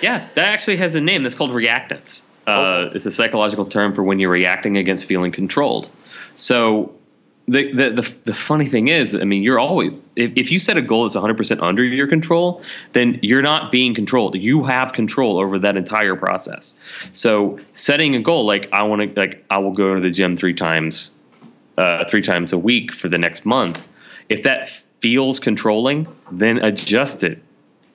Yeah, 0.00 0.28
that 0.34 0.44
actually 0.44 0.76
has 0.76 0.94
a 0.94 1.00
name. 1.00 1.22
That's 1.22 1.34
called 1.34 1.50
reactance. 1.50 2.22
Uh, 2.46 2.90
It's 2.94 3.06
a 3.06 3.10
psychological 3.10 3.64
term 3.64 3.94
for 3.94 4.02
when 4.02 4.18
you're 4.18 4.30
reacting 4.30 4.76
against 4.76 5.04
feeling 5.04 5.32
controlled. 5.32 5.88
So 6.34 6.92
the, 7.48 7.72
the, 7.72 7.90
the 7.90 8.16
the 8.24 8.34
funny 8.34 8.66
thing 8.66 8.88
is, 8.88 9.14
I 9.14 9.24
mean, 9.24 9.42
you're 9.42 9.58
always 9.58 9.92
if, 10.16 10.32
if 10.36 10.50
you 10.50 10.58
set 10.58 10.76
a 10.76 10.82
goal 10.82 11.04
that's 11.04 11.14
100 11.14 11.36
percent 11.36 11.60
under 11.60 11.84
your 11.84 12.06
control, 12.08 12.62
then 12.92 13.18
you're 13.22 13.42
not 13.42 13.70
being 13.72 13.94
controlled. 13.94 14.34
You 14.34 14.64
have 14.64 14.92
control 14.92 15.38
over 15.38 15.58
that 15.60 15.76
entire 15.76 16.16
process. 16.16 16.74
So 17.12 17.58
setting 17.74 18.14
a 18.16 18.20
goal 18.20 18.44
like 18.44 18.68
I 18.72 18.82
want 18.84 19.14
to 19.14 19.20
like 19.20 19.44
I 19.50 19.58
will 19.58 19.72
go 19.72 19.94
to 19.94 20.00
the 20.00 20.10
gym 20.10 20.36
three 20.36 20.54
times, 20.54 21.10
uh, 21.78 22.04
three 22.06 22.22
times 22.22 22.52
a 22.52 22.58
week 22.58 22.92
for 22.92 23.08
the 23.08 23.18
next 23.18 23.44
month. 23.44 23.80
If 24.28 24.42
that 24.44 24.70
feels 25.00 25.38
controlling, 25.40 26.06
then 26.30 26.64
adjust 26.64 27.22
it. 27.24 27.40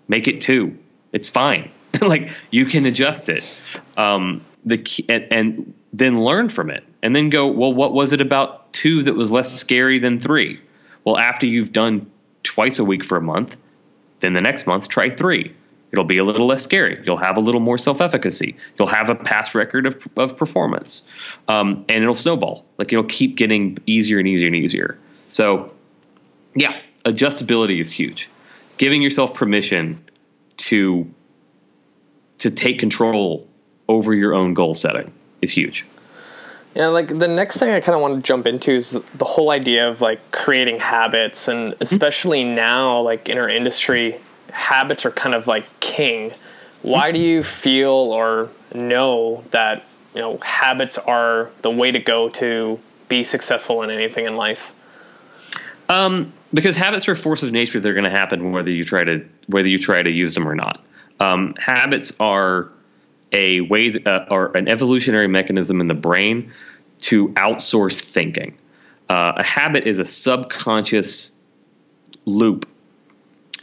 Make 0.08 0.28
it 0.28 0.41
two. 0.41 0.78
It's 1.13 1.30
fine. 1.30 1.72
like 2.02 2.30
you 2.52 2.65
can 2.65 2.86
adjust 2.86 3.30
it. 3.30 3.60
Um, 3.98 4.43
the 4.65 4.84
and, 5.10 5.28
and 5.32 5.74
then 5.93 6.22
learn 6.22 6.50
from 6.50 6.70
it 6.70 6.84
and 7.02 7.15
then 7.15 7.30
go, 7.30 7.48
well, 7.48 7.74
what 7.74 7.93
was 7.93 8.13
it 8.13 8.22
about 8.22 8.72
two 8.74 9.04
that 9.04 9.15
was 9.15 9.32
less 9.32 9.52
scary 9.52 10.00
than 10.00 10.20
three? 10.20 10.60
Well, 11.06 11.17
after 11.17 11.46
you've 11.46 11.72
done 11.72 12.10
twice 12.43 12.80
a 12.80 12.84
week 12.84 13.04
for 13.06 13.17
a 13.17 13.22
month, 13.22 13.56
then 14.20 14.34
the 14.34 14.41
next 14.41 14.67
month 14.67 14.89
try 14.89 15.10
three. 15.10 15.56
It'll 15.91 16.04
be 16.04 16.17
a 16.17 16.24
little 16.26 16.48
less 16.48 16.63
scary. 16.63 17.02
You'll 17.06 17.17
have 17.17 17.38
a 17.38 17.39
little 17.39 17.62
more 17.62 17.78
self 17.78 18.02
efficacy. 18.02 18.58
You'll 18.78 18.89
have 18.89 19.10
a 19.10 19.15
past 19.15 19.56
record 19.56 19.86
of, 19.86 20.06
of 20.17 20.36
performance. 20.36 21.04
Um, 21.48 21.86
and 21.88 22.04
it'll 22.04 22.13
snowball. 22.13 22.65
Like 22.78 22.91
it'll 22.91 23.06
keep 23.06 23.38
getting 23.38 23.78
easier 23.86 24.20
and 24.20 24.28
easier 24.28 24.48
and 24.48 24.56
easier. 24.56 25.00
So, 25.30 25.72
yeah, 26.56 26.80
adjustability 27.06 27.80
is 27.80 27.89
huge. 27.89 28.30
Giving 28.77 29.01
yourself 29.01 29.33
permission 29.33 30.03
to 30.57 31.09
to 32.39 32.51
take 32.51 32.79
control 32.79 33.47
over 33.87 34.13
your 34.13 34.33
own 34.33 34.53
goal 34.53 34.73
setting 34.73 35.11
is 35.41 35.51
huge. 35.51 35.85
Yeah, 36.75 36.87
like 36.87 37.07
the 37.07 37.27
next 37.27 37.57
thing 37.57 37.71
I 37.71 37.79
kind 37.79 37.95
of 37.95 38.01
want 38.01 38.17
to 38.17 38.21
jump 38.21 38.45
into 38.45 38.71
is 38.71 38.91
the, 38.91 39.25
whole 39.25 39.49
idea 39.49 39.89
of 39.89 40.01
like 40.01 40.31
creating 40.31 40.79
habits, 40.79 41.47
and 41.47 41.71
mm-hmm. 41.71 41.81
especially 41.81 42.43
now, 42.43 43.01
like 43.01 43.29
in 43.29 43.39
our 43.39 43.49
industry, 43.49 44.19
habits 44.51 45.03
are 45.03 45.11
kind 45.11 45.33
of 45.33 45.47
like 45.47 45.67
king. 45.79 46.33
Why 46.83 47.11
do 47.11 47.17
you 47.17 47.41
feel 47.41 47.89
or 47.89 48.49
know 48.75 49.43
that 49.49 49.85
you 50.13 50.21
know 50.21 50.37
habits 50.37 50.99
are 50.99 51.49
the 51.63 51.71
way 51.71 51.89
to 51.89 51.99
go 51.99 52.29
to 52.29 52.79
be 53.09 53.23
successful 53.23 53.81
in 53.81 53.89
anything 53.89 54.25
in 54.25 54.35
life? 54.35 54.71
Um, 55.89 56.31
because 56.53 56.75
habits 56.75 57.07
are 57.07 57.15
forces 57.15 57.47
of 57.47 57.53
nature; 57.53 57.79
they're 57.79 57.93
going 57.93 58.05
to 58.05 58.10
happen 58.10 58.51
whether 58.51 58.71
you 58.71 58.83
try 58.83 59.03
to 59.03 59.25
whether 59.47 59.67
you 59.67 59.79
try 59.79 60.01
to 60.01 60.10
use 60.10 60.33
them 60.33 60.47
or 60.47 60.55
not. 60.55 60.83
Um, 61.19 61.55
habits 61.57 62.13
are 62.19 62.69
a 63.31 63.62
way 63.62 63.89
that, 63.89 64.07
uh, 64.07 64.25
or 64.29 64.55
an 64.55 64.67
evolutionary 64.67 65.27
mechanism 65.27 65.81
in 65.81 65.88
the 65.88 65.95
brain 65.95 66.51
to 66.99 67.29
outsource 67.29 68.01
thinking. 68.01 68.57
Uh, 69.10 69.33
a 69.38 69.43
habit 69.43 69.88
is 69.88 69.99
a 69.99 70.05
subconscious 70.05 71.31
loop 72.25 72.67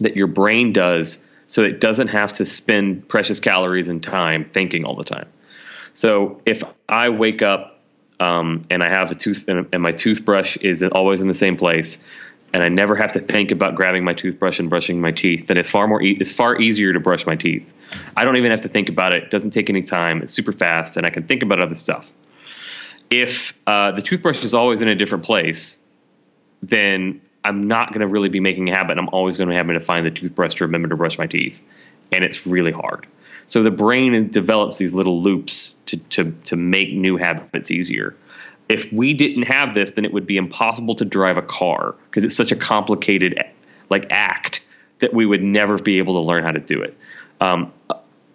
that 0.00 0.16
your 0.16 0.26
brain 0.26 0.72
does 0.72 1.18
so 1.46 1.62
it 1.62 1.80
doesn't 1.80 2.08
have 2.08 2.32
to 2.32 2.44
spend 2.44 3.06
precious 3.08 3.40
calories 3.40 3.88
and 3.88 4.02
time 4.02 4.50
thinking 4.52 4.84
all 4.84 4.96
the 4.96 5.04
time. 5.04 5.28
So 5.92 6.40
if 6.46 6.62
I 6.88 7.10
wake 7.10 7.42
up 7.42 7.80
um, 8.18 8.62
and 8.70 8.82
I 8.82 8.88
have 8.88 9.10
a 9.10 9.14
tooth 9.14 9.44
and, 9.48 9.68
my 9.80 9.92
toothbrush 9.92 10.56
is 10.58 10.82
always 10.82 11.20
in 11.20 11.28
the 11.28 11.34
same 11.34 11.56
place, 11.56 11.98
and 12.54 12.62
I 12.62 12.68
never 12.68 12.94
have 12.94 13.12
to 13.12 13.20
think 13.20 13.50
about 13.50 13.74
grabbing 13.74 14.04
my 14.04 14.14
toothbrush 14.14 14.60
and 14.60 14.70
brushing 14.70 15.00
my 15.00 15.10
teeth, 15.10 15.48
then 15.48 15.56
it's 15.56 15.68
far 15.68 15.88
more 15.88 16.00
e- 16.00 16.16
it's 16.20 16.30
far 16.30 16.56
easier 16.58 16.92
to 16.92 17.00
brush 17.00 17.26
my 17.26 17.34
teeth. 17.34 17.70
I 18.16 18.24
don't 18.24 18.36
even 18.36 18.52
have 18.52 18.62
to 18.62 18.68
think 18.68 18.88
about 18.88 19.12
it. 19.12 19.24
It 19.24 19.30
doesn't 19.30 19.50
take 19.50 19.68
any 19.68 19.82
time. 19.82 20.22
It's 20.22 20.32
super 20.32 20.52
fast, 20.52 20.96
and 20.96 21.04
I 21.04 21.10
can 21.10 21.24
think 21.24 21.42
about 21.42 21.60
other 21.60 21.74
stuff. 21.74 22.12
If 23.10 23.54
uh, 23.66 23.90
the 23.90 24.02
toothbrush 24.02 24.44
is 24.44 24.54
always 24.54 24.82
in 24.82 24.88
a 24.88 24.94
different 24.94 25.24
place, 25.24 25.78
then 26.62 27.20
I'm 27.42 27.66
not 27.66 27.88
going 27.88 28.02
to 28.02 28.06
really 28.06 28.28
be 28.28 28.40
making 28.40 28.70
a 28.70 28.76
habit. 28.76 28.98
I'm 28.98 29.08
always 29.08 29.36
going 29.36 29.48
to 29.48 29.56
having 29.56 29.74
to 29.74 29.84
find 29.84 30.06
the 30.06 30.12
toothbrush 30.12 30.54
to 30.54 30.64
remember 30.64 30.88
to 30.88 30.96
brush 30.96 31.18
my 31.18 31.26
teeth, 31.26 31.60
and 32.12 32.24
it's 32.24 32.46
really 32.46 32.72
hard. 32.72 33.08
So 33.48 33.64
the 33.64 33.72
brain 33.72 34.30
develops 34.30 34.78
these 34.78 34.94
little 34.94 35.20
loops 35.20 35.74
to 35.86 35.96
to 35.96 36.30
to 36.44 36.54
make 36.54 36.92
new 36.92 37.16
habits 37.16 37.72
easier 37.72 38.14
if 38.68 38.92
we 38.92 39.14
didn't 39.14 39.44
have 39.44 39.74
this, 39.74 39.92
then 39.92 40.04
it 40.04 40.12
would 40.12 40.26
be 40.26 40.36
impossible 40.36 40.94
to 40.96 41.04
drive 41.04 41.36
a 41.36 41.42
car 41.42 41.94
because 42.10 42.24
it's 42.24 42.36
such 42.36 42.52
a 42.52 42.56
complicated 42.56 43.42
like 43.90 44.06
act 44.10 44.64
that 45.00 45.12
we 45.12 45.26
would 45.26 45.42
never 45.42 45.78
be 45.78 45.98
able 45.98 46.14
to 46.14 46.26
learn 46.26 46.42
how 46.42 46.50
to 46.50 46.60
do 46.60 46.80
it. 46.80 46.96
Um, 47.40 47.72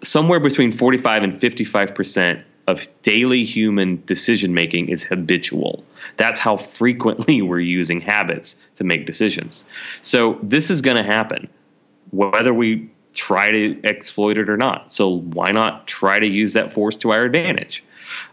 somewhere 0.01 0.39
between 0.39 0.71
45 0.71 1.23
and 1.23 1.41
55 1.41 1.95
percent 1.95 2.45
of 2.67 2.87
daily 3.01 3.43
human 3.43 4.03
decision 4.05 4.53
making 4.53 4.89
is 4.89 5.03
habitual. 5.03 5.83
That's 6.17 6.39
how 6.39 6.57
frequently 6.57 7.41
we're 7.41 7.59
using 7.59 8.01
habits 8.01 8.55
to 8.75 8.83
make 8.83 9.05
decisions. 9.05 9.65
So 10.03 10.39
this 10.43 10.69
is 10.69 10.81
going 10.81 10.97
to 10.97 11.03
happen 11.03 11.49
whether 12.11 12.53
we 12.53 12.89
try 13.13 13.51
to 13.51 13.79
exploit 13.83 14.37
it 14.37 14.49
or 14.49 14.57
not. 14.57 14.91
So 14.91 15.19
why 15.19 15.51
not 15.51 15.87
try 15.87 16.19
to 16.19 16.27
use 16.27 16.53
that 16.53 16.71
force 16.73 16.95
to 16.97 17.11
our 17.11 17.23
advantage? 17.23 17.83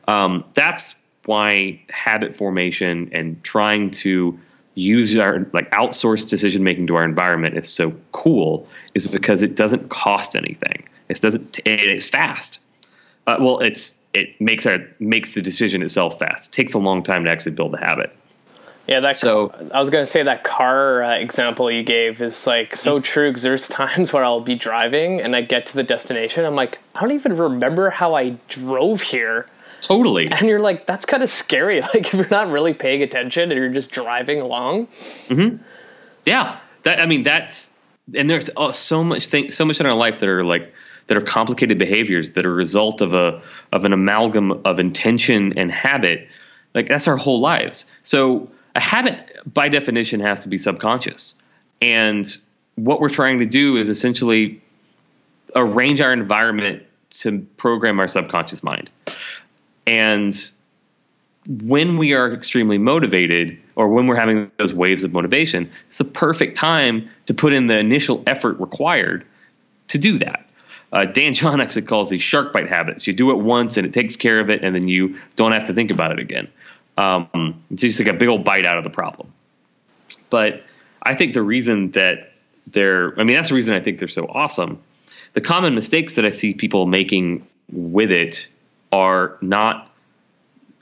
Um, 0.06 0.44
that's 0.54 0.94
why 1.27 1.81
habit 1.91 2.37
formation 2.37 3.11
and 3.12 3.43
trying 3.43 3.91
to 3.91 4.39
use 4.75 5.17
our 5.17 5.47
like 5.53 5.71
outsource 5.73 6.29
decision 6.29 6.62
making 6.62 6.87
to 6.87 6.95
our 6.97 7.05
environment 7.05 7.57
is 7.57 7.69
so 7.69 7.95
cool 8.12 8.69
is 8.95 9.07
because 9.07 9.43
it 9.43 9.57
doesn't 9.57 9.89
cost 9.89 10.37
anything. 10.37 10.87
It 11.09 11.21
doesn't. 11.21 11.61
It's 11.65 12.09
fast. 12.09 12.61
Uh, 13.27 13.39
well, 13.41 13.61
it's 13.61 13.95
it 14.15 14.41
makes 14.41 14.67
our 14.67 14.79
makes 14.99 15.33
the 15.33 15.43
decision 15.43 15.83
itself 15.83 16.19
fast. 16.19 16.51
It 16.51 16.57
takes 16.57 16.75
a 16.75 16.79
long 16.79 17.03
time 17.03 17.25
to 17.25 17.31
actually 17.31 17.53
build 17.53 17.75
a 17.75 17.79
habit. 17.79 18.15
Yeah, 18.87 19.01
that. 19.01 19.17
So 19.17 19.53
I 19.73 19.81
was 19.81 19.91
gonna 19.91 20.07
say 20.07 20.23
that 20.23 20.45
car 20.45 21.03
uh, 21.03 21.15
example 21.17 21.71
you 21.71 21.83
gave 21.83 22.23
is 22.23 22.47
like 22.47 22.77
so 22.77 22.97
mm-hmm. 22.97 23.03
true 23.03 23.31
because 23.31 23.43
there's 23.43 23.69
times 23.69 24.12
where 24.12 24.25
I'll 24.25 24.41
be 24.41 24.55
driving 24.55 25.21
and 25.21 25.35
I 25.35 25.41
get 25.41 25.67
to 25.67 25.75
the 25.75 25.83
destination. 25.83 26.45
I'm 26.45 26.55
like, 26.55 26.79
I 26.95 27.01
don't 27.01 27.12
even 27.12 27.37
remember 27.37 27.91
how 27.91 28.15
I 28.15 28.37
drove 28.49 29.03
here. 29.03 29.47
Totally. 29.87 30.27
And 30.27 30.49
you're 30.49 30.59
like, 30.59 30.85
that's 30.85 31.07
kind 31.07 31.22
of 31.22 31.31
scary. 31.31 31.81
Like 31.94 32.07
if 32.07 32.14
you're 32.14 32.29
not 32.29 32.49
really 32.49 32.75
paying 32.75 33.03
attention 33.03 33.53
and 33.53 33.61
you're 33.61 33.70
just 33.70 33.92
driving 33.92 34.41
along. 34.41 34.89
Mm-hmm. 35.28 35.62
Yeah. 36.24 36.59
That 36.82 37.01
I 37.01 37.07
mean 37.07 37.22
that's 37.22 37.70
and 38.14 38.28
there's 38.28 38.51
oh, 38.57 38.72
so 38.72 39.05
much 39.05 39.28
thing 39.28 39.53
so 39.53 39.64
much 39.64 39.78
in 39.78 39.87
our 39.87 39.95
life 39.95 40.18
that 40.20 40.28
are 40.28 40.45
like 40.45 40.72
that 41.07 41.16
are 41.16 41.22
complicated 41.22 41.78
behaviors 41.78 42.30
that 42.30 42.45
are 42.45 42.51
a 42.51 42.55
result 42.55 43.01
of 43.01 43.14
a 43.14 43.41
of 43.72 43.84
an 43.84 43.93
amalgam 43.93 44.51
of 44.64 44.80
intention 44.80 45.57
and 45.57 45.70
habit. 45.70 46.26
Like 46.74 46.89
that's 46.89 47.07
our 47.07 47.16
whole 47.16 47.41
lives. 47.41 47.87
So 48.03 48.51
a 48.74 48.80
habit 48.80 49.39
by 49.53 49.68
definition 49.68 50.18
has 50.20 50.41
to 50.41 50.49
be 50.49 50.59
subconscious. 50.59 51.34
And 51.80 52.37
what 52.74 53.01
we're 53.01 53.09
trying 53.09 53.39
to 53.39 53.47
do 53.47 53.76
is 53.76 53.89
essentially 53.89 54.61
arrange 55.55 56.01
our 56.01 56.12
environment 56.12 56.82
to 57.11 57.47
program 57.57 58.01
our 58.01 58.09
subconscious 58.09 58.62
mind. 58.64 58.91
And 59.87 60.51
when 61.47 61.97
we 61.97 62.14
are 62.14 62.32
extremely 62.32 62.78
motivated 62.78 63.59
or 63.76 63.89
when 63.89 64.07
we're 64.07 64.16
having 64.16 64.51
those 64.57 64.74
waves 64.74 65.05
of 65.05 65.12
motivation, 65.12 65.70
it's 65.89 65.99
the 65.99 66.05
perfect 66.05 66.57
time 66.57 67.09
to 67.26 67.34
put 67.34 67.53
in 67.53 67.66
the 67.68 67.78
initial 67.78 68.22
effort 68.26 68.59
required 68.59 69.24
to 69.89 69.99
do 69.99 70.18
that. 70.18 70.49
Uh, 70.93 71.05
Dan 71.05 71.34
John 71.34 71.61
actually 71.62 71.82
calls 71.82 72.11
these 72.11 72.22
shark 72.22 72.53
bite 72.53 72.68
habits. 72.68 73.07
You 73.07 73.12
do 73.12 73.30
it 73.30 73.39
once 73.39 73.76
and 73.76 73.87
it 73.87 73.93
takes 73.93 74.16
care 74.16 74.41
of 74.41 74.51
it, 74.51 74.64
and 74.64 74.74
then 74.74 74.89
you 74.89 75.18
don't 75.37 75.53
have 75.53 75.64
to 75.66 75.74
think 75.74 75.91
about 75.91 76.12
it 76.12 76.18
again. 76.18 76.49
Um, 76.99 77.62
it's 77.70 77.82
just 77.82 77.99
like 77.99 78.09
a 78.09 78.14
big 78.14 78.28
old 78.28 78.45
bite 78.45 78.64
out 78.64 78.78
of 78.78 78.84
the 78.84 78.91
problem. 78.91 79.32
But 80.30 80.64
I 81.03 81.14
think 81.14 81.34
the 81.34 81.43
reason 81.43 81.93
that 81.93 82.32
they're, 82.66 83.18
I 83.20 83.24
mean, 83.24 83.37
that's 83.37 83.51
the 83.51 83.55
reason 83.55 83.74
I 83.74 83.80
think 83.80 83.99
they're 83.99 84.09
so 84.09 84.26
awesome. 84.26 84.82
The 85.34 85.41
common 85.41 85.74
mistakes 85.74 86.14
that 86.14 86.24
I 86.24 86.30
see 86.30 86.55
people 86.55 86.87
making 86.87 87.47
with 87.70 88.11
it 88.11 88.49
are 88.93 89.37
not 89.41 89.91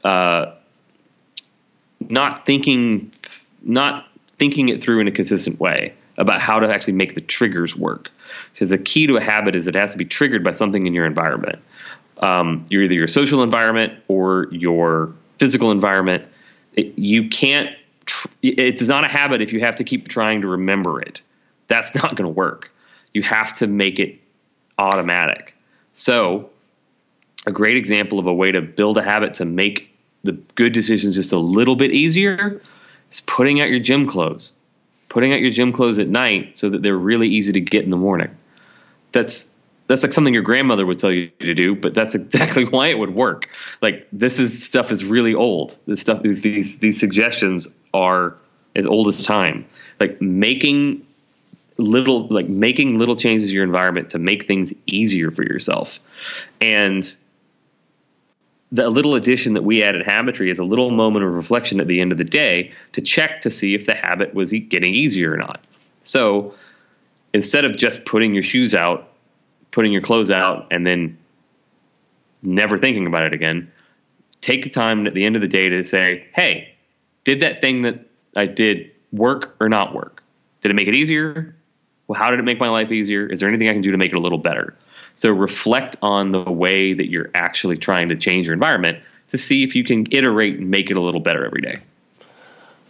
uh, 0.03 0.55
not 2.01 2.47
thinking 2.47 3.11
not 3.63 4.09
thinking 4.39 4.69
it 4.69 4.83
through 4.83 5.01
in 5.01 5.09
a 5.09 5.13
consistent 5.13 5.59
way 5.59 5.95
about 6.17 6.41
how 6.41 6.59
to 6.59 6.69
actually 6.69 6.93
make 6.93 7.15
the 7.15 7.21
triggers 7.21 7.77
work. 7.77 8.11
Because 8.53 8.71
the 8.71 8.79
key 8.79 9.07
to 9.07 9.17
a 9.17 9.21
habit 9.21 9.57
is 9.57 9.67
it 9.67 9.75
has 9.75 9.93
to 9.93 9.99
be 9.99 10.05
triggered 10.05 10.45
by 10.45 10.53
something 10.53 10.87
in 10.87 10.95
your 10.95 11.07
environment. 11.07 11.61
Um, 12.19 12.67
you're 12.71 12.85
either 12.85 12.95
your 12.95 13.09
social 13.09 13.43
environment 13.43 14.03
or 14.09 14.49
your 14.53 15.13
physical 15.39 15.71
environment. 15.71 16.25
It, 16.75 16.99
you 16.99 17.29
can't. 17.29 17.71
Tr- 18.07 18.29
it's 18.43 18.87
not 18.87 19.05
a 19.05 19.09
habit 19.09 19.41
if 19.41 19.53
you 19.53 19.61
have 19.61 19.77
to 19.77 19.85
keep 19.85 20.09
trying 20.09 20.43
to 20.43 20.47
remember 20.47 21.01
it. 21.01 21.21
That's 21.67 21.95
not 22.03 22.17
going 22.17 22.29
to 22.29 22.35
work. 22.35 22.71
You 23.13 23.23
have 23.23 23.53
to 23.55 23.67
make 23.67 23.99
it 23.99 24.21
automatic. 24.79 25.55
So, 25.93 26.51
a 27.47 27.53
great 27.53 27.77
example 27.77 28.19
of 28.19 28.27
a 28.27 28.35
way 28.35 28.51
to 28.53 28.61
build 28.61 28.99
a 28.99 29.03
habit 29.03 29.35
to 29.35 29.45
make 29.45 29.91
the 30.23 30.33
good 30.55 30.73
decisions 30.73 31.15
just 31.15 31.33
a 31.33 31.39
little 31.39 31.77
bit 31.77 31.91
easier 31.93 32.61
is 33.11 33.21
putting 33.23 33.61
out 33.61 33.69
your 33.69 33.81
gym 33.81 34.07
clothes. 34.07 34.53
Putting 35.09 35.33
out 35.33 35.41
your 35.41 35.51
gym 35.51 35.73
clothes 35.73 35.99
at 35.99 36.09
night 36.09 36.59
so 36.59 36.69
that 36.71 36.83
they're 36.83 36.97
really 36.97 37.29
easy 37.29 37.53
to 37.53 37.61
get 37.61 37.85
in 37.85 37.91
the 37.91 37.97
morning. 37.97 38.37
That's 39.13 39.49
that's 39.87 40.03
like 40.03 40.13
something 40.15 40.33
your 40.33 40.43
grandmother 40.43 40.87
would 40.87 40.99
tell 40.99 41.13
you 41.13 41.29
to 41.41 41.55
do, 41.55 41.75
but 41.75 41.95
that's 41.95 42.15
exactly 42.15 42.65
why 42.71 42.89
it 42.89 42.99
would 42.99 43.15
work. 43.15 43.49
Like 43.83 44.09
this 44.13 44.39
is 44.39 44.65
stuff 44.65 44.91
is 44.91 45.05
really 45.05 45.35
old. 45.35 45.77
This 45.87 46.01
stuff 46.01 46.23
these 46.23 46.41
these 46.41 46.79
these 46.79 46.99
suggestions 46.99 47.69
are 47.93 48.35
as 48.75 48.87
old 48.87 49.07
as 49.09 49.25
time. 49.25 49.67
Like 50.01 50.21
making 50.21 51.07
little 51.77 52.27
like 52.29 52.49
making 52.49 52.99
little 52.99 53.17
changes 53.17 53.49
to 53.49 53.55
your 53.55 53.65
environment 53.65 54.11
to 54.11 54.19
make 54.19 54.47
things 54.47 54.73
easier 54.87 55.31
for 55.31 55.43
yourself. 55.43 56.01
And 56.61 57.15
the 58.75 58.91
little 58.91 59.15
addition 59.15 59.55
that 59.55 59.63
we 59.63 59.85
added 59.85 60.05
habitry 60.05 60.51
is 60.51 60.59
a 60.59 60.65
little 60.65 60.91
moment 60.91 61.25
of 61.25 61.33
reflection 61.33 61.79
at 61.79 61.87
the 61.87 62.01
end 62.01 62.11
of 62.11 62.19
the 62.19 62.25
day 62.25 62.73
to 62.93 63.01
check 63.01 63.41
to 63.41 63.49
see 63.49 63.73
if 63.73 63.87
the 63.87 63.95
habit 63.95 64.35
was 64.35 64.51
getting 64.51 64.93
easier 64.93 65.33
or 65.33 65.37
not. 65.37 65.61
So 66.03 66.53
instead 67.33 67.65
of 67.65 67.77
just 67.77 68.05
putting 68.05 68.35
your 68.35 68.43
shoes 68.43 68.75
out, 68.75 69.13
putting 69.71 69.93
your 69.93 70.03
clothes 70.03 70.29
out, 70.29 70.67
and 70.73 70.85
then 70.85 71.17
never 72.43 72.77
thinking 72.77 73.07
about 73.07 73.23
it 73.23 73.33
again, 73.33 73.71
take 74.41 74.65
the 74.65 74.71
time 74.71 75.07
at 75.07 75.15
the 75.15 75.25
end 75.25 75.37
of 75.37 75.43
the 75.43 75.49
day 75.49 75.69
to 75.69 75.85
say, 75.85 76.27
hey, 76.35 76.75
did 77.23 77.39
that 77.41 77.61
thing 77.61 77.83
that 77.83 78.05
I 78.35 78.47
did 78.47 78.91
work 79.13 79.55
or 79.61 79.69
not 79.69 79.95
work? 79.95 80.21
Did 80.63 80.73
it 80.73 80.75
make 80.75 80.89
it 80.89 80.97
easier? 80.97 81.55
Well, 82.09 82.19
how 82.19 82.29
did 82.29 82.41
it 82.41 82.45
make 82.45 82.59
my 82.59 82.69
life 82.69 82.91
easier? 82.91 83.29
Is 83.29 83.39
there 83.39 83.49
anything 83.49 83.69
I 83.69 83.73
can 83.73 83.83
do 83.83 83.93
to 83.93 83.99
make 83.99 84.11
it 84.11 84.17
a 84.17 84.21
little 84.21 84.39
better? 84.39 84.77
So 85.15 85.31
reflect 85.31 85.97
on 86.03 86.33
the 86.33 86.43
way 86.43 86.93
that 86.93 87.09
you're 87.09 87.31
actually 87.35 87.77
trying 87.77 88.09
to 88.09 88.17
change 88.17 88.47
your 88.47 88.55
environment 88.55 88.99
to 89.29 89.39
see 89.39 89.63
if 89.63 89.75
you 89.75 89.85
can 89.85 90.07
iterate 90.11 90.59
and 90.59 90.71
make 90.71 90.91
it 90.91 90.97
a 90.97 91.01
little 91.01 91.21
better 91.21 91.45
every 91.45 91.61
day. 91.61 91.79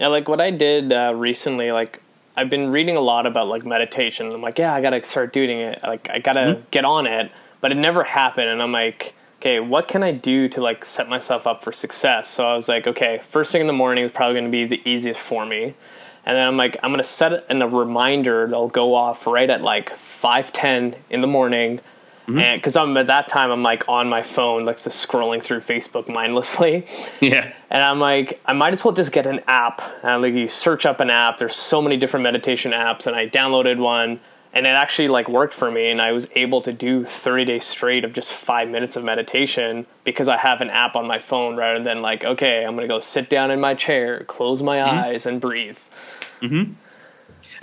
Yeah, 0.01 0.09
like 0.09 0.29
what 0.29 0.41
I 0.41 0.51
did 0.51 0.93
uh, 0.93 1.13
recently, 1.15 1.71
like 1.71 2.01
I've 2.37 2.51
been 2.51 2.71
reading 2.71 2.97
a 2.97 3.01
lot 3.01 3.27
about 3.27 3.49
like 3.49 3.65
meditation. 3.65 4.33
I'm 4.33 4.41
like, 4.41 4.59
yeah, 4.59 4.75
I 4.75 4.81
gotta 4.81 5.03
start 5.03 5.33
doing 5.33 5.61
it. 5.61 5.83
Like 5.83 6.11
I 6.11 6.19
gotta 6.19 6.41
mm-hmm. 6.41 6.63
get 6.71 6.85
on 6.85 7.07
it, 7.07 7.31
but 7.61 7.73
it 7.73 7.77
never 7.77 8.05
happened. 8.05 8.49
And 8.49 8.61
I'm 8.61 8.73
like, 8.73 9.15
okay, 9.39 9.61
what 9.61 9.87
can 9.87 10.03
I 10.03 10.11
do 10.11 10.49
to 10.49 10.61
like 10.61 10.85
set 10.85 11.09
myself 11.09 11.47
up 11.47 11.63
for 11.63 11.73
success? 11.73 12.29
So 12.29 12.47
I 12.47 12.57
was 12.57 12.69
like, 12.69 12.87
okay, 12.87 13.21
first 13.23 13.53
thing 13.53 13.61
in 13.61 13.67
the 13.67 13.73
morning 13.73 14.05
is 14.05 14.11
probably 14.11 14.35
gonna 14.35 14.49
be 14.49 14.65
the 14.65 14.83
easiest 14.85 15.21
for 15.21 15.47
me. 15.47 15.75
And 16.27 16.37
then 16.37 16.49
I'm 16.49 16.57
like, 16.57 16.77
I'm 16.83 16.91
gonna 16.91 17.05
set 17.05 17.33
it 17.33 17.47
in 17.49 17.63
a 17.63 17.69
reminder 17.69 18.47
that'll 18.47 18.69
go 18.69 18.95
off 18.95 19.27
right 19.27 19.49
at 19.49 19.63
like 19.63 19.91
5:10 19.91 20.97
in 21.11 21.21
the 21.21 21.27
morning 21.29 21.81
Mm-hmm. 22.27 22.39
And 22.39 22.59
because 22.61 22.75
I'm 22.75 22.97
at 22.97 23.09
that 23.09 23.29
time, 23.29 23.51
I'm 23.51 23.63
like 23.63 23.87
on 23.89 24.09
my 24.09 24.23
phone, 24.23 24.65
like 24.65 24.83
just 24.83 25.07
scrolling 25.07 25.43
through 25.43 25.61
Facebook 25.61 26.09
mindlessly. 26.13 26.87
Yeah. 27.21 27.53
And 27.71 27.83
I'm 27.83 28.01
like, 28.01 28.41
I 28.45 28.53
might 28.53 28.73
as 28.73 28.85
well 28.85 28.93
just 28.93 29.13
get 29.13 29.27
an 29.27 29.41
app. 29.47 29.81
And 30.03 30.21
like 30.23 30.35
you 30.35 30.47
search 30.47 30.85
up 30.85 31.01
an 31.01 31.11
app. 31.11 31.39
There's 31.39 31.57
so 31.57 31.81
many 31.81 31.97
different 31.97 32.23
meditation 32.23 32.73
apps, 32.73 33.07
and 33.07 33.17
I 33.17 33.29
downloaded 33.29 33.79
one, 33.79 34.21
and 34.53 34.67
it 34.67 34.71
actually 34.71 35.09
like 35.09 35.29
worked 35.29 35.55
for 35.55 35.71
me. 35.71 35.91
And 35.91 36.03
I 36.03 36.13
was 36.13 36.29
able 36.35 36.61
to 36.63 36.73
do 36.73 37.05
30 37.05 37.45
days 37.47 37.65
straight 37.65 38.05
of 38.05 38.13
just 38.13 38.33
five 38.33 38.69
minutes 38.69 38.97
of 38.97 39.05
meditation 39.05 39.87
because 40.05 40.29
I 40.29 40.37
have 40.37 40.61
an 40.61 40.71
app 40.71 40.97
on 40.97 41.07
my 41.07 41.19
phone 41.19 41.57
rather 41.57 41.83
than 41.83 42.03
like, 42.03 42.25
okay, 42.25 42.65
I'm 42.65 42.75
gonna 42.75 42.89
go 42.89 43.01
sit 43.01 43.31
down 43.31 43.51
in 43.51 43.61
my 43.61 43.75
chair, 43.75 44.25
close 44.25 44.63
my 44.63 44.79
mm-hmm. 44.79 44.99
eyes, 44.99 45.27
and 45.27 45.41
breathe. 45.41 45.79
Mm-hmm. 46.41 46.75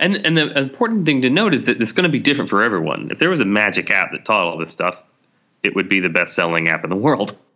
And 0.02 0.26
and 0.26 0.36
the 0.36 0.58
important 0.58 1.06
thing 1.06 1.22
to 1.22 1.30
note 1.30 1.54
is 1.54 1.64
that 1.64 1.80
it's 1.80 1.92
going 1.92 2.04
to 2.04 2.10
be 2.10 2.18
different 2.18 2.50
for 2.50 2.62
everyone. 2.62 3.08
If 3.12 3.20
there 3.20 3.30
was 3.30 3.40
a 3.40 3.44
magic 3.44 3.90
app 3.90 4.10
that 4.10 4.24
taught 4.24 4.40
all 4.40 4.58
this 4.58 4.72
stuff, 4.72 5.00
it 5.62 5.76
would 5.76 5.88
be 5.88 6.00
the 6.00 6.08
best 6.08 6.34
selling 6.34 6.68
app 6.68 6.84
in 6.84 6.90
the 6.90 6.96
world. 6.96 7.36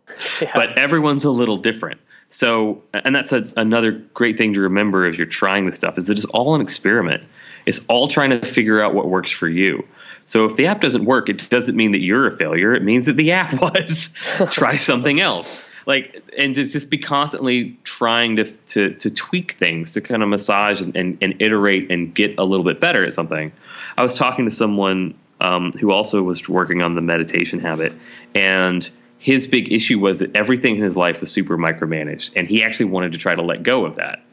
Yeah. 0.41 0.51
But 0.53 0.77
everyone's 0.77 1.25
a 1.25 1.29
little 1.29 1.57
different. 1.57 1.99
So, 2.29 2.81
and 2.93 3.13
that's 3.13 3.33
a, 3.33 3.51
another 3.57 3.91
great 3.91 4.37
thing 4.37 4.53
to 4.53 4.61
remember 4.61 5.05
if 5.05 5.17
you're 5.17 5.27
trying 5.27 5.65
this 5.65 5.75
stuff 5.75 5.97
is 5.97 6.07
that 6.07 6.17
it's 6.17 6.25
all 6.27 6.55
an 6.55 6.61
experiment. 6.61 7.23
It's 7.65 7.81
all 7.89 8.07
trying 8.07 8.29
to 8.29 8.45
figure 8.45 8.81
out 8.81 8.93
what 8.93 9.09
works 9.09 9.31
for 9.31 9.49
you. 9.49 9.85
So 10.27 10.45
if 10.45 10.55
the 10.55 10.67
app 10.67 10.81
doesn't 10.81 11.05
work, 11.05 11.29
it 11.29 11.49
doesn't 11.49 11.75
mean 11.75 11.93
that 11.93 12.01
you're 12.01 12.27
a 12.27 12.37
failure. 12.37 12.73
It 12.73 12.83
means 12.83 13.07
that 13.07 13.17
the 13.17 13.31
app 13.31 13.59
was. 13.61 14.09
Try 14.51 14.75
something 14.77 15.19
else 15.19 15.69
like 15.87 16.21
and 16.37 16.53
to 16.53 16.65
just 16.65 16.89
be 16.91 16.99
constantly 16.99 17.79
trying 17.83 18.35
to 18.35 18.43
to 18.43 18.93
to 18.95 19.09
tweak 19.09 19.53
things 19.53 19.93
to 19.93 20.01
kind 20.01 20.21
of 20.21 20.29
massage 20.29 20.81
and, 20.81 20.95
and, 20.95 21.17
and 21.21 21.41
iterate 21.41 21.89
and 21.89 22.13
get 22.13 22.37
a 22.37 22.43
little 22.43 22.65
bit 22.65 22.79
better 22.79 23.03
at 23.03 23.13
something. 23.13 23.51
I 23.97 24.03
was 24.03 24.15
talking 24.17 24.45
to 24.45 24.51
someone 24.51 25.15
um, 25.39 25.71
who 25.71 25.91
also 25.91 26.21
was 26.21 26.47
working 26.47 26.83
on 26.83 26.93
the 26.93 27.01
meditation 27.01 27.59
habit, 27.59 27.93
and 28.35 28.87
his 29.17 29.47
big 29.47 29.71
issue 29.71 29.97
was 29.97 30.19
that 30.19 30.35
everything 30.35 30.75
in 30.75 30.83
his 30.83 30.97
life 30.97 31.21
was 31.21 31.31
super 31.31 31.57
micromanaged, 31.57 32.31
and 32.35 32.47
he 32.47 32.63
actually 32.63 32.87
wanted 32.87 33.13
to 33.13 33.17
try 33.17 33.33
to 33.33 33.41
let 33.41 33.63
go 33.63 33.85
of 33.85 33.95
that. 33.95 34.23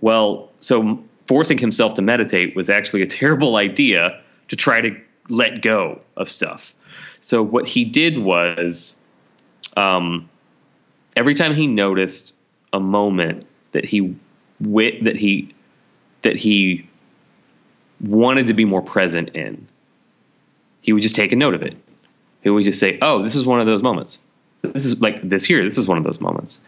Well, 0.00 0.50
so 0.58 1.02
forcing 1.26 1.58
himself 1.58 1.94
to 1.94 2.02
meditate 2.02 2.56
was 2.56 2.68
actually 2.68 3.02
a 3.02 3.06
terrible 3.20 3.56
idea 3.56 4.20
to 4.48 4.56
try 4.56 4.80
to 4.80 4.96
let 5.28 5.62
go 5.62 6.00
of 6.16 6.30
stuff. 6.30 6.74
So 7.20 7.42
what 7.42 7.66
he 7.66 7.84
did 7.84 8.18
was 8.18 8.96
um, 9.76 10.28
every 11.16 11.34
time 11.34 11.54
he 11.54 11.66
noticed 11.66 12.34
a 12.72 12.80
moment 12.80 13.46
that 13.72 13.84
he 13.84 14.16
wit 14.60 15.04
that 15.04 15.16
he 15.16 15.54
that 16.22 16.36
he 16.36 16.88
wanted 18.00 18.46
to 18.48 18.54
be 18.54 18.64
more 18.64 18.82
present 18.82 19.30
in, 19.30 19.66
he 20.80 20.92
would 20.92 21.02
just 21.02 21.14
take 21.14 21.32
a 21.32 21.36
note 21.36 21.54
of 21.54 21.62
it. 21.62 21.76
He 22.42 22.50
would 22.50 22.64
just 22.64 22.80
say, 22.80 22.98
"Oh, 23.02 23.22
this 23.22 23.34
is 23.34 23.44
one 23.46 23.60
of 23.60 23.66
those 23.66 23.82
moments. 23.82 24.20
This 24.62 24.84
is 24.84 25.00
like 25.00 25.28
this 25.28 25.44
here. 25.44 25.64
This 25.64 25.78
is 25.78 25.86
one 25.86 25.98
of 25.98 26.04
those 26.04 26.20
moments," 26.20 26.60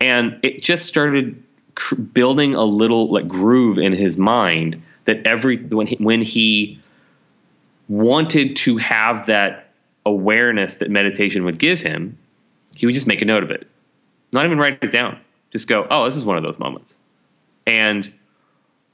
and 0.00 0.38
it 0.42 0.62
just 0.62 0.86
started 0.86 1.42
cr- 1.74 1.96
building 1.96 2.54
a 2.54 2.64
little 2.64 3.12
like 3.12 3.28
groove 3.28 3.78
in 3.78 3.92
his 3.92 4.16
mind 4.16 4.82
that 5.04 5.26
every 5.26 5.58
when 5.58 5.86
he, 5.86 5.96
when 5.96 6.22
he 6.22 6.80
wanted 7.88 8.56
to 8.56 8.76
have 8.78 9.26
that 9.26 9.70
awareness 10.06 10.78
that 10.78 10.90
meditation 10.90 11.44
would 11.44 11.58
give 11.58 11.80
him, 11.80 12.18
he 12.74 12.86
would 12.86 12.94
just 12.94 13.06
make 13.06 13.22
a 13.22 13.24
note 13.24 13.42
of 13.42 13.50
it. 13.50 13.66
Not 14.32 14.46
even 14.46 14.58
write 14.58 14.78
it 14.82 14.90
down. 14.90 15.18
Just 15.50 15.68
go, 15.68 15.86
oh, 15.90 16.06
this 16.06 16.16
is 16.16 16.24
one 16.24 16.36
of 16.36 16.42
those 16.42 16.58
moments. 16.58 16.94
And 17.66 18.12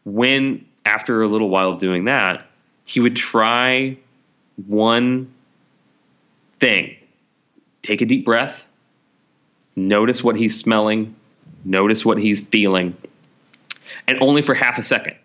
when, 0.05 0.67
after 0.85 1.23
a 1.23 1.29
little 1.29 1.49
while 1.49 1.71
of 1.71 1.79
doing 1.79 2.05
that, 2.05 2.47
he 2.85 3.01
would 3.01 3.17
try 3.17 3.97
one 4.67 5.33
thing 6.59 6.97
take 7.83 8.03
a 8.03 8.05
deep 8.05 8.27
breath, 8.27 8.69
notice 9.75 10.23
what 10.23 10.37
he's 10.37 10.59
smelling, 10.61 11.17
notice 11.65 12.05
what 12.05 12.19
he's 12.19 12.41
feeling, 12.41 12.95
and 14.07 14.19
only 14.21 14.43
for 14.43 14.55
half 14.55 14.79
a 14.79 14.83
second. 14.83 15.17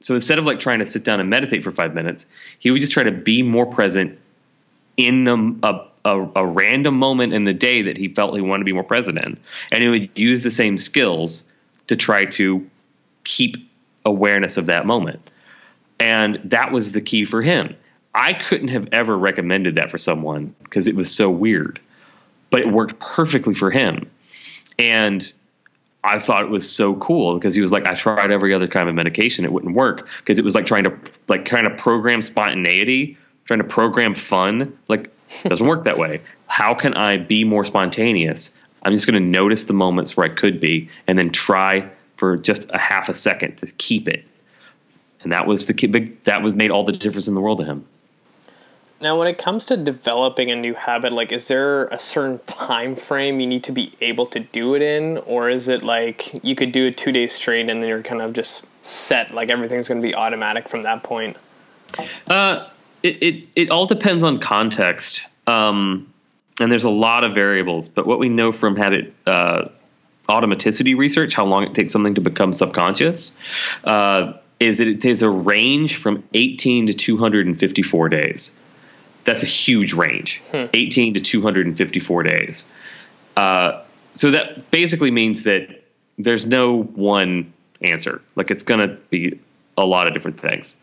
So 0.00 0.14
instead 0.14 0.38
of 0.38 0.44
like 0.44 0.60
trying 0.60 0.78
to 0.78 0.86
sit 0.86 1.04
down 1.04 1.20
and 1.20 1.28
meditate 1.28 1.64
for 1.64 1.72
five 1.72 1.94
minutes, 1.94 2.26
he 2.58 2.70
would 2.70 2.80
just 2.80 2.92
try 2.92 3.02
to 3.02 3.12
be 3.12 3.42
more 3.42 3.66
present 3.66 4.18
in 4.96 5.26
a, 5.28 5.66
a 5.66 5.88
a, 6.04 6.28
a, 6.36 6.46
random 6.46 6.94
moment 6.94 7.32
in 7.32 7.44
the 7.44 7.52
day 7.52 7.82
that 7.82 7.96
he 7.96 8.08
felt 8.08 8.34
he 8.34 8.40
wanted 8.40 8.60
to 8.60 8.64
be 8.64 8.72
more 8.72 8.84
present 8.84 9.18
in, 9.18 9.38
and 9.70 9.82
he 9.82 9.88
would 9.88 10.10
use 10.14 10.40
the 10.40 10.50
same 10.50 10.78
skills 10.78 11.44
to 11.88 11.96
try 11.96 12.24
to 12.24 12.68
keep 13.24 13.56
awareness 14.04 14.56
of 14.56 14.66
that 14.66 14.86
moment. 14.86 15.30
And 16.00 16.40
that 16.44 16.72
was 16.72 16.92
the 16.92 17.00
key 17.00 17.24
for 17.24 17.42
him. 17.42 17.76
I 18.14 18.32
couldn't 18.32 18.68
have 18.68 18.88
ever 18.92 19.16
recommended 19.16 19.76
that 19.76 19.90
for 19.90 19.98
someone 19.98 20.54
because 20.62 20.86
it 20.86 20.94
was 20.94 21.14
so 21.14 21.30
weird, 21.30 21.80
but 22.50 22.60
it 22.60 22.68
worked 22.72 22.98
perfectly 23.00 23.54
for 23.54 23.70
him. 23.70 24.10
And 24.78 25.30
I 26.04 26.20
thought 26.20 26.42
it 26.42 26.50
was 26.50 26.70
so 26.70 26.94
cool 26.94 27.34
because 27.34 27.54
he 27.54 27.60
was 27.60 27.72
like, 27.72 27.86
I 27.86 27.94
tried 27.94 28.30
every 28.30 28.54
other 28.54 28.68
kind 28.68 28.88
of 28.88 28.94
meditation, 28.94 29.44
it 29.44 29.52
wouldn't 29.52 29.74
work 29.74 30.08
because 30.18 30.38
it 30.38 30.44
was 30.44 30.54
like 30.54 30.66
trying 30.66 30.84
to 30.84 30.96
like 31.26 31.44
kind 31.44 31.66
of 31.66 31.76
program 31.76 32.22
spontaneity, 32.22 33.18
trying 33.44 33.58
to 33.58 33.64
program 33.64 34.14
fun. 34.14 34.78
Like 34.86 35.10
it 35.44 35.48
doesn't 35.48 35.66
work 35.66 35.84
that 35.84 35.98
way. 35.98 36.22
How 36.46 36.74
can 36.74 36.94
I 36.94 37.16
be 37.16 37.44
more 37.44 37.64
spontaneous? 37.64 38.52
I'm 38.82 38.92
just 38.92 39.06
going 39.06 39.20
to 39.22 39.28
notice 39.28 39.64
the 39.64 39.72
moments 39.72 40.16
where 40.16 40.26
I 40.26 40.34
could 40.34 40.60
be 40.60 40.88
and 41.06 41.18
then 41.18 41.30
try 41.30 41.90
for 42.16 42.36
just 42.36 42.70
a 42.70 42.78
half 42.78 43.08
a 43.08 43.14
second 43.14 43.56
to 43.58 43.66
keep 43.66 44.08
it. 44.08 44.24
And 45.22 45.32
that 45.32 45.46
was 45.46 45.66
the 45.66 45.74
big, 45.74 46.22
that 46.24 46.42
was 46.42 46.54
made 46.54 46.70
all 46.70 46.84
the 46.84 46.92
difference 46.92 47.26
in 47.26 47.34
the 47.34 47.40
world 47.40 47.58
to 47.58 47.64
him. 47.64 47.86
Now, 49.00 49.16
when 49.16 49.28
it 49.28 49.38
comes 49.38 49.64
to 49.66 49.76
developing 49.76 50.50
a 50.50 50.56
new 50.56 50.74
habit, 50.74 51.12
like, 51.12 51.30
is 51.30 51.46
there 51.46 51.84
a 51.86 51.98
certain 51.98 52.40
time 52.46 52.96
frame 52.96 53.38
you 53.38 53.46
need 53.46 53.62
to 53.64 53.72
be 53.72 53.92
able 54.00 54.26
to 54.26 54.40
do 54.40 54.74
it 54.74 54.82
in, 54.82 55.18
or 55.18 55.48
is 55.48 55.68
it 55.68 55.84
like 55.84 56.32
you 56.42 56.56
could 56.56 56.72
do 56.72 56.88
it 56.88 56.96
two 56.96 57.12
days 57.12 57.32
straight 57.32 57.68
and 57.70 57.80
then 57.82 57.88
you're 57.88 58.02
kind 58.02 58.20
of 58.20 58.32
just 58.32 58.66
set, 58.82 59.32
like 59.32 59.50
everything's 59.50 59.86
going 59.86 60.02
to 60.02 60.06
be 60.06 60.16
automatic 60.16 60.68
from 60.68 60.82
that 60.82 61.04
point? 61.04 61.36
Uh, 62.26 62.68
it, 63.04 63.22
it 63.22 63.48
it 63.54 63.70
all 63.70 63.86
depends 63.86 64.24
on 64.24 64.40
context, 64.40 65.24
um, 65.46 66.12
and 66.60 66.70
there's 66.70 66.84
a 66.84 66.90
lot 66.90 67.22
of 67.22 67.34
variables. 67.34 67.88
But 67.88 68.04
what 68.04 68.18
we 68.18 68.28
know 68.28 68.50
from 68.50 68.74
habit 68.74 69.14
uh, 69.26 69.68
automaticity 70.28 70.96
research, 70.96 71.34
how 71.34 71.44
long 71.44 71.62
it 71.62 71.74
takes 71.74 71.92
something 71.92 72.16
to 72.16 72.20
become 72.20 72.52
subconscious, 72.52 73.30
uh, 73.84 74.32
is 74.58 74.78
that 74.78 74.88
it 74.88 75.00
takes 75.00 75.22
a 75.22 75.30
range 75.30 75.96
from 75.96 76.24
18 76.34 76.88
to 76.88 76.94
254 76.94 78.08
days. 78.08 78.52
That's 79.28 79.42
a 79.42 79.46
huge 79.46 79.92
range, 79.92 80.40
hmm. 80.52 80.64
18 80.72 81.14
to 81.14 81.20
254 81.20 82.22
days. 82.22 82.64
Uh, 83.36 83.82
so 84.14 84.30
that 84.30 84.70
basically 84.70 85.10
means 85.10 85.42
that 85.42 85.84
there's 86.16 86.46
no 86.46 86.82
one 86.82 87.52
answer. 87.82 88.22
Like 88.36 88.50
it's 88.50 88.62
going 88.62 88.80
to 88.80 88.96
be 89.10 89.38
a 89.76 89.84
lot 89.84 90.08
of 90.08 90.14
different 90.14 90.40
things. 90.40 90.76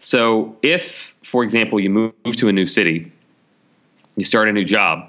So 0.00 0.56
if, 0.62 1.14
for 1.22 1.44
example, 1.44 1.78
you 1.78 1.90
move 1.90 2.36
to 2.38 2.48
a 2.48 2.52
new 2.52 2.66
city, 2.66 3.12
you 4.16 4.24
start 4.24 4.48
a 4.48 4.52
new 4.52 4.64
job, 4.64 5.08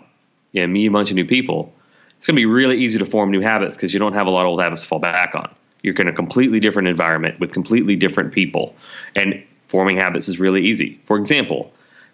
you 0.51 0.67
meet 0.67 0.85
a 0.85 0.91
bunch 0.91 1.09
of 1.09 1.15
new 1.15 1.25
people, 1.25 1.73
it's 2.19 2.27
going 2.27 2.35
to 2.35 2.39
be 2.41 2.45
really 2.45 2.77
easy 2.77 2.99
to 2.99 3.07
form 3.07 3.31
new 3.31 3.41
habits 3.41 3.75
because 3.75 3.91
you 3.91 3.99
don't 3.99 4.13
have 4.13 4.27
a 4.27 4.29
lot 4.29 4.45
of 4.45 4.49
old 4.49 4.61
habits 4.61 4.83
to 4.83 4.87
fall 4.87 4.99
back 4.99 5.33
on. 5.33 5.53
You're 5.81 5.95
in 5.95 6.07
a 6.07 6.13
completely 6.13 6.59
different 6.59 6.87
environment 6.87 7.39
with 7.39 7.51
completely 7.51 7.95
different 7.95 8.33
people, 8.33 8.75
and 9.15 9.43
forming 9.67 9.97
habits 9.97 10.27
is 10.27 10.39
really 10.39 10.61
easy. 10.61 11.01
For 11.05 11.17
example, 11.17 11.73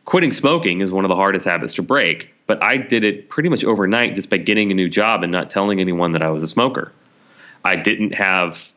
quitting 0.10 0.32
smoking 0.32 0.82
is 0.82 0.92
one 0.92 1.06
of 1.06 1.10
the 1.10 1.16
hardest 1.16 1.46
habits 1.46 1.76
to 1.76 1.84
break, 1.84 2.34
but 2.48 2.64
I 2.64 2.78
did 2.78 3.04
it 3.04 3.30
pretty 3.30 3.48
much 3.48 3.64
overnight 3.64 4.16
just 4.16 4.28
by 4.28 4.38
getting 4.38 4.72
a 4.72 4.74
new 4.74 4.90
job 4.90 5.22
and 5.22 5.32
not 5.32 5.52
telling 5.52 5.80
anyone 5.80 6.14
that 6.14 6.24
I 6.24 6.32
was 6.32 6.42
a 6.42 6.48
smoker. 6.48 6.92
I 7.64 7.76
didn't 7.76 8.16
have 8.16 8.72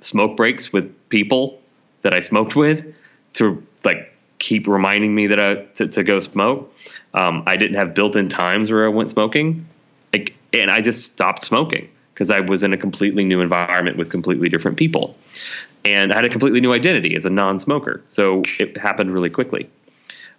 smoke 0.00 0.34
breaks 0.34 0.72
with 0.72 0.90
people 1.10 1.60
that 2.00 2.14
I 2.14 2.20
smoked 2.20 2.56
with 2.56 2.86
to 3.34 3.62
like 3.84 4.14
keep 4.38 4.66
reminding 4.66 5.14
me 5.14 5.26
that 5.26 5.38
I 5.38 5.56
to, 5.74 5.88
to 5.88 6.02
go 6.02 6.20
smoke. 6.20 6.74
Um, 7.12 7.42
I 7.46 7.58
didn't 7.58 7.76
have 7.76 7.92
built-in 7.92 8.30
times 8.30 8.70
where 8.70 8.86
I 8.86 8.88
went 8.88 9.10
smoking, 9.10 9.68
like, 10.14 10.34
and 10.54 10.70
I 10.70 10.80
just 10.80 11.04
stopped 11.04 11.42
smoking 11.42 11.90
because 12.14 12.30
I 12.30 12.40
was 12.40 12.62
in 12.62 12.72
a 12.72 12.78
completely 12.78 13.26
new 13.26 13.42
environment 13.42 13.98
with 13.98 14.08
completely 14.08 14.48
different 14.48 14.78
people, 14.78 15.18
and 15.84 16.14
I 16.14 16.16
had 16.16 16.24
a 16.24 16.30
completely 16.30 16.62
new 16.62 16.72
identity 16.72 17.14
as 17.14 17.26
a 17.26 17.30
non-smoker. 17.30 18.02
So 18.08 18.40
it 18.58 18.78
happened 18.78 19.12
really 19.12 19.28
quickly. 19.28 19.68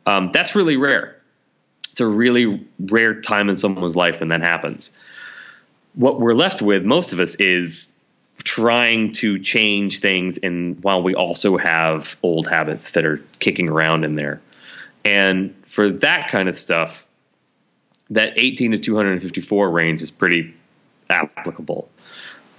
Um, 0.05 0.31
that's 0.33 0.55
really 0.55 0.77
rare. 0.77 1.15
It's 1.91 1.99
a 1.99 2.07
really 2.07 2.65
rare 2.79 3.21
time 3.21 3.49
in 3.49 3.57
someone's 3.57 3.95
life 3.95 4.19
when 4.19 4.29
that 4.29 4.41
happens. 4.41 4.91
What 5.95 6.19
we're 6.19 6.33
left 6.33 6.61
with, 6.61 6.83
most 6.83 7.13
of 7.13 7.19
us, 7.19 7.35
is 7.35 7.91
trying 8.43 9.11
to 9.11 9.39
change 9.39 9.99
things 9.99 10.37
and 10.37 10.81
while 10.81 11.03
we 11.03 11.13
also 11.13 11.57
have 11.57 12.15
old 12.23 12.47
habits 12.47 12.91
that 12.91 13.05
are 13.05 13.17
kicking 13.39 13.67
around 13.67 14.05
in 14.05 14.15
there. 14.15 14.41
And 15.03 15.55
for 15.65 15.89
that 15.89 16.29
kind 16.29 16.47
of 16.47 16.57
stuff, 16.57 17.05
that 18.11 18.33
18 18.37 18.71
to 18.71 18.77
254 18.77 19.69
range 19.69 20.01
is 20.01 20.11
pretty 20.11 20.53
applicable. 21.09 21.89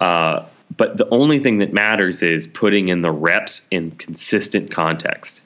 Uh, 0.00 0.44
but 0.76 0.96
the 0.96 1.08
only 1.08 1.40
thing 1.40 1.58
that 1.58 1.72
matters 1.72 2.22
is 2.22 2.46
putting 2.46 2.88
in 2.88 3.00
the 3.00 3.10
reps 3.10 3.66
in 3.70 3.90
consistent 3.90 4.70
context. 4.70 5.42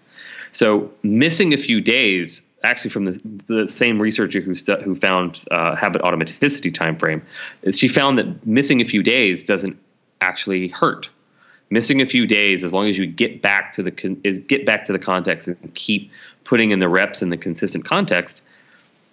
So 0.55 0.93
missing 1.03 1.53
a 1.53 1.57
few 1.57 1.81
days, 1.81 2.43
actually 2.63 2.91
from 2.91 3.05
the, 3.05 3.21
the 3.47 3.69
same 3.69 4.01
researcher 4.01 4.41
who 4.41 4.55
stu- 4.55 4.77
who 4.77 4.95
found 4.95 5.41
uh, 5.51 5.75
habit 5.75 6.01
automaticity 6.03 6.73
time 6.73 6.97
frame, 6.97 7.23
she 7.73 7.89
found 7.89 8.19
that 8.19 8.47
missing 8.47 8.81
a 8.81 8.85
few 8.85 9.03
days 9.03 9.43
doesn't 9.43 9.77
actually 10.21 10.69
hurt. 10.69 11.11
Missing 11.71 12.01
a 12.01 12.07
few 12.07 12.27
days, 12.27 12.63
as 12.63 12.73
long 12.73 12.87
as 12.87 12.97
you 12.97 13.07
get 13.07 13.43
back 13.43 13.73
to 13.73 13.83
the 13.83 13.91
con- 13.91 14.21
is 14.23 14.39
get 14.39 14.65
back 14.65 14.85
to 14.85 14.93
the 14.93 14.99
context 14.99 15.49
and 15.49 15.75
keep 15.75 16.11
putting 16.45 16.71
in 16.71 16.79
the 16.79 16.89
reps 16.89 17.21
in 17.21 17.31
the 17.31 17.37
consistent 17.37 17.85
context, 17.85 18.45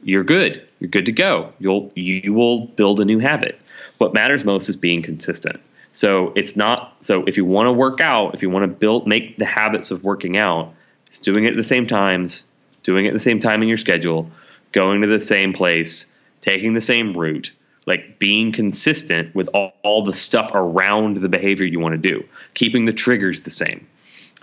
you're 0.03 0.23
good. 0.23 0.67
You're 0.79 0.89
good 0.89 1.07
to 1.07 1.11
go. 1.11 1.53
You'll 1.57 1.91
you 1.95 2.33
will 2.33 2.67
build 2.67 2.99
a 2.99 3.05
new 3.05 3.17
habit. 3.17 3.59
What 3.97 4.13
matters 4.13 4.45
most 4.45 4.69
is 4.69 4.75
being 4.75 5.01
consistent. 5.01 5.59
So 5.93 6.33
it's 6.35 6.55
not 6.55 6.97
so 6.99 7.23
if 7.25 7.35
you 7.35 7.45
want 7.45 7.65
to 7.65 7.71
work 7.71 7.99
out, 7.99 8.35
if 8.35 8.43
you 8.43 8.51
want 8.51 8.63
to 8.63 8.67
build 8.67 9.07
make 9.07 9.37
the 9.37 9.45
habits 9.45 9.89
of 9.89 10.03
working 10.03 10.37
out, 10.37 10.73
doing 11.19 11.45
it 11.45 11.51
at 11.51 11.57
the 11.57 11.63
same 11.63 11.87
times, 11.87 12.43
doing 12.83 13.05
it 13.05 13.09
at 13.09 13.13
the 13.13 13.19
same 13.19 13.39
time 13.39 13.61
in 13.61 13.67
your 13.67 13.77
schedule, 13.77 14.29
going 14.71 15.01
to 15.01 15.07
the 15.07 15.19
same 15.19 15.53
place, 15.53 16.07
taking 16.41 16.73
the 16.73 16.81
same 16.81 17.13
route, 17.13 17.51
like 17.85 18.19
being 18.19 18.51
consistent 18.51 19.33
with 19.35 19.47
all, 19.53 19.73
all, 19.83 20.03
the 20.03 20.13
stuff 20.13 20.51
around 20.53 21.17
the 21.17 21.29
behavior 21.29 21.65
you 21.65 21.79
want 21.79 21.93
to 22.01 22.09
do, 22.09 22.23
keeping 22.53 22.85
the 22.85 22.93
triggers 22.93 23.41
the 23.41 23.49
same, 23.49 23.87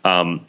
um, 0.05 0.45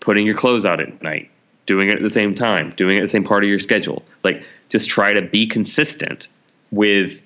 putting 0.00 0.26
your 0.26 0.36
clothes 0.36 0.64
out 0.64 0.80
at 0.80 1.02
night, 1.02 1.30
doing 1.66 1.88
it 1.88 1.96
at 1.96 2.02
the 2.02 2.10
same 2.10 2.34
time, 2.34 2.72
doing 2.76 2.96
it 2.96 3.00
at 3.00 3.04
the 3.04 3.10
same 3.10 3.24
part 3.24 3.44
of 3.44 3.48
your 3.48 3.58
schedule. 3.58 4.02
Like 4.22 4.44
just 4.68 4.88
try 4.88 5.12
to 5.12 5.22
be 5.22 5.46
consistent 5.46 6.28
with 6.70 7.20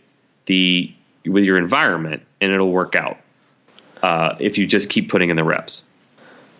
the 0.47 0.93
with 1.25 1.45
your 1.45 1.57
environment, 1.57 2.23
and 2.41 2.53
it'll 2.53 2.71
work 2.71 2.95
out 2.95 3.19
uh, 4.03 4.37
if 4.39 4.59
you 4.59 4.67
just 4.67 4.89
keep 4.91 5.11
putting 5.11 5.31
in 5.31 5.37
the 5.37 5.45
reps. 5.45 5.83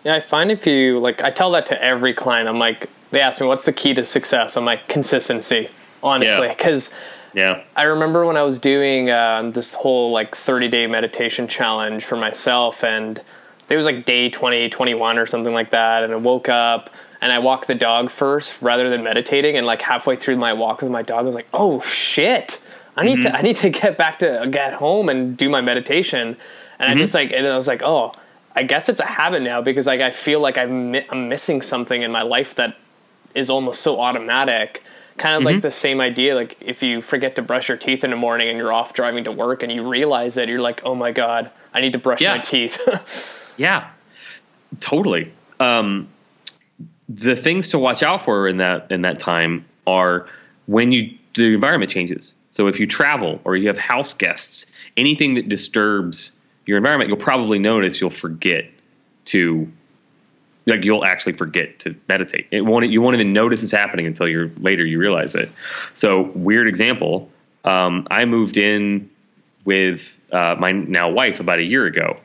Yeah, 0.03 0.15
I 0.15 0.19
find 0.19 0.51
if 0.51 0.65
you 0.65 0.99
like, 0.99 1.21
I 1.21 1.31
tell 1.31 1.51
that 1.51 1.65
to 1.67 1.83
every 1.83 2.13
client. 2.13 2.47
I'm 2.47 2.59
like, 2.59 2.89
they 3.11 3.19
ask 3.19 3.41
me, 3.41 3.47
"What's 3.47 3.65
the 3.65 3.73
key 3.73 3.93
to 3.93 4.05
success?" 4.05 4.57
I'm 4.57 4.65
like, 4.65 4.87
consistency, 4.87 5.69
honestly, 6.01 6.49
because. 6.49 6.91
Yeah 6.91 6.97
yeah. 7.37 7.63
I 7.75 7.83
remember 7.83 8.25
when 8.25 8.35
I 8.35 8.41
was 8.41 8.57
doing 8.57 9.11
uh, 9.11 9.51
this 9.53 9.75
whole 9.75 10.11
like 10.11 10.35
30 10.35 10.69
day 10.69 10.87
meditation 10.87 11.47
challenge 11.47 12.03
for 12.03 12.15
myself, 12.15 12.83
and 12.83 13.21
it 13.69 13.77
was 13.77 13.85
like 13.85 14.05
day 14.05 14.29
20, 14.29 14.69
21 14.69 15.19
or 15.19 15.27
something 15.27 15.53
like 15.53 15.69
that. 15.69 16.03
And 16.03 16.13
I 16.13 16.15
woke 16.15 16.49
up 16.49 16.89
and 17.21 17.31
I 17.31 17.37
walked 17.37 17.67
the 17.67 17.75
dog 17.75 18.09
first 18.09 18.59
rather 18.61 18.89
than 18.89 19.03
meditating. 19.03 19.55
And 19.55 19.67
like 19.67 19.83
halfway 19.83 20.15
through 20.15 20.37
my 20.37 20.53
walk 20.53 20.81
with 20.81 20.91
my 20.91 21.03
dog, 21.03 21.19
I 21.19 21.21
was 21.23 21.35
like, 21.35 21.47
oh 21.53 21.79
shit. 21.81 22.63
I 22.95 23.03
need 23.03 23.19
mm-hmm. 23.19 23.29
to 23.29 23.37
I 23.37 23.41
need 23.43 23.57
to 23.57 23.69
get 23.69 23.99
back 23.99 24.17
to 24.19 24.47
get 24.49 24.73
home 24.73 25.07
and 25.07 25.37
do 25.37 25.47
my 25.49 25.61
meditation, 25.61 26.37
and 26.79 26.89
mm-hmm. 26.89 26.91
I 26.91 26.95
just 26.95 27.13
like 27.13 27.31
and 27.31 27.45
I 27.45 27.55
was 27.55 27.67
like, 27.67 27.83
oh, 27.83 28.13
I 28.57 28.63
guess 28.63 28.89
it's 28.89 28.99
a 28.99 29.05
habit 29.05 29.43
now 29.43 29.61
because 29.61 29.85
like 29.85 30.01
I 30.01 30.09
feel 30.09 30.39
like 30.39 30.57
I'm 30.57 30.95
I'm 31.09 31.29
missing 31.29 31.61
something 31.61 32.01
in 32.01 32.11
my 32.11 32.23
life 32.23 32.55
that 32.55 32.75
is 33.35 33.51
almost 33.51 33.81
so 33.81 34.01
automatic. 34.01 34.83
Kind 35.17 35.35
of 35.35 35.39
mm-hmm. 35.39 35.55
like 35.55 35.61
the 35.61 35.71
same 35.71 36.01
idea 36.01 36.35
like 36.35 36.57
if 36.59 36.81
you 36.81 37.01
forget 37.01 37.35
to 37.35 37.41
brush 37.41 37.69
your 37.69 37.77
teeth 37.77 38.03
in 38.03 38.09
the 38.09 38.15
morning 38.15 38.49
and 38.49 38.57
you're 38.57 38.73
off 38.73 38.93
driving 38.93 39.23
to 39.25 39.31
work 39.31 39.63
and 39.63 39.71
you 39.71 39.87
realize 39.87 40.37
it 40.37 40.47
you're 40.47 40.61
like 40.61 40.83
oh 40.85 40.93
my 40.93 41.11
god 41.11 41.49
i 41.73 41.81
need 41.81 41.93
to 41.93 41.99
brush 41.99 42.21
yeah. 42.21 42.35
my 42.35 42.39
teeth. 42.39 43.45
Yeah. 43.57 43.89
Totally. 44.79 45.31
Um, 45.59 46.07
the 47.09 47.35
things 47.35 47.69
to 47.69 47.79
watch 47.79 48.03
out 48.03 48.21
for 48.21 48.47
in 48.47 48.57
that 48.57 48.91
in 48.91 49.01
that 49.01 49.19
time 49.19 49.65
are 49.85 50.27
when 50.67 50.91
you 50.91 51.17
the 51.33 51.53
environment 51.53 51.91
changes. 51.91 52.33
So 52.51 52.67
if 52.67 52.79
you 52.79 52.87
travel 52.87 53.41
or 53.43 53.55
you 53.55 53.67
have 53.67 53.77
house 53.77 54.13
guests 54.13 54.65
anything 54.95 55.35
that 55.35 55.49
disturbs 55.49 56.31
your 56.67 56.77
environment 56.77 57.07
you'll 57.07 57.17
probably 57.17 57.57
notice 57.57 57.99
you'll 57.99 58.09
forget 58.11 58.65
to 59.25 59.67
like 60.67 60.83
you'll 60.83 61.05
actually 61.05 61.33
forget 61.33 61.79
to 61.79 61.95
meditate. 62.07 62.47
It 62.51 62.61
won't 62.61 62.89
you 62.89 63.01
won't 63.01 63.15
even 63.15 63.33
notice 63.33 63.63
it's 63.63 63.71
happening 63.71 64.05
until 64.05 64.27
you're 64.27 64.51
later 64.57 64.85
you 64.85 64.99
realize 64.99 65.33
it. 65.33 65.49
So 65.93 66.23
weird 66.35 66.67
example. 66.67 67.31
Um, 67.63 68.07
I 68.11 68.25
moved 68.25 68.57
in 68.57 69.09
with 69.65 70.15
uh, 70.31 70.55
my 70.59 70.73
now 70.73 71.09
wife 71.09 71.39
about 71.39 71.59
a 71.59 71.63
year 71.63 71.85
ago, 71.85 72.17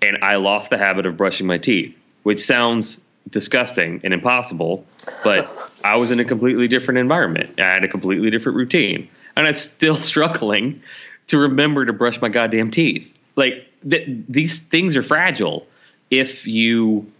and 0.00 0.18
I 0.22 0.36
lost 0.36 0.70
the 0.70 0.78
habit 0.78 1.06
of 1.06 1.16
brushing 1.16 1.46
my 1.46 1.58
teeth, 1.58 1.96
which 2.22 2.40
sounds 2.40 3.00
disgusting 3.30 4.00
and 4.04 4.14
impossible, 4.14 4.86
but 5.22 5.50
I 5.84 5.96
was 5.96 6.10
in 6.10 6.18
a 6.18 6.24
completely 6.24 6.66
different 6.66 6.98
environment. 6.98 7.60
I 7.60 7.64
had 7.64 7.84
a 7.84 7.88
completely 7.88 8.30
different 8.30 8.56
routine, 8.56 9.08
and 9.36 9.46
I'm 9.46 9.54
still 9.54 9.94
struggling 9.96 10.82
to 11.26 11.38
remember 11.38 11.84
to 11.84 11.92
brush 11.92 12.20
my 12.20 12.28
goddamn 12.28 12.70
teeth. 12.70 13.14
Like 13.36 13.67
th- 13.88 14.08
these 14.28 14.60
things 14.60 14.96
are 14.96 15.02
fragile 15.02 15.66
if 16.10 16.46
you 16.46 17.10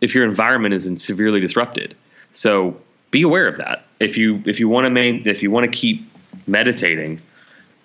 if 0.00 0.14
your 0.14 0.24
environment 0.24 0.74
isn't 0.74 0.98
severely 0.98 1.40
disrupted. 1.40 1.96
So 2.32 2.80
be 3.10 3.22
aware 3.22 3.48
of 3.48 3.58
that. 3.58 3.84
If 4.00 4.16
you 4.16 4.42
if 4.46 4.60
you 4.60 4.68
want 4.68 4.84
to 4.84 4.90
main 4.90 5.26
if 5.26 5.42
you 5.42 5.50
want 5.50 5.64
to 5.64 5.70
keep 5.70 6.10
meditating, 6.46 7.20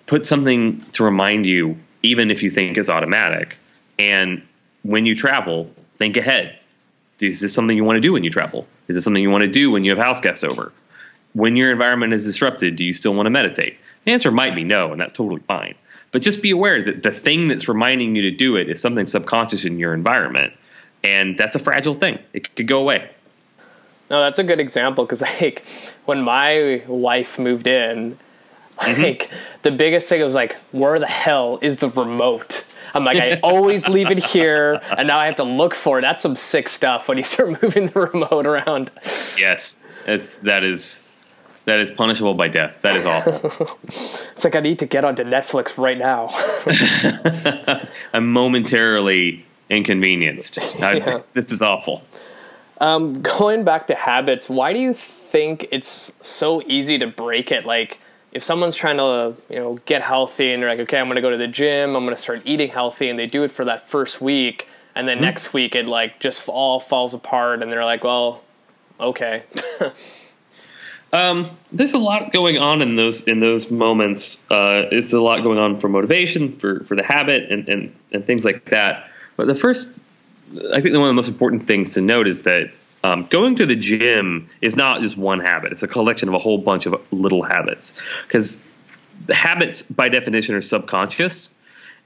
put 0.06 0.26
something 0.26 0.84
to 0.92 1.04
remind 1.04 1.46
you, 1.46 1.76
even 2.02 2.30
if 2.30 2.42
you 2.42 2.50
think 2.50 2.78
it's 2.78 2.88
automatic. 2.88 3.56
And 3.98 4.42
when 4.82 5.06
you 5.06 5.14
travel, 5.14 5.70
think 5.98 6.16
ahead. 6.16 6.58
Is 7.20 7.40
this 7.40 7.54
something 7.54 7.76
you 7.76 7.84
want 7.84 7.96
to 7.96 8.00
do 8.00 8.12
when 8.12 8.24
you 8.24 8.30
travel? 8.30 8.66
Is 8.88 8.96
this 8.96 9.04
something 9.04 9.22
you 9.22 9.30
want 9.30 9.42
to 9.42 9.48
do 9.48 9.70
when 9.70 9.84
you 9.84 9.90
have 9.90 10.04
house 10.04 10.20
guests 10.20 10.44
over? 10.44 10.72
When 11.32 11.56
your 11.56 11.70
environment 11.70 12.12
is 12.12 12.24
disrupted, 12.24 12.76
do 12.76 12.84
you 12.84 12.92
still 12.92 13.14
want 13.14 13.26
to 13.26 13.30
meditate? 13.30 13.78
The 14.04 14.12
answer 14.12 14.30
might 14.30 14.54
be 14.54 14.64
no, 14.64 14.92
and 14.92 15.00
that's 15.00 15.12
totally 15.12 15.40
fine. 15.42 15.74
But 16.14 16.22
just 16.22 16.42
be 16.42 16.52
aware 16.52 16.80
that 16.80 17.02
the 17.02 17.10
thing 17.10 17.48
that's 17.48 17.66
reminding 17.66 18.14
you 18.14 18.22
to 18.22 18.30
do 18.30 18.54
it 18.54 18.70
is 18.70 18.80
something 18.80 19.04
subconscious 19.04 19.64
in 19.64 19.80
your 19.80 19.92
environment 19.92 20.52
and 21.02 21.36
that's 21.36 21.56
a 21.56 21.58
fragile 21.58 21.96
thing. 21.96 22.20
It 22.32 22.54
could 22.54 22.68
go 22.68 22.78
away. 22.78 23.10
No, 24.08 24.20
that's 24.20 24.38
a 24.38 24.44
good 24.44 24.60
example 24.60 25.04
because 25.04 25.22
like 25.40 25.64
when 26.04 26.22
my 26.22 26.82
wife 26.86 27.38
moved 27.38 27.66
in, 27.66 28.16
Mm-hmm. 28.78 29.02
like 29.02 29.30
the 29.62 29.70
biggest 29.70 30.08
thing 30.08 30.20
was 30.22 30.34
like, 30.34 30.56
where 30.72 30.98
the 30.98 31.06
hell 31.06 31.60
is 31.62 31.76
the 31.76 31.88
remote? 31.90 32.66
I'm 32.92 33.04
like, 33.04 33.18
I 33.18 33.38
always 33.40 33.88
leave 33.88 34.10
it 34.10 34.18
here, 34.18 34.80
and 34.98 35.06
now 35.06 35.18
I 35.20 35.26
have 35.26 35.36
to 35.36 35.44
look 35.44 35.74
for 35.76 35.98
it. 35.98 36.02
That's 36.02 36.22
some 36.22 36.34
sick 36.34 36.68
stuff 36.68 37.06
when 37.08 37.16
you 37.16 37.22
start 37.22 37.50
moving 37.62 37.86
the 37.86 38.00
remote 38.00 38.46
around. 38.46 38.90
Yes, 39.38 39.80
that 40.06 40.64
is 40.64 41.03
that 41.64 41.78
is 41.80 41.90
punishable 41.90 42.34
by 42.34 42.48
death. 42.48 42.80
That 42.82 42.96
is 42.96 43.06
awful. 43.06 43.78
It's 44.34 44.44
like 44.44 44.56
I 44.56 44.60
need 44.60 44.80
to 44.80 44.86
get 44.86 45.04
onto 45.04 45.22
Netflix 45.22 45.78
right 45.78 45.96
now. 45.96 46.30
I'm 48.12 48.32
momentarily 48.32 49.44
inconvenienced. 49.70 50.58
I, 50.82 50.94
Yeah. 50.94 51.22
This 51.34 51.52
is 51.52 51.62
awful. 51.62 52.02
Um, 52.80 53.22
going 53.22 53.64
back 53.64 53.86
to 53.86 53.94
habits, 53.94 54.48
why 54.50 54.72
do 54.72 54.80
you 54.80 54.92
think 54.92 55.68
it's 55.70 56.12
so 56.20 56.62
easy 56.66 56.98
to 56.98 57.06
break 57.06 57.52
it? 57.52 57.64
Like, 57.64 58.00
if 58.32 58.42
someone's 58.42 58.74
trying 58.74 58.96
to, 58.96 59.40
you 59.48 59.60
know, 59.60 59.78
get 59.86 60.02
healthy 60.02 60.52
and 60.52 60.60
they're 60.60 60.68
like, 60.68 60.80
okay, 60.80 60.98
I'm 60.98 61.06
going 61.06 61.16
to 61.16 61.22
go 61.22 61.30
to 61.30 61.36
the 61.36 61.46
gym, 61.46 61.94
I'm 61.94 62.04
going 62.04 62.16
to 62.16 62.20
start 62.20 62.42
eating 62.44 62.68
healthy, 62.68 63.08
and 63.08 63.16
they 63.18 63.26
do 63.26 63.44
it 63.44 63.52
for 63.52 63.64
that 63.64 63.88
first 63.88 64.20
week, 64.20 64.66
and 64.96 65.06
then 65.06 65.20
next 65.20 65.52
week 65.54 65.76
it 65.76 65.86
like 65.86 66.18
just 66.18 66.48
all 66.48 66.80
falls 66.80 67.14
apart, 67.14 67.62
and 67.62 67.70
they're 67.70 67.84
like, 67.84 68.02
well, 68.02 68.42
okay. 68.98 69.44
Um, 71.14 71.56
there's 71.70 71.92
a 71.92 71.98
lot 71.98 72.32
going 72.32 72.58
on 72.58 72.82
in 72.82 72.96
those 72.96 73.22
in 73.22 73.38
those 73.38 73.70
moments. 73.70 74.42
Uh, 74.50 74.82
there's 74.90 75.12
a 75.12 75.20
lot 75.20 75.44
going 75.44 75.58
on 75.58 75.78
for 75.78 75.88
motivation, 75.88 76.58
for 76.58 76.82
for 76.84 76.96
the 76.96 77.04
habit, 77.04 77.52
and 77.52 77.68
and 77.68 77.94
and 78.10 78.26
things 78.26 78.44
like 78.44 78.64
that. 78.70 79.08
But 79.36 79.46
the 79.46 79.54
first, 79.54 79.94
I 80.72 80.80
think, 80.80 80.92
one 80.94 81.02
of 81.02 81.06
the 81.06 81.12
most 81.12 81.28
important 81.28 81.68
things 81.68 81.94
to 81.94 82.00
note 82.00 82.26
is 82.26 82.42
that 82.42 82.72
um, 83.04 83.26
going 83.30 83.54
to 83.56 83.66
the 83.66 83.76
gym 83.76 84.50
is 84.60 84.74
not 84.74 85.02
just 85.02 85.16
one 85.16 85.38
habit. 85.38 85.70
It's 85.70 85.84
a 85.84 85.88
collection 85.88 86.28
of 86.28 86.34
a 86.34 86.38
whole 86.38 86.58
bunch 86.58 86.84
of 86.84 87.00
little 87.12 87.44
habits 87.44 87.94
because 88.26 88.58
the 89.26 89.34
habits, 89.36 89.82
by 89.82 90.08
definition, 90.08 90.56
are 90.56 90.62
subconscious, 90.62 91.48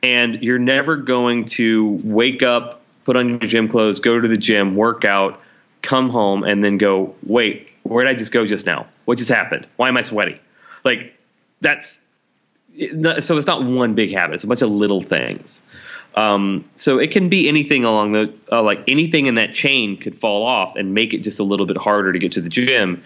and 0.02 0.42
you're 0.42 0.58
never 0.58 0.96
going 0.96 1.46
to 1.46 1.98
wake 2.04 2.42
up, 2.42 2.82
put 3.06 3.16
on 3.16 3.30
your 3.30 3.38
gym 3.38 3.68
clothes, 3.68 4.00
go 4.00 4.20
to 4.20 4.28
the 4.28 4.36
gym, 4.36 4.76
work 4.76 5.06
out, 5.06 5.40
come 5.80 6.10
home, 6.10 6.42
and 6.42 6.62
then 6.62 6.76
go, 6.76 7.14
wait, 7.22 7.68
where 7.88 8.04
did 8.04 8.14
I 8.14 8.18
just 8.18 8.32
go 8.32 8.46
just 8.46 8.66
now? 8.66 8.86
What 9.04 9.18
just 9.18 9.30
happened? 9.30 9.66
Why 9.76 9.88
am 9.88 9.96
I 9.96 10.02
sweaty? 10.02 10.40
Like 10.84 11.14
that's 11.60 11.98
so 13.20 13.36
it's 13.36 13.46
not 13.46 13.64
one 13.64 13.94
big 13.94 14.12
habit. 14.12 14.34
It's 14.34 14.44
a 14.44 14.46
bunch 14.46 14.62
of 14.62 14.70
little 14.70 15.02
things. 15.02 15.62
Um, 16.14 16.64
so 16.76 16.98
it 16.98 17.10
can 17.10 17.28
be 17.28 17.48
anything 17.48 17.84
along 17.84 18.12
the 18.12 18.32
uh, 18.50 18.62
like 18.62 18.84
anything 18.88 19.26
in 19.26 19.36
that 19.36 19.52
chain 19.52 19.96
could 19.96 20.16
fall 20.16 20.44
off 20.44 20.76
and 20.76 20.94
make 20.94 21.14
it 21.14 21.18
just 21.18 21.40
a 21.40 21.44
little 21.44 21.66
bit 21.66 21.76
harder 21.76 22.12
to 22.12 22.18
get 22.18 22.32
to 22.32 22.40
the 22.40 22.48
gym. 22.48 23.02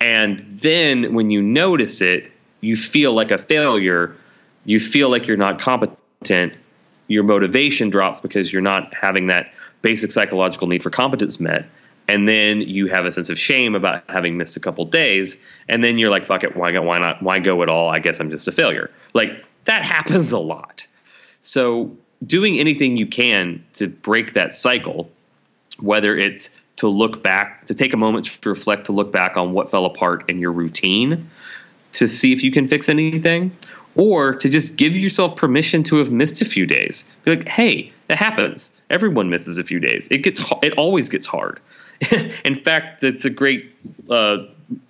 And 0.00 0.40
then 0.60 1.14
when 1.14 1.30
you 1.30 1.42
notice 1.42 2.00
it, 2.00 2.30
you 2.60 2.76
feel 2.76 3.12
like 3.12 3.30
a 3.30 3.38
failure. 3.38 4.16
You 4.64 4.80
feel 4.80 5.10
like 5.10 5.26
you're 5.26 5.36
not 5.36 5.60
competent. 5.60 6.54
Your 7.08 7.22
motivation 7.22 7.90
drops 7.90 8.20
because 8.20 8.52
you're 8.52 8.62
not 8.62 8.92
having 8.94 9.28
that 9.28 9.52
basic 9.82 10.10
psychological 10.10 10.66
need 10.66 10.82
for 10.82 10.90
competence 10.90 11.38
met 11.38 11.66
and 12.08 12.28
then 12.28 12.60
you 12.60 12.86
have 12.86 13.04
a 13.04 13.12
sense 13.12 13.30
of 13.30 13.38
shame 13.38 13.74
about 13.74 14.04
having 14.08 14.36
missed 14.36 14.56
a 14.56 14.60
couple 14.60 14.84
days. 14.84 15.36
And 15.68 15.82
then 15.82 15.98
you're 15.98 16.10
like 16.10 16.26
fuck 16.26 16.44
it 16.44 16.56
why 16.56 16.76
why 16.78 16.98
not 16.98 17.22
why 17.22 17.38
go 17.38 17.62
at 17.62 17.68
all? 17.68 17.88
I 17.88 17.98
guess 17.98 18.20
i'm 18.20 18.30
just 18.30 18.48
a 18.48 18.52
failure. 18.52 18.90
Like 19.14 19.44
that 19.64 19.84
happens 19.94 20.32
a 20.32 20.38
lot. 20.38 20.84
So 21.40 21.96
doing 22.24 22.58
anything 22.58 22.96
you 22.96 23.06
can 23.06 23.64
to 23.74 23.88
break 23.88 24.32
that 24.32 24.54
cycle 24.54 25.10
whether 25.78 26.16
it's 26.16 26.48
to 26.76 26.88
look 26.88 27.22
back 27.22 27.66
to 27.66 27.74
take 27.74 27.92
a 27.92 27.96
moment 27.96 28.26
to 28.26 28.48
reflect 28.48 28.86
to 28.86 28.92
look 28.92 29.12
back 29.12 29.36
on 29.36 29.52
what 29.52 29.70
fell 29.70 29.84
apart 29.84 30.28
in 30.30 30.38
your 30.38 30.52
routine 30.52 31.28
to 31.92 32.08
see 32.08 32.32
if 32.32 32.42
you 32.42 32.50
can 32.50 32.66
fix 32.68 32.88
anything 32.88 33.54
or 33.94 34.34
to 34.34 34.48
just 34.48 34.76
give 34.76 34.96
yourself 34.96 35.36
permission 35.36 35.82
to 35.82 35.96
have 35.96 36.10
missed 36.10 36.42
a 36.42 36.44
few 36.44 36.66
days. 36.66 37.04
Be 37.24 37.36
like 37.36 37.48
hey 37.48 37.92
that 38.08 38.18
happens. 38.18 38.72
Everyone 38.88 39.28
misses 39.28 39.58
a 39.58 39.64
few 39.64 39.80
days. 39.80 40.08
It 40.10 40.18
gets 40.18 40.42
it 40.62 40.72
always 40.78 41.08
gets 41.08 41.26
hard 41.26 41.60
in 42.44 42.54
fact, 42.54 43.02
it's 43.02 43.24
a 43.24 43.30
great 43.30 43.74
uh, 44.10 44.38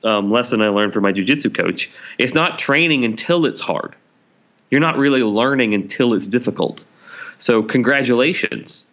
um, 0.05 0.31
lesson 0.31 0.61
I 0.61 0.69
learned 0.69 0.93
from 0.93 1.03
my 1.03 1.13
jujitsu 1.13 1.55
coach. 1.55 1.91
It's 2.19 2.35
not 2.35 2.59
training 2.59 3.05
until 3.05 3.47
it's 3.47 3.61
hard. 3.61 3.95
You're 4.71 4.81
not 4.81 4.97
really 4.97 5.23
learning 5.23 5.75
until 5.75 6.15
it's 6.15 6.29
difficult. 6.29 6.85
So, 7.39 7.63
congratulations. 7.63 8.85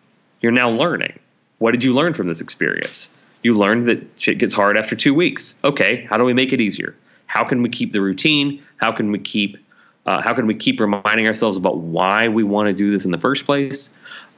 You're 0.41 0.51
now 0.51 0.69
learning. 0.69 1.17
What 1.59 1.71
did 1.71 1.83
you 1.83 1.93
learn 1.93 2.13
from 2.13 2.27
this 2.27 2.41
experience? 2.41 3.09
You 3.41 3.53
learned 3.53 3.87
that 3.87 4.03
shit 4.19 4.37
gets 4.37 4.53
hard 4.53 4.77
after 4.77 4.95
two 4.95 5.13
weeks. 5.13 5.55
Okay, 5.63 6.05
how 6.09 6.17
do 6.17 6.23
we 6.23 6.33
make 6.33 6.53
it 6.53 6.61
easier? 6.61 6.95
How 7.25 7.43
can 7.43 7.61
we 7.61 7.69
keep 7.69 7.93
the 7.93 8.01
routine? 8.01 8.63
How 8.77 8.91
can 8.91 9.11
we 9.11 9.19
keep 9.19 9.57
uh, 10.05 10.21
how 10.21 10.33
can 10.33 10.47
we 10.47 10.55
keep 10.55 10.79
reminding 10.79 11.27
ourselves 11.27 11.55
about 11.55 11.77
why 11.77 12.27
we 12.27 12.43
want 12.43 12.67
to 12.67 12.73
do 12.73 12.91
this 12.91 13.05
in 13.05 13.11
the 13.11 13.17
first 13.17 13.45
place? 13.45 13.89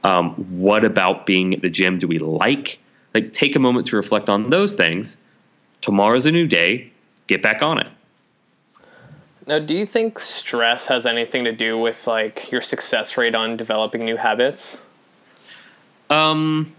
Um, 0.04 0.34
what 0.60 0.84
about 0.84 1.26
being 1.26 1.54
at 1.54 1.62
the 1.62 1.68
gym 1.68 1.98
do 1.98 2.06
we 2.06 2.20
like? 2.20 2.78
Like, 3.16 3.32
take 3.32 3.56
a 3.56 3.58
moment 3.58 3.86
to 3.86 3.96
reflect 3.96 4.28
on 4.28 4.50
those 4.50 4.74
things. 4.74 5.16
Tomorrow's 5.80 6.26
a 6.26 6.30
new 6.30 6.46
day. 6.46 6.92
Get 7.28 7.42
back 7.42 7.62
on 7.62 7.80
it. 7.80 7.86
Now, 9.46 9.58
do 9.58 9.74
you 9.74 9.86
think 9.86 10.18
stress 10.18 10.88
has 10.88 11.06
anything 11.06 11.44
to 11.44 11.52
do 11.52 11.78
with 11.78 12.06
like 12.06 12.52
your 12.52 12.60
success 12.60 13.16
rate 13.16 13.34
on 13.34 13.56
developing 13.56 14.04
new 14.04 14.16
habits? 14.16 14.78
Um, 16.10 16.76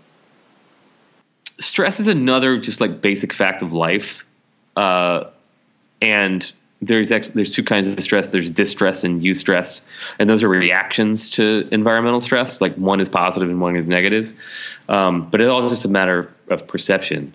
stress 1.60 2.00
is 2.00 2.08
another 2.08 2.60
just 2.60 2.82
like 2.82 3.02
basic 3.02 3.34
fact 3.34 3.64
of 3.64 3.74
life, 3.74 4.24
uh, 4.76 5.32
and 6.04 6.52
there's 6.82 7.10
there's 7.10 7.54
two 7.54 7.64
kinds 7.64 7.88
of 7.88 8.02
stress. 8.02 8.30
There's 8.30 8.50
distress 8.50 9.04
and 9.04 9.22
eustress, 9.22 9.82
and 10.20 10.30
those 10.30 10.44
are 10.44 10.50
reactions 10.50 11.32
to 11.32 11.68
environmental 11.72 12.20
stress. 12.20 12.62
Like 12.62 12.76
one 12.76 13.00
is 13.00 13.10
positive 13.10 13.50
and 13.50 13.60
one 13.60 13.76
is 13.76 13.90
negative, 13.90 14.32
um, 14.88 15.30
but 15.30 15.42
it's 15.42 15.50
all 15.50 15.68
just 15.70 15.86
a 15.86 15.90
matter 15.90 16.32
of 16.50 16.68
perception. 16.68 17.34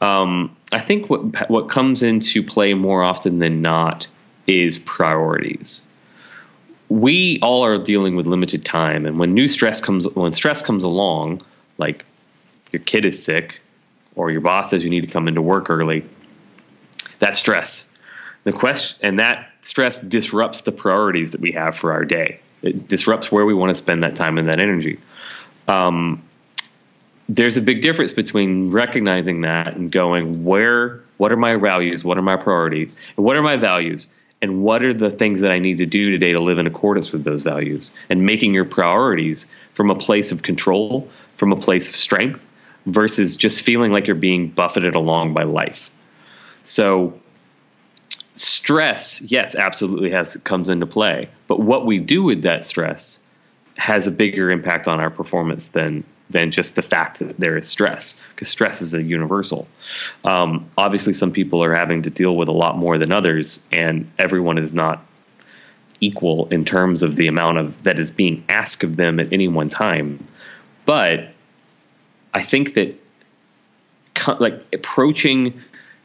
Um, 0.00 0.56
I 0.70 0.80
think 0.80 1.10
what 1.10 1.50
what 1.50 1.68
comes 1.68 2.02
into 2.02 2.42
play 2.42 2.74
more 2.74 3.02
often 3.02 3.38
than 3.40 3.62
not 3.62 4.06
is 4.46 4.78
priorities. 4.78 5.80
We 6.88 7.40
all 7.42 7.64
are 7.64 7.78
dealing 7.78 8.14
with 8.14 8.26
limited 8.26 8.64
time, 8.64 9.06
and 9.06 9.18
when 9.18 9.34
new 9.34 9.48
stress 9.48 9.80
comes, 9.80 10.06
when 10.14 10.32
stress 10.32 10.62
comes 10.62 10.84
along, 10.84 11.42
like 11.78 12.04
your 12.70 12.80
kid 12.80 13.04
is 13.04 13.20
sick, 13.20 13.60
or 14.14 14.30
your 14.30 14.40
boss 14.40 14.70
says 14.70 14.84
you 14.84 14.90
need 14.90 15.00
to 15.00 15.08
come 15.08 15.26
into 15.26 15.42
work 15.42 15.68
early, 15.68 16.04
that's 17.18 17.38
stress 17.38 17.88
the 18.44 18.52
question 18.52 18.98
and 19.02 19.18
that 19.18 19.50
stress 19.62 19.98
disrupts 19.98 20.62
the 20.62 20.72
priorities 20.72 21.32
that 21.32 21.40
we 21.40 21.52
have 21.52 21.76
for 21.76 21.92
our 21.92 22.04
day. 22.04 22.40
It 22.62 22.88
disrupts 22.88 23.32
where 23.32 23.44
we 23.44 23.54
want 23.54 23.70
to 23.70 23.74
spend 23.74 24.04
that 24.04 24.16
time 24.16 24.38
and 24.38 24.48
that 24.48 24.62
energy. 24.62 25.00
Um, 25.68 26.22
there's 27.28 27.56
a 27.56 27.62
big 27.62 27.82
difference 27.82 28.12
between 28.12 28.70
recognizing 28.70 29.42
that 29.42 29.76
and 29.76 29.90
going 29.90 30.44
where 30.44 31.02
what 31.16 31.32
are 31.32 31.36
my 31.36 31.56
values? 31.56 32.04
What 32.04 32.18
are 32.18 32.22
my 32.22 32.36
priorities? 32.36 32.90
And 33.16 33.24
what 33.24 33.36
are 33.36 33.42
my 33.42 33.56
values? 33.56 34.08
And 34.42 34.62
what 34.62 34.82
are 34.82 34.92
the 34.92 35.10
things 35.10 35.40
that 35.40 35.50
i 35.50 35.58
need 35.58 35.78
to 35.78 35.86
do 35.86 36.10
today 36.10 36.32
to 36.32 36.40
live 36.40 36.58
in 36.58 36.66
accordance 36.66 37.12
with 37.12 37.24
those 37.24 37.42
values? 37.42 37.90
And 38.10 38.26
making 38.26 38.52
your 38.52 38.66
priorities 38.66 39.46
from 39.72 39.90
a 39.90 39.94
place 39.94 40.32
of 40.32 40.42
control 40.42 41.08
from 41.36 41.52
a 41.52 41.56
place 41.56 41.88
of 41.88 41.96
strength 41.96 42.40
versus 42.86 43.36
just 43.36 43.62
feeling 43.62 43.92
like 43.92 44.06
you're 44.06 44.16
being 44.16 44.48
buffeted 44.48 44.94
along 44.94 45.34
by 45.34 45.44
life. 45.44 45.90
So 46.62 47.18
stress, 48.34 49.20
yes, 49.20 49.54
absolutely 49.54 50.10
has 50.10 50.36
comes 50.44 50.68
into 50.68 50.86
play. 50.86 51.30
But 51.46 51.60
what 51.60 51.86
we 51.86 51.98
do 51.98 52.22
with 52.22 52.42
that 52.42 52.64
stress 52.64 53.20
has 53.76 54.06
a 54.06 54.10
bigger 54.10 54.50
impact 54.50 54.86
on 54.86 55.00
our 55.00 55.10
performance 55.10 55.68
than 55.68 56.04
than 56.30 56.50
just 56.50 56.74
the 56.74 56.82
fact 56.82 57.18
that 57.18 57.38
there 57.38 57.56
is 57.56 57.68
stress, 57.68 58.14
because 58.34 58.48
stress 58.48 58.80
is 58.80 58.94
a 58.94 59.02
universal. 59.02 59.68
Um, 60.24 60.70
obviously, 60.76 61.12
some 61.12 61.32
people 61.32 61.62
are 61.62 61.74
having 61.74 62.02
to 62.02 62.10
deal 62.10 62.34
with 62.36 62.48
a 62.48 62.52
lot 62.52 62.78
more 62.78 62.98
than 62.98 63.12
others, 63.12 63.60
and 63.70 64.10
everyone 64.18 64.58
is 64.58 64.72
not 64.72 65.04
equal 66.00 66.48
in 66.48 66.64
terms 66.64 67.02
of 67.02 67.16
the 67.16 67.28
amount 67.28 67.58
of 67.58 67.82
that 67.84 67.98
is 67.98 68.10
being 68.10 68.44
asked 68.48 68.82
of 68.84 68.96
them 68.96 69.20
at 69.20 69.32
any 69.32 69.48
one 69.48 69.68
time. 69.68 70.26
But 70.86 71.28
I 72.32 72.42
think 72.42 72.74
that 72.74 72.98
like 74.40 74.64
approaching 74.72 75.60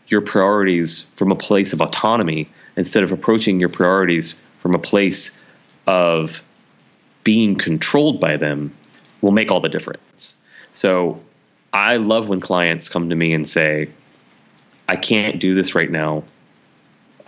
your 0.10 0.22
priorities 0.22 1.05
from 1.16 1.32
a 1.32 1.36
place 1.36 1.74
of 1.74 1.82
autonomy 1.82 2.49
instead 2.76 3.03
of 3.03 3.12
approaching 3.12 3.60
your 3.60 3.70
priorities 3.70 4.36
from 4.60 4.76
a 4.76 4.80
place 4.80 5.38
of 5.88 6.43
being 7.24 7.55
controlled 7.55 8.20
by 8.20 8.38
them 8.38 8.76
will 9.22 9.32
make 9.32 9.51
all 9.51 9.60
the 9.60 9.70
difference. 9.70 10.36
So 10.72 11.22
I 11.74 11.97
love 11.97 12.28
when 12.28 12.41
clients 12.41 12.89
come 12.89 13.10
to 13.10 13.16
me 13.16 13.34
and 13.34 13.47
say, 13.47 13.89
I 14.88 14.95
can't 14.95 15.39
do 15.39 15.53
this 15.53 15.76
right 15.76 15.89
now. 15.89 16.24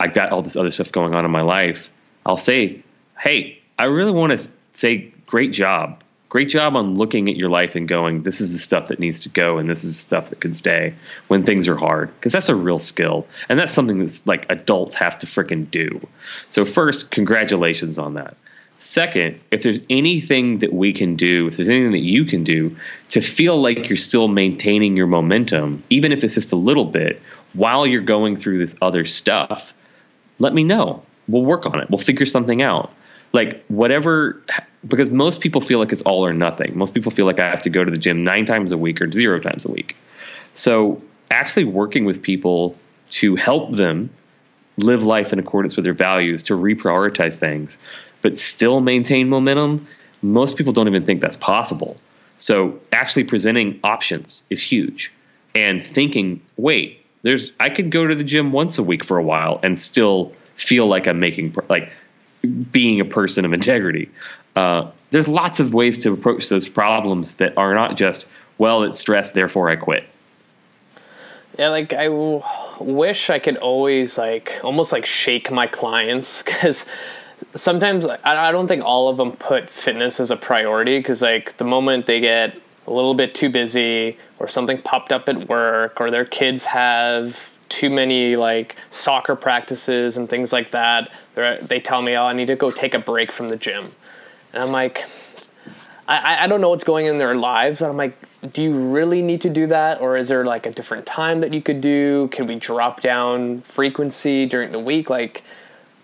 I've 0.00 0.14
got 0.14 0.32
all 0.32 0.42
this 0.42 0.56
other 0.56 0.70
stuff 0.70 0.90
going 0.90 1.14
on 1.14 1.24
in 1.24 1.30
my 1.30 1.42
life. 1.42 1.90
I'll 2.26 2.36
say, 2.36 2.82
Hey, 3.18 3.60
I 3.78 3.84
really 3.84 4.10
want 4.10 4.32
to 4.32 4.50
say, 4.72 5.12
great 5.26 5.52
job. 5.52 6.01
Great 6.32 6.48
job 6.48 6.74
on 6.76 6.94
looking 6.94 7.28
at 7.28 7.36
your 7.36 7.50
life 7.50 7.74
and 7.76 7.86
going, 7.86 8.22
this 8.22 8.40
is 8.40 8.54
the 8.54 8.58
stuff 8.58 8.88
that 8.88 8.98
needs 8.98 9.20
to 9.20 9.28
go 9.28 9.58
and 9.58 9.68
this 9.68 9.84
is 9.84 10.00
stuff 10.00 10.30
that 10.30 10.40
can 10.40 10.54
stay 10.54 10.94
when 11.28 11.44
things 11.44 11.68
are 11.68 11.76
hard. 11.76 12.08
Because 12.14 12.32
that's 12.32 12.48
a 12.48 12.54
real 12.54 12.78
skill. 12.78 13.26
And 13.50 13.60
that's 13.60 13.70
something 13.70 13.98
that's 13.98 14.26
like 14.26 14.50
adults 14.50 14.94
have 14.94 15.18
to 15.18 15.26
freaking 15.26 15.70
do. 15.70 16.00
So, 16.48 16.64
first, 16.64 17.10
congratulations 17.10 17.98
on 17.98 18.14
that. 18.14 18.34
Second, 18.78 19.40
if 19.50 19.62
there's 19.62 19.80
anything 19.90 20.60
that 20.60 20.72
we 20.72 20.94
can 20.94 21.16
do, 21.16 21.48
if 21.48 21.58
there's 21.58 21.68
anything 21.68 21.92
that 21.92 21.98
you 21.98 22.24
can 22.24 22.44
do 22.44 22.74
to 23.10 23.20
feel 23.20 23.60
like 23.60 23.90
you're 23.90 23.98
still 23.98 24.26
maintaining 24.26 24.96
your 24.96 25.08
momentum, 25.08 25.82
even 25.90 26.12
if 26.12 26.24
it's 26.24 26.34
just 26.34 26.52
a 26.52 26.56
little 26.56 26.86
bit, 26.86 27.20
while 27.52 27.86
you're 27.86 28.00
going 28.00 28.38
through 28.38 28.56
this 28.56 28.74
other 28.80 29.04
stuff, 29.04 29.74
let 30.38 30.54
me 30.54 30.64
know. 30.64 31.02
We'll 31.28 31.44
work 31.44 31.66
on 31.66 31.78
it. 31.78 31.90
We'll 31.90 31.98
figure 31.98 32.24
something 32.24 32.62
out. 32.62 32.90
Like, 33.32 33.64
whatever 33.66 34.42
because 34.86 35.10
most 35.10 35.40
people 35.40 35.60
feel 35.60 35.78
like 35.78 35.92
it's 35.92 36.02
all 36.02 36.24
or 36.24 36.32
nothing. 36.32 36.76
Most 36.76 36.94
people 36.94 37.12
feel 37.12 37.26
like 37.26 37.38
I 37.38 37.48
have 37.48 37.62
to 37.62 37.70
go 37.70 37.84
to 37.84 37.90
the 37.90 37.98
gym 37.98 38.24
nine 38.24 38.46
times 38.46 38.72
a 38.72 38.78
week 38.78 39.00
or 39.00 39.10
zero 39.10 39.38
times 39.38 39.64
a 39.64 39.70
week. 39.70 39.96
So 40.54 41.00
actually 41.30 41.64
working 41.64 42.04
with 42.04 42.20
people 42.20 42.76
to 43.10 43.36
help 43.36 43.72
them 43.72 44.10
live 44.76 45.04
life 45.04 45.32
in 45.32 45.38
accordance 45.38 45.76
with 45.76 45.84
their 45.84 45.94
values, 45.94 46.42
to 46.44 46.54
reprioritize 46.54 47.36
things, 47.36 47.78
but 48.22 48.38
still 48.38 48.80
maintain 48.80 49.28
momentum, 49.28 49.86
most 50.22 50.56
people 50.56 50.72
don't 50.72 50.88
even 50.88 51.04
think 51.04 51.20
that's 51.20 51.36
possible. 51.36 51.96
So 52.38 52.80
actually 52.92 53.24
presenting 53.24 53.78
options 53.84 54.42
is 54.50 54.60
huge. 54.60 55.12
And 55.54 55.84
thinking, 55.84 56.40
wait, 56.56 57.04
there's 57.22 57.52
I 57.60 57.68
could 57.68 57.90
go 57.90 58.06
to 58.06 58.14
the 58.14 58.24
gym 58.24 58.52
once 58.52 58.78
a 58.78 58.82
week 58.82 59.04
for 59.04 59.18
a 59.18 59.22
while 59.22 59.60
and 59.62 59.80
still 59.80 60.32
feel 60.56 60.86
like 60.86 61.06
I'm 61.06 61.20
making 61.20 61.54
like 61.68 61.92
being 62.70 63.00
a 63.00 63.04
person 63.04 63.44
of 63.44 63.52
integrity. 63.52 64.10
Uh, 64.56 64.90
there's 65.10 65.28
lots 65.28 65.60
of 65.60 65.74
ways 65.74 65.98
to 65.98 66.12
approach 66.12 66.48
those 66.48 66.68
problems 66.68 67.32
that 67.32 67.56
are 67.56 67.74
not 67.74 67.96
just, 67.96 68.28
well, 68.58 68.82
it's 68.82 68.98
stress, 68.98 69.30
therefore 69.30 69.70
I 69.70 69.76
quit. 69.76 70.04
Yeah, 71.58 71.68
like 71.68 71.92
I 71.92 72.06
w- 72.06 72.42
wish 72.80 73.28
I 73.28 73.38
could 73.38 73.58
always 73.58 74.16
like 74.16 74.58
almost 74.64 74.90
like 74.90 75.04
shake 75.04 75.50
my 75.50 75.66
clients 75.66 76.42
because 76.44 76.88
sometimes 77.54 78.06
I, 78.06 78.18
I 78.24 78.52
don't 78.52 78.66
think 78.66 78.84
all 78.84 79.08
of 79.08 79.18
them 79.18 79.32
put 79.32 79.68
fitness 79.68 80.18
as 80.18 80.30
a 80.30 80.36
priority 80.36 80.98
because 80.98 81.20
like 81.20 81.56
the 81.58 81.64
moment 81.64 82.06
they 82.06 82.20
get 82.20 82.58
a 82.86 82.92
little 82.92 83.14
bit 83.14 83.34
too 83.34 83.50
busy 83.50 84.16
or 84.38 84.48
something 84.48 84.80
popped 84.80 85.12
up 85.12 85.28
at 85.28 85.48
work 85.48 86.00
or 86.00 86.10
their 86.10 86.24
kids 86.24 86.64
have 86.64 87.58
too 87.68 87.90
many 87.90 88.36
like 88.36 88.76
soccer 88.90 89.36
practices 89.36 90.16
and 90.16 90.28
things 90.28 90.52
like 90.52 90.70
that 90.72 91.10
they 91.34 91.80
tell 91.80 92.02
me 92.02 92.14
oh 92.14 92.24
i 92.24 92.32
need 92.32 92.46
to 92.46 92.56
go 92.56 92.70
take 92.70 92.94
a 92.94 92.98
break 92.98 93.32
from 93.32 93.48
the 93.48 93.56
gym 93.56 93.92
and 94.52 94.62
I'm 94.62 94.70
like, 94.70 95.04
I, 96.06 96.44
I 96.44 96.46
don't 96.46 96.60
know 96.60 96.68
what's 96.68 96.84
going 96.84 97.06
in 97.06 97.18
their 97.18 97.34
lives, 97.34 97.78
but 97.78 97.88
I'm 97.88 97.96
like, 97.96 98.16
do 98.52 98.62
you 98.62 98.74
really 98.74 99.22
need 99.22 99.40
to 99.42 99.50
do 99.50 99.66
that? 99.68 100.00
Or 100.00 100.16
is 100.16 100.28
there 100.28 100.44
like 100.44 100.66
a 100.66 100.70
different 100.70 101.06
time 101.06 101.40
that 101.40 101.54
you 101.54 101.62
could 101.62 101.80
do? 101.80 102.28
Can 102.28 102.46
we 102.46 102.56
drop 102.56 103.00
down 103.00 103.62
frequency 103.62 104.46
during 104.46 104.72
the 104.72 104.80
week? 104.80 105.08
Like, 105.08 105.42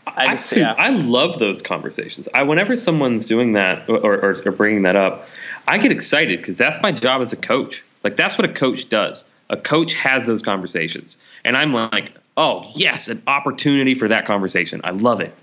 I 0.07 0.31
just, 0.31 0.57
I, 0.57 0.61
yeah. 0.61 0.75
I 0.79 0.91
love 0.91 1.39
those 1.39 1.61
conversations. 1.61 2.29
I, 2.33 2.45
whenever 2.45 2.75
someone's 2.77 3.27
doing 3.27 3.53
that 3.53 3.89
or, 3.89 3.99
or, 3.99 4.35
or 4.47 4.53
bringing 4.53 4.83
that 4.83 4.97
up, 4.97 5.27
I 5.67 5.77
get 5.77 5.93
excited 5.93 6.39
because 6.39 6.57
that's 6.57 6.81
my 6.83 6.93
job 6.93 7.21
as 7.21 7.35
a 7.35 7.37
coach. 7.37 7.85
Like, 8.05 8.17
that's 8.17 8.39
what 8.39 8.49
a 8.49 8.53
coach 8.53 8.89
does. 8.89 9.25
A 9.51 9.57
coach 9.57 9.95
has 9.95 10.27
those 10.27 10.43
conversations. 10.43 11.19
And 11.45 11.57
I'm 11.57 11.73
like, 11.73 12.13
oh, 12.37 12.65
yes, 12.75 13.09
an 13.09 13.23
opportunity 13.27 13.95
for 13.95 14.09
that 14.09 14.27
conversation. 14.27 14.81
I 14.85 14.93
love 14.93 15.21
it. 15.21 15.35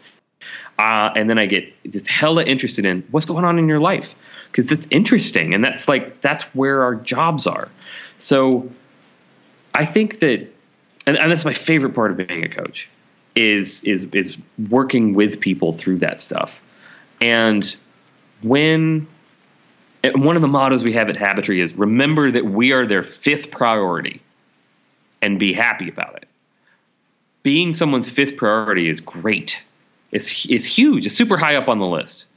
Uh, 0.77 1.11
and 1.15 1.29
then 1.29 1.39
I 1.39 1.45
get 1.45 1.73
just 1.89 2.07
hella 2.07 2.43
interested 2.43 2.85
in 2.85 3.03
what's 3.11 3.25
going 3.25 3.45
on 3.45 3.57
in 3.59 3.67
your 3.67 3.79
life 3.79 4.13
because 4.51 4.67
that's 4.67 4.87
interesting, 4.89 5.53
and 5.53 5.63
that's 5.63 5.87
like 5.87 6.21
that's 6.21 6.43
where 6.55 6.83
our 6.83 6.95
jobs 6.95 7.47
are. 7.47 7.69
So 8.17 8.69
I 9.73 9.85
think 9.85 10.19
that, 10.19 10.47
and, 11.05 11.17
and 11.17 11.31
that's 11.31 11.45
my 11.45 11.53
favorite 11.53 11.93
part 11.93 12.11
of 12.11 12.17
being 12.17 12.43
a 12.43 12.49
coach 12.49 12.89
is 13.35 13.83
is 13.83 14.03
is 14.13 14.37
working 14.69 15.13
with 15.13 15.39
people 15.39 15.73
through 15.73 15.99
that 15.99 16.19
stuff. 16.19 16.61
And 17.21 17.75
when 18.41 19.07
and 20.05 20.23
one 20.23 20.35
of 20.35 20.41
the 20.41 20.47
mottos 20.47 20.83
we 20.83 20.93
have 20.93 21.09
at 21.09 21.17
Habitry 21.17 21.61
is 21.61 21.73
remember 21.73 22.29
that 22.29 22.45
we 22.45 22.71
are 22.71 22.85
their 22.85 23.03
fifth 23.03 23.49
priority 23.49 24.21
and 25.21 25.39
be 25.39 25.51
happy 25.51 25.89
about 25.89 26.15
it. 26.17 26.27
Being 27.41 27.73
someone's 27.73 28.09
fifth 28.09 28.37
priority 28.37 28.89
is 28.89 29.01
great 29.01 29.59
It's, 30.11 30.45
is 30.45 30.65
huge. 30.65 31.05
It's 31.05 31.15
super 31.15 31.37
high 31.37 31.55
up 31.55 31.69
on 31.69 31.79
the 31.79 31.87
list. 31.87 32.27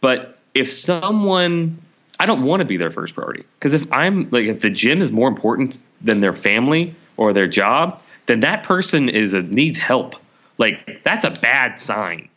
But 0.00 0.38
if 0.54 0.70
someone 0.70 1.82
I 2.20 2.26
don't 2.26 2.42
want 2.42 2.60
to 2.60 2.66
be 2.66 2.76
their 2.76 2.90
first 2.90 3.14
priority 3.14 3.44
because 3.58 3.74
if 3.74 3.90
I'm 3.92 4.28
like 4.30 4.44
if 4.44 4.60
the 4.60 4.70
gym 4.70 5.02
is 5.02 5.10
more 5.10 5.28
important 5.28 5.78
than 6.00 6.20
their 6.20 6.36
family 6.36 6.94
or 7.16 7.32
their 7.32 7.48
job, 7.48 8.00
then 8.26 8.40
that 8.40 8.62
person 8.62 9.08
is 9.08 9.34
a, 9.34 9.42
needs 9.42 9.78
help. 9.78 10.14
Like 10.58 11.02
that's 11.02 11.24
a 11.24 11.30
bad 11.30 11.80
sign. 11.80 12.28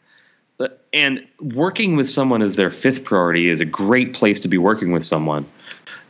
And 0.93 1.25
working 1.39 1.95
with 1.95 2.09
someone 2.09 2.41
as 2.41 2.55
their 2.55 2.71
fifth 2.71 3.03
priority 3.03 3.49
is 3.49 3.59
a 3.59 3.65
great 3.65 4.13
place 4.13 4.39
to 4.41 4.47
be 4.47 4.57
working 4.57 4.91
with 4.91 5.03
someone. 5.03 5.45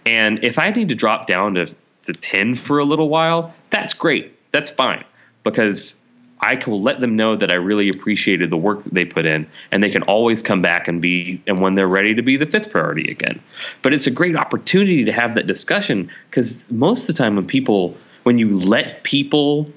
And 0.06 0.43
if 0.43 0.60
I 0.60 0.70
need 0.72 0.89
to 0.89 0.95
drop 0.95 1.28
down 1.28 1.56
to, 1.56 1.74
to 2.04 2.14
10 2.14 2.56
for 2.56 2.80
a 2.80 2.84
little 2.84 3.10
while, 3.10 3.54
that's 3.70 3.93
great. 3.93 4.38
That's 4.51 4.72
fine 4.72 5.04
because 5.43 6.01
I 6.43 6.62
will 6.68 6.82
let 6.82 6.99
them 6.99 7.16
know 7.16 7.38
that 7.38 7.51
I 7.51 7.56
really 7.56 7.88
appreciated 7.88 8.49
the 8.49 8.58
work 8.58 8.84
that 8.84 8.93
they 8.93 9.06
put 9.06 9.26
in, 9.26 9.47
and 9.72 9.82
they 9.82 9.89
can 9.89 10.04
always 10.04 10.43
come 10.43 10.62
back 10.62 10.89
and 10.89 11.01
be, 11.01 11.41
and 11.47 11.58
when 11.60 11.76
they're 11.76 11.88
ready 11.88 12.14
to 12.16 12.22
be 12.22 12.36
the 12.36 12.45
fifth 12.45 12.70
priority 12.70 13.10
again. 13.10 13.41
But 13.82 13.93
it's 13.93 14.08
a 14.08 14.12
great 14.12 14.36
opportunity 14.36 15.06
to 15.06 15.14
have 15.14 15.36
that 15.36 15.47
discussion 15.47 16.12
because 16.30 16.58
most 16.70 17.04
of 17.04 17.08
the 17.08 17.14
time 17.14 17.38
when 17.38 17.47
people, 17.47 17.95
when 18.24 18.38
you 18.38 18.60
let 18.60 19.04
people 19.04 19.72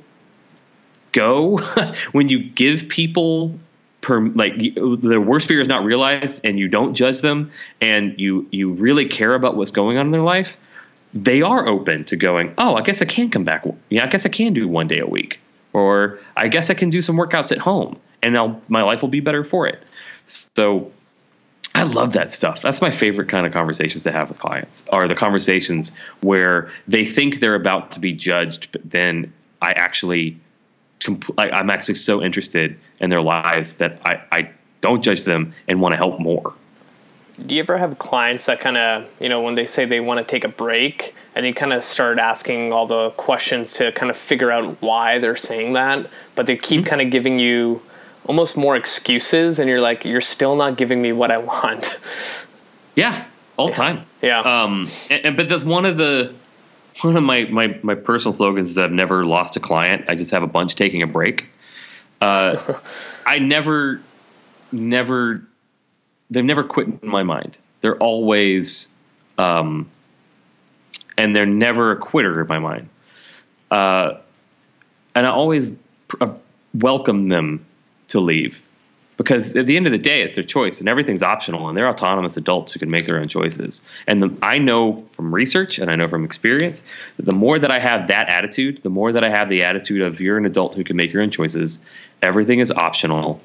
go, 1.12 1.58
when 2.12 2.28
you 2.28 2.42
give 2.42 2.88
people 2.88 3.56
per, 4.06 4.20
like 4.20 4.54
their 4.56 5.20
worst 5.20 5.48
fear 5.48 5.60
is 5.60 5.68
not 5.68 5.84
realized, 5.84 6.42
and 6.44 6.58
you 6.58 6.68
don't 6.68 6.94
judge 6.94 7.20
them, 7.20 7.50
and 7.80 8.18
you 8.18 8.46
you 8.50 8.72
really 8.72 9.08
care 9.08 9.34
about 9.34 9.56
what's 9.56 9.72
going 9.72 9.98
on 9.98 10.06
in 10.06 10.12
their 10.12 10.22
life, 10.22 10.56
they 11.12 11.42
are 11.42 11.66
open 11.66 12.04
to 12.04 12.16
going. 12.16 12.54
Oh, 12.56 12.74
I 12.76 12.82
guess 12.82 13.02
I 13.02 13.04
can 13.04 13.30
come 13.30 13.44
back. 13.44 13.66
Yeah, 13.90 14.04
I 14.04 14.06
guess 14.06 14.24
I 14.24 14.28
can 14.28 14.52
do 14.54 14.68
one 14.68 14.86
day 14.86 15.00
a 15.00 15.06
week 15.06 15.40
or 15.76 16.18
I 16.34 16.48
guess 16.48 16.70
I 16.70 16.74
can 16.74 16.88
do 16.88 17.02
some 17.02 17.16
workouts 17.16 17.52
at 17.52 17.58
home 17.58 17.98
and 18.22 18.34
I'll, 18.36 18.62
my 18.68 18.80
life 18.80 19.02
will 19.02 19.10
be 19.10 19.20
better 19.20 19.44
for 19.44 19.66
it. 19.66 19.82
So 20.24 20.90
I 21.74 21.82
love 21.82 22.14
that 22.14 22.30
stuff. 22.30 22.62
That's 22.62 22.80
my 22.80 22.90
favorite 22.90 23.28
kind 23.28 23.44
of 23.44 23.52
conversations 23.52 24.04
to 24.04 24.12
have 24.12 24.30
with 24.30 24.38
clients 24.38 24.84
are 24.88 25.06
the 25.06 25.14
conversations 25.14 25.92
where 26.22 26.70
they 26.88 27.04
think 27.04 27.40
they're 27.40 27.54
about 27.54 27.92
to 27.92 28.00
be 28.00 28.14
judged, 28.14 28.72
but 28.72 28.90
then 28.90 29.34
I 29.60 29.72
actually, 29.72 30.40
I'm 31.38 31.70
actually 31.70 31.96
so 31.96 32.22
interested 32.22 32.78
in 33.00 33.10
their 33.10 33.22
lives 33.22 33.74
that 33.74 34.00
I, 34.04 34.22
I 34.32 34.50
don't 34.80 35.02
judge 35.02 35.24
them 35.24 35.54
and 35.68 35.80
want 35.80 35.92
to 35.92 35.98
help 35.98 36.18
more 36.18 36.54
do 37.44 37.54
you 37.54 37.60
ever 37.60 37.76
have 37.76 37.98
clients 37.98 38.46
that 38.46 38.60
kind 38.60 38.76
of 38.76 39.08
you 39.20 39.28
know 39.28 39.42
when 39.42 39.54
they 39.54 39.66
say 39.66 39.84
they 39.84 40.00
want 40.00 40.18
to 40.18 40.24
take 40.24 40.44
a 40.44 40.48
break 40.48 41.14
and 41.34 41.44
you 41.44 41.52
kind 41.52 41.72
of 41.72 41.84
start 41.84 42.18
asking 42.18 42.72
all 42.72 42.86
the 42.86 43.10
questions 43.10 43.74
to 43.74 43.92
kind 43.92 44.10
of 44.10 44.16
figure 44.16 44.50
out 44.50 44.80
why 44.80 45.18
they're 45.18 45.36
saying 45.36 45.74
that 45.74 46.08
but 46.34 46.46
they 46.46 46.56
keep 46.56 46.80
mm-hmm. 46.80 46.88
kind 46.88 47.02
of 47.02 47.10
giving 47.10 47.38
you 47.38 47.82
almost 48.24 48.56
more 48.56 48.76
excuses 48.76 49.58
and 49.58 49.68
you're 49.68 49.80
like 49.80 50.04
you're 50.04 50.20
still 50.20 50.56
not 50.56 50.76
giving 50.76 51.02
me 51.02 51.12
what 51.12 51.30
i 51.30 51.38
want 51.52 51.98
yeah 52.94 53.24
all 53.56 53.66
the 53.66 53.72
yeah. 53.72 53.76
time 53.76 54.04
yeah 54.22 54.40
um 54.40 54.88
and, 55.10 55.26
and, 55.26 55.36
but 55.36 55.48
that's 55.48 55.64
one 55.64 55.84
of 55.84 55.96
the 55.96 56.32
one 57.02 57.16
of 57.16 57.22
my, 57.22 57.44
my 57.44 57.78
my 57.82 57.94
personal 57.94 58.32
slogans 58.32 58.70
is 58.70 58.78
i've 58.78 58.92
never 58.92 59.24
lost 59.24 59.56
a 59.56 59.60
client 59.60 60.04
i 60.08 60.14
just 60.14 60.30
have 60.30 60.42
a 60.42 60.46
bunch 60.46 60.74
taking 60.74 61.02
a 61.02 61.06
break 61.06 61.46
uh 62.20 62.74
i 63.26 63.38
never 63.38 64.00
never 64.72 65.42
they've 66.30 66.44
never 66.44 66.64
quit 66.64 66.88
in 66.88 67.08
my 67.08 67.22
mind. 67.22 67.56
They're 67.80 67.98
always, 67.98 68.88
um, 69.38 69.88
and 71.16 71.34
they're 71.34 71.46
never 71.46 71.92
a 71.92 71.96
quitter 71.96 72.40
in 72.40 72.46
my 72.48 72.58
mind. 72.58 72.88
Uh, 73.70 74.14
and 75.14 75.26
I 75.26 75.30
always 75.30 75.72
pr- 76.08 76.24
uh, 76.24 76.34
welcome 76.74 77.28
them 77.28 77.64
to 78.08 78.20
leave 78.20 78.64
because 79.16 79.56
at 79.56 79.66
the 79.66 79.76
end 79.76 79.86
of 79.86 79.92
the 79.92 79.98
day, 79.98 80.22
it's 80.22 80.34
their 80.34 80.44
choice 80.44 80.80
and 80.80 80.88
everything's 80.88 81.22
optional 81.22 81.68
and 81.68 81.76
they're 81.76 81.88
autonomous 81.88 82.36
adults 82.36 82.72
who 82.72 82.78
can 82.78 82.90
make 82.90 83.06
their 83.06 83.18
own 83.18 83.28
choices. 83.28 83.80
And 84.06 84.22
the, 84.22 84.36
I 84.42 84.58
know 84.58 84.96
from 84.96 85.34
research 85.34 85.78
and 85.78 85.90
I 85.90 85.96
know 85.96 86.06
from 86.06 86.24
experience 86.24 86.82
that 87.16 87.24
the 87.24 87.34
more 87.34 87.58
that 87.58 87.70
I 87.70 87.78
have 87.78 88.08
that 88.08 88.28
attitude, 88.28 88.82
the 88.82 88.90
more 88.90 89.12
that 89.12 89.24
I 89.24 89.30
have 89.30 89.48
the 89.48 89.62
attitude 89.62 90.02
of 90.02 90.20
you're 90.20 90.36
an 90.36 90.44
adult 90.44 90.74
who 90.74 90.84
can 90.84 90.96
make 90.96 91.12
your 91.12 91.22
own 91.22 91.30
choices, 91.30 91.78
everything 92.22 92.60
is 92.60 92.70
optional. 92.70 93.40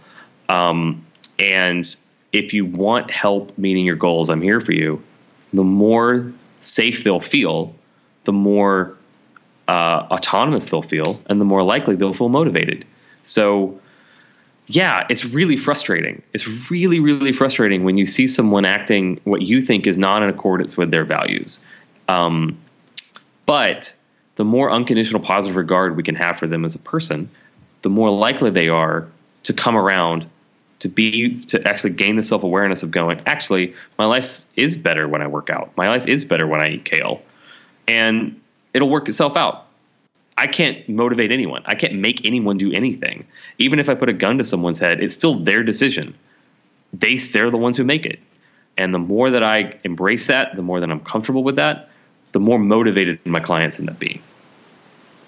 Um, 0.49 1.05
and 1.39 1.95
if 2.33 2.53
you 2.53 2.65
want 2.65 3.11
help 3.11 3.57
meeting 3.57 3.85
your 3.85 3.95
goals, 3.95 4.29
I'm 4.29 4.41
here 4.41 4.59
for 4.59 4.73
you. 4.73 5.01
The 5.53 5.63
more 5.63 6.31
safe 6.59 7.03
they'll 7.03 7.19
feel, 7.19 7.73
the 8.25 8.33
more 8.33 8.97
uh, 9.67 10.07
autonomous 10.11 10.67
they'll 10.67 10.81
feel, 10.81 11.21
and 11.27 11.39
the 11.39 11.45
more 11.45 11.63
likely 11.63 11.95
they'll 11.95 12.13
feel 12.13 12.29
motivated. 12.29 12.85
So, 13.23 13.79
yeah, 14.75 15.05
it's 15.09 15.25
really 15.25 15.57
frustrating. 15.57 16.21
It's 16.33 16.47
really, 16.71 16.99
really 16.99 17.33
frustrating 17.33 17.83
when 17.83 17.97
you 17.97 18.05
see 18.05 18.27
someone 18.27 18.63
acting 18.63 19.19
what 19.25 19.41
you 19.41 19.61
think 19.61 19.85
is 19.85 19.97
not 19.97 20.23
in 20.23 20.29
accordance 20.29 20.77
with 20.77 20.91
their 20.91 21.03
values. 21.03 21.59
Um, 22.07 22.57
but 23.45 23.93
the 24.35 24.45
more 24.45 24.71
unconditional 24.71 25.21
positive 25.21 25.57
regard 25.57 25.97
we 25.97 26.03
can 26.03 26.15
have 26.15 26.39
for 26.39 26.47
them 26.47 26.63
as 26.63 26.73
a 26.73 26.79
person, 26.79 27.29
the 27.81 27.89
more 27.89 28.09
likely 28.09 28.49
they 28.49 28.69
are 28.69 29.07
to 29.43 29.53
come 29.53 29.75
around 29.75 30.29
to 30.79 30.87
be 30.87 31.41
to 31.45 31.67
actually 31.67 31.91
gain 31.91 32.15
the 32.15 32.23
self 32.23 32.43
awareness 32.43 32.81
of 32.81 32.91
going, 32.91 33.21
actually, 33.25 33.75
my 33.97 34.05
life 34.05 34.39
is 34.55 34.77
better 34.77 35.05
when 35.05 35.21
I 35.21 35.27
work 35.27 35.49
out. 35.49 35.75
My 35.75 35.89
life 35.89 36.07
is 36.07 36.23
better 36.23 36.47
when 36.47 36.61
I 36.61 36.69
eat 36.69 36.85
kale. 36.85 37.21
And 37.87 38.39
it'll 38.73 38.89
work 38.89 39.09
itself 39.09 39.35
out. 39.35 39.67
I 40.41 40.47
can't 40.47 40.89
motivate 40.89 41.31
anyone. 41.31 41.61
I 41.67 41.75
can't 41.75 41.93
make 41.93 42.25
anyone 42.25 42.57
do 42.57 42.73
anything. 42.73 43.27
Even 43.59 43.77
if 43.77 43.87
I 43.89 43.93
put 43.93 44.09
a 44.09 44.13
gun 44.13 44.39
to 44.39 44.43
someone's 44.43 44.79
head, 44.79 44.99
it's 44.99 45.13
still 45.13 45.35
their 45.35 45.61
decision. 45.61 46.15
They 46.93 47.15
they're 47.17 47.51
the 47.51 47.59
ones 47.59 47.77
who 47.77 47.83
make 47.83 48.07
it. 48.07 48.17
And 48.75 48.91
the 48.91 48.97
more 48.97 49.29
that 49.29 49.43
I 49.43 49.77
embrace 49.83 50.25
that, 50.27 50.55
the 50.55 50.63
more 50.63 50.79
that 50.79 50.89
I'm 50.89 51.01
comfortable 51.01 51.43
with 51.43 51.57
that, 51.57 51.89
the 52.31 52.39
more 52.39 52.57
motivated 52.57 53.23
my 53.23 53.39
clients 53.39 53.79
end 53.79 53.91
up 53.91 53.99
being. 53.99 54.23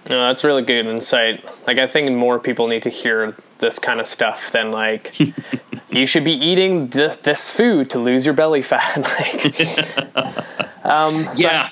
No, 0.10 0.20
that's 0.26 0.44
really 0.44 0.64
good 0.64 0.88
insight. 0.88 1.46
Like 1.68 1.78
I 1.78 1.86
think 1.86 2.10
more 2.12 2.40
people 2.40 2.68
need 2.68 2.82
to 2.82 2.90
hear 2.90 3.36
this 3.60 3.78
kind 3.78 4.00
of 4.00 4.08
stuff 4.08 4.52
than 4.52 4.72
like 4.72 5.16
you 5.92 6.08
should 6.08 6.24
be 6.24 6.34
eating 6.34 6.90
th- 6.90 7.22
this 7.22 7.52
food 7.56 7.92
to 7.92 8.00
lose 8.00 8.26
your 8.26 8.34
belly 8.34 8.64
fat. 8.64 8.98
like, 9.20 9.46
um, 10.84 11.26
so 11.28 11.34
yeah. 11.36 11.70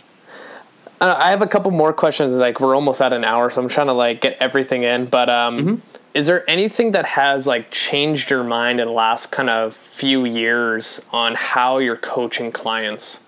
I, 1.02 1.28
I 1.28 1.30
have 1.32 1.42
a 1.42 1.48
couple 1.48 1.72
more 1.72 1.92
questions. 1.92 2.34
Like 2.34 2.60
we're 2.60 2.76
almost 2.76 3.02
at 3.02 3.12
an 3.12 3.26
hour, 3.26 3.50
so 3.50 3.62
I'm 3.62 3.68
trying 3.68 3.88
to 3.88 3.94
like 3.94 4.22
get 4.22 4.38
everything 4.40 4.84
in. 4.84 5.08
But 5.08 5.30
um, 5.30 5.58
mm-hmm. 5.58 5.98
is 6.14 6.28
there 6.28 6.50
anything 6.50 6.92
that 6.92 7.06
has 7.06 7.46
like 7.48 7.72
changed 7.72 8.30
your 8.30 8.44
mind 8.44 8.80
in 8.80 8.88
the 8.88 8.94
last 8.94 9.32
kind 9.32 9.50
of 9.50 9.76
few 9.76 10.26
years 10.26 11.02
on 11.12 11.36
how 11.36 11.80
you're 11.80 11.98
coaching 11.98 12.52
clients? 12.52 13.20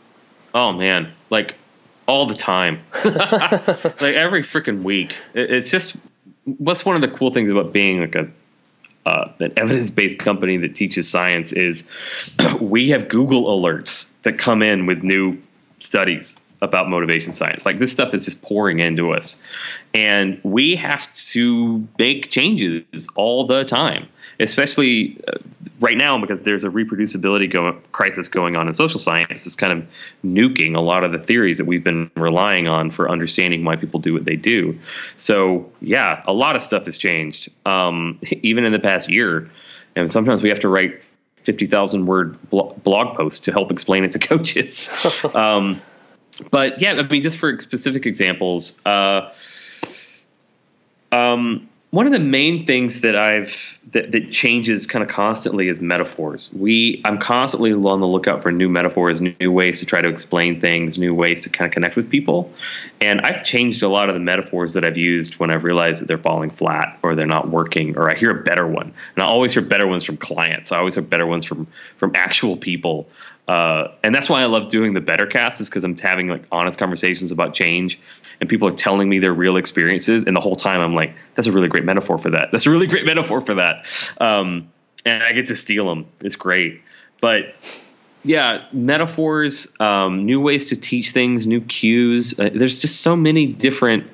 Oh 0.54 0.72
man, 0.72 1.12
like 1.30 1.56
all 2.08 2.28
the 2.28 2.36
time, 2.36 2.84
like 3.04 4.16
every 4.16 4.44
freaking 4.44 4.84
week. 4.84 5.16
It, 5.34 5.52
it's 5.52 5.72
just 5.72 5.96
what's 6.46 6.86
one 6.86 6.96
of 6.96 7.02
the 7.02 7.08
cool 7.08 7.32
things 7.32 7.50
about 7.50 7.74
being 7.74 8.02
like 8.02 8.16
a 8.16 8.30
uh, 9.06 9.34
an 9.40 9.52
evidence 9.58 9.90
based 9.90 10.18
company 10.20 10.58
that 10.58 10.76
teaches 10.76 11.10
science 11.10 11.52
is 11.52 11.84
we 12.62 12.90
have 12.90 13.10
Google 13.10 13.46
alerts 13.46 14.08
that 14.22 14.38
come 14.38 14.62
in 14.62 14.86
with 14.86 15.04
new 15.04 15.42
studies 15.80 16.38
about 16.64 16.90
motivation 16.90 17.34
science. 17.34 17.66
Like 17.66 17.78
this 17.78 17.92
stuff 17.92 18.14
is 18.14 18.26
just 18.26 18.42
pouring 18.42 18.80
into 18.80 19.12
us. 19.12 19.40
And 19.94 20.40
we 20.44 20.76
have 20.76 21.12
to 21.12 21.88
make 22.00 22.32
changes 22.32 23.08
all 23.16 23.46
the 23.46 23.66
time, 23.66 24.08
especially 24.40 25.20
uh, 25.28 25.38
right 25.82 25.98
now 25.98 26.18
because 26.18 26.44
there's 26.44 26.64
a 26.64 26.70
reproducibility 26.70 27.52
go- 27.52 27.78
crisis 27.92 28.30
going 28.30 28.56
on 28.56 28.68
in 28.68 28.74
social 28.74 29.00
science. 29.00 29.46
It's 29.46 29.58
kind 29.58 29.74
of 29.74 29.86
nuking 30.26 30.76
a 30.76 30.82
lot 30.82 31.04
of 31.04 31.12
the 31.12 31.20
theories 31.20 31.58
that 31.58 31.66
we've 31.66 31.84
been 31.84 32.10
relying 32.16 32.68
on 32.68 32.90
for 32.90 33.10
understanding 33.10 33.66
why 33.66 33.76
people 33.76 34.00
do 34.00 34.14
what 34.14 34.24
they 34.24 34.38
do. 34.38 34.80
So, 35.18 35.70
yeah, 35.82 36.24
a 36.26 36.34
lot 36.34 36.56
of 36.56 36.64
stuff 36.64 36.86
has 36.86 36.98
changed, 36.98 37.50
um, 37.66 38.20
even 38.42 38.64
in 38.64 38.72
the 38.72 38.80
past 38.80 39.10
year. 39.10 39.52
And 39.96 40.10
sometimes 40.10 40.42
we 40.42 40.50
have 40.50 40.62
to 40.62 40.70
write 40.70 41.02
50,000 41.44 42.06
word 42.06 42.38
blog 42.50 43.16
posts 43.16 43.42
to 43.42 43.52
help 43.52 43.70
explain 43.70 44.06
it 44.06 44.12
to 44.14 44.20
coaches. 44.30 44.90
um, 45.36 45.82
but 46.38 46.82
yeah, 46.82 46.94
I 46.94 47.04
mean, 47.04 47.22
just 47.22 47.38
for 47.38 47.58
specific 47.60 48.06
examples, 48.06 48.80
uh, 48.86 49.32
um, 51.12 51.70
one 51.94 52.08
of 52.08 52.12
the 52.12 52.20
main 52.20 52.66
things 52.66 53.02
that 53.02 53.16
I've 53.16 53.78
that, 53.92 54.12
that 54.14 54.32
changes 54.32 54.88
kind 54.88 55.04
of 55.04 55.10
constantly 55.10 55.68
is 55.68 55.80
metaphors. 55.80 56.52
We 56.52 57.04
I'm 57.06 57.20
constantly 57.20 57.72
on 57.72 58.00
the 58.00 58.08
lookout 58.08 58.42
for 58.42 58.52
new 58.52 58.68
metaphors, 58.68 59.22
new 59.22 59.52
ways 59.52 59.80
to 59.82 59.86
try 59.86 60.02
to 60.02 60.10
explain 60.10 60.60
things, 60.60 60.98
new 60.98 61.14
ways 61.14 61.44
to 61.44 61.52
kind 61.52 61.68
of 61.68 61.74
connect 61.74 61.96
with 61.96 62.10
people. 62.10 62.52
And 63.00 63.22
I've 63.22 63.44
changed 63.44 63.84
a 63.84 63.90
lot 63.90 64.10
of 64.10 64.16
the 64.16 64.22
metaphors 64.22 64.74
that 64.74 64.84
I've 64.84 64.98
used 64.98 65.36
when 65.36 65.52
I've 65.52 65.64
realized 65.64 66.02
that 66.02 66.08
they're 66.08 66.18
falling 66.18 66.50
flat 66.50 66.98
or 67.04 67.14
they're 67.14 67.28
not 67.28 67.50
working, 67.50 67.96
or 67.96 68.10
I 68.10 68.16
hear 68.16 68.32
a 68.32 68.44
better 68.44 68.66
one. 68.66 68.92
And 69.16 69.24
I 69.24 69.28
always 69.28 69.54
hear 69.54 69.62
better 69.62 69.86
ones 69.86 70.04
from 70.04 70.18
clients. 70.18 70.72
I 70.72 70.80
always 70.80 70.96
hear 70.96 71.04
better 71.04 71.28
ones 71.28 71.46
from 71.46 71.68
from 71.98 72.14
actual 72.16 72.58
people. 72.58 73.08
Uh, 73.48 73.90
and 74.04 74.16
that's 74.16 74.30
why 74.30 74.42
I 74.42 74.46
love 74.46 74.70
doing 74.70 74.94
the 74.94 75.02
better 75.02 75.28
cast 75.28 75.60
is 75.60 75.70
because 75.70 75.84
I'm 75.84 75.98
having 75.98 76.30
like 76.30 76.46
honest 76.52 76.80
conversations 76.80 77.32
about 77.32 77.54
change 77.54 78.00
and 78.40 78.50
people 78.50 78.68
are 78.70 78.76
telling 78.76 79.10
me 79.10 79.20
their 79.20 79.34
real 79.34 79.58
experiences. 79.58 80.24
And 80.24 80.36
the 80.36 80.42
whole 80.42 80.56
time 80.56 80.82
I'm 80.82 80.96
like, 80.96 81.16
that's 81.36 81.48
a 81.48 81.52
really 81.52 81.68
great 81.68 81.84
metaphor 81.84 82.18
for 82.18 82.32
that. 82.32 82.50
That's 82.52 82.66
a 82.66 82.70
really 82.70 82.88
great 82.88 83.06
metaphor 83.06 83.42
for 83.42 83.56
that. 83.56 83.86
Um, 84.20 84.72
and 85.06 85.22
I 85.22 85.34
get 85.34 85.48
to 85.48 85.56
steal 85.56 85.88
them. 85.88 86.06
It's 86.22 86.38
great. 86.38 86.82
But 87.20 87.56
yeah, 88.24 88.66
metaphors, 88.72 89.68
um, 89.80 90.26
new 90.26 90.40
ways 90.40 90.70
to 90.70 90.78
teach 90.78 91.12
things, 91.12 91.46
new 91.46 91.62
cues. 91.62 92.38
Uh, 92.40 92.50
there's 92.54 92.80
just 92.80 93.02
so 93.02 93.16
many 93.16 93.46
different 93.46 94.08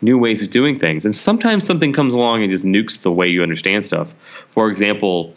new 0.00 0.18
ways 0.18 0.42
of 0.42 0.50
doing 0.50 0.78
things. 0.78 1.04
And 1.04 1.14
sometimes 1.14 1.66
something 1.66 1.92
comes 1.92 2.14
along 2.14 2.42
and 2.42 2.50
just 2.50 2.64
nukes 2.64 3.00
the 3.00 3.12
way 3.12 3.28
you 3.28 3.42
understand 3.42 3.84
stuff. 3.84 4.14
For 4.50 4.70
example, 4.70 5.34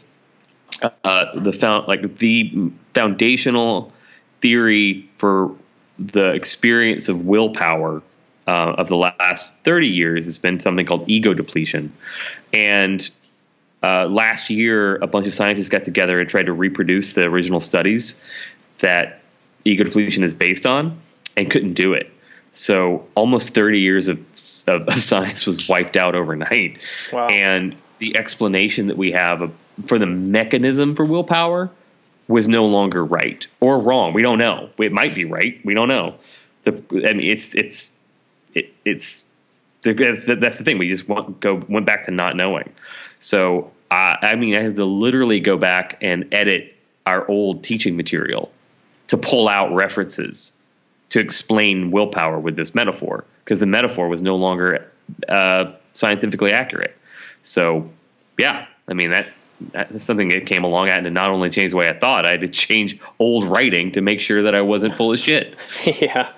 uh, 0.82 1.40
the 1.40 1.54
found 1.54 1.88
like 1.88 2.18
the 2.18 2.72
foundational 2.94 3.92
theory 4.42 5.10
for 5.18 5.56
the 6.00 6.34
experience 6.34 7.10
of 7.10 7.26
willpower 7.26 8.02
uh, 8.48 8.76
of 8.78 8.88
the 8.88 8.96
last 8.96 9.54
30 9.64 9.88
years 9.88 10.26
has 10.26 10.38
been 10.38 10.60
something 10.60 10.86
called 10.86 11.04
ego 11.08 11.34
depletion. 11.34 11.94
And 12.54 13.08
uh, 13.84 14.06
last 14.06 14.50
year, 14.50 14.96
a 14.98 15.08
bunch 15.08 15.28
of 15.28 15.34
scientists 15.34 15.70
got 15.70 15.84
together 15.84 16.20
and 16.20 16.30
tried 16.30 16.46
to 16.46 16.54
reproduce 16.54 17.14
the 17.14 17.24
original 17.24 17.60
studies 17.60 18.20
that 18.80 19.22
ego 19.66 19.84
depletion 19.84 20.24
is 20.24 20.34
based 20.34 20.66
on 20.66 21.00
and 21.36 21.50
couldn't 21.52 21.74
do 21.74 21.94
it. 21.94 22.12
So 22.52 23.06
almost 23.16 23.54
30 23.54 23.80
years 23.80 24.08
of, 24.08 24.20
of, 24.68 24.88
of 24.88 25.02
science 25.02 25.46
was 25.46 25.68
wiped 25.68 25.96
out 25.96 26.16
overnight. 26.16 26.80
Wow. 27.12 27.28
And 27.28 27.76
the 28.00 28.16
explanation 28.18 28.88
that 28.88 28.98
we 28.98 29.12
have 29.12 29.42
of 29.42 29.54
for 29.86 30.00
the 30.00 30.06
mechanism 30.06 30.96
for 30.96 31.06
willpower 31.06 31.70
was 32.28 32.48
no 32.48 32.66
longer 32.66 33.06
right 33.06 33.48
or 33.60 33.80
wrong. 33.80 34.14
We 34.14 34.22
don't 34.22 34.38
know. 34.38 34.70
It 34.78 34.92
might 34.92 35.16
be 35.16 35.26
right. 35.26 35.60
We 35.64 35.74
don't 35.74 35.88
know. 35.88 36.16
The 36.64 36.74
I 37.08 37.14
mean, 37.14 37.30
it's 37.30 37.56
it's 37.56 37.92
it, 38.54 38.74
it's 38.86 39.24
that's 39.84 40.58
the 40.58 40.64
thing. 40.64 40.78
We 40.78 40.90
just 40.90 41.08
want, 41.08 41.40
go 41.40 41.64
went 41.70 41.86
back 41.86 42.04
to 42.04 42.12
not 42.12 42.36
knowing. 42.36 42.70
So 43.20 43.72
I 43.90 44.36
mean, 44.36 44.58
I 44.58 44.62
had 44.62 44.76
to 44.76 44.86
literally 44.86 45.40
go 45.40 45.58
back 45.58 45.98
and 46.02 46.28
edit 46.34 46.76
our 47.06 47.28
old 47.30 47.64
teaching 47.64 47.96
material 47.96 48.52
to 49.08 49.18
pull 49.18 49.48
out 49.48 49.74
references 49.74 50.52
to 51.10 51.20
explain 51.20 51.92
willpower 51.92 52.38
with 52.38 52.58
this 52.58 52.76
metaphor 52.76 53.24
because 53.46 53.62
the 53.62 53.66
metaphor 53.66 54.10
was 54.10 54.22
no 54.22 54.36
longer 54.36 54.92
uh, 55.30 55.72
scientifically 55.94 56.52
accurate. 56.52 56.98
So 57.44 57.90
yeah, 58.38 58.66
I 58.90 58.94
mean 58.94 59.12
that 59.12 59.28
that's 59.60 60.04
something 60.04 60.30
that 60.30 60.46
came 60.46 60.64
along 60.64 60.90
at 60.90 61.06
and 61.06 61.14
not 61.14 61.32
only 61.32 61.50
changed 61.50 61.74
the 61.74 61.78
way 61.78 61.90
I 61.90 61.98
thought, 61.98 62.26
I 62.26 62.32
had 62.32 62.42
to 62.42 62.48
change 62.48 63.00
old 63.20 63.44
writing 63.46 63.92
to 63.94 64.02
make 64.02 64.20
sure 64.20 64.44
that 64.44 64.54
I 64.56 64.62
wasn't 64.62 64.94
full 64.94 65.12
of 65.12 65.20
shit. 65.20 65.56
yeah. 65.84 66.30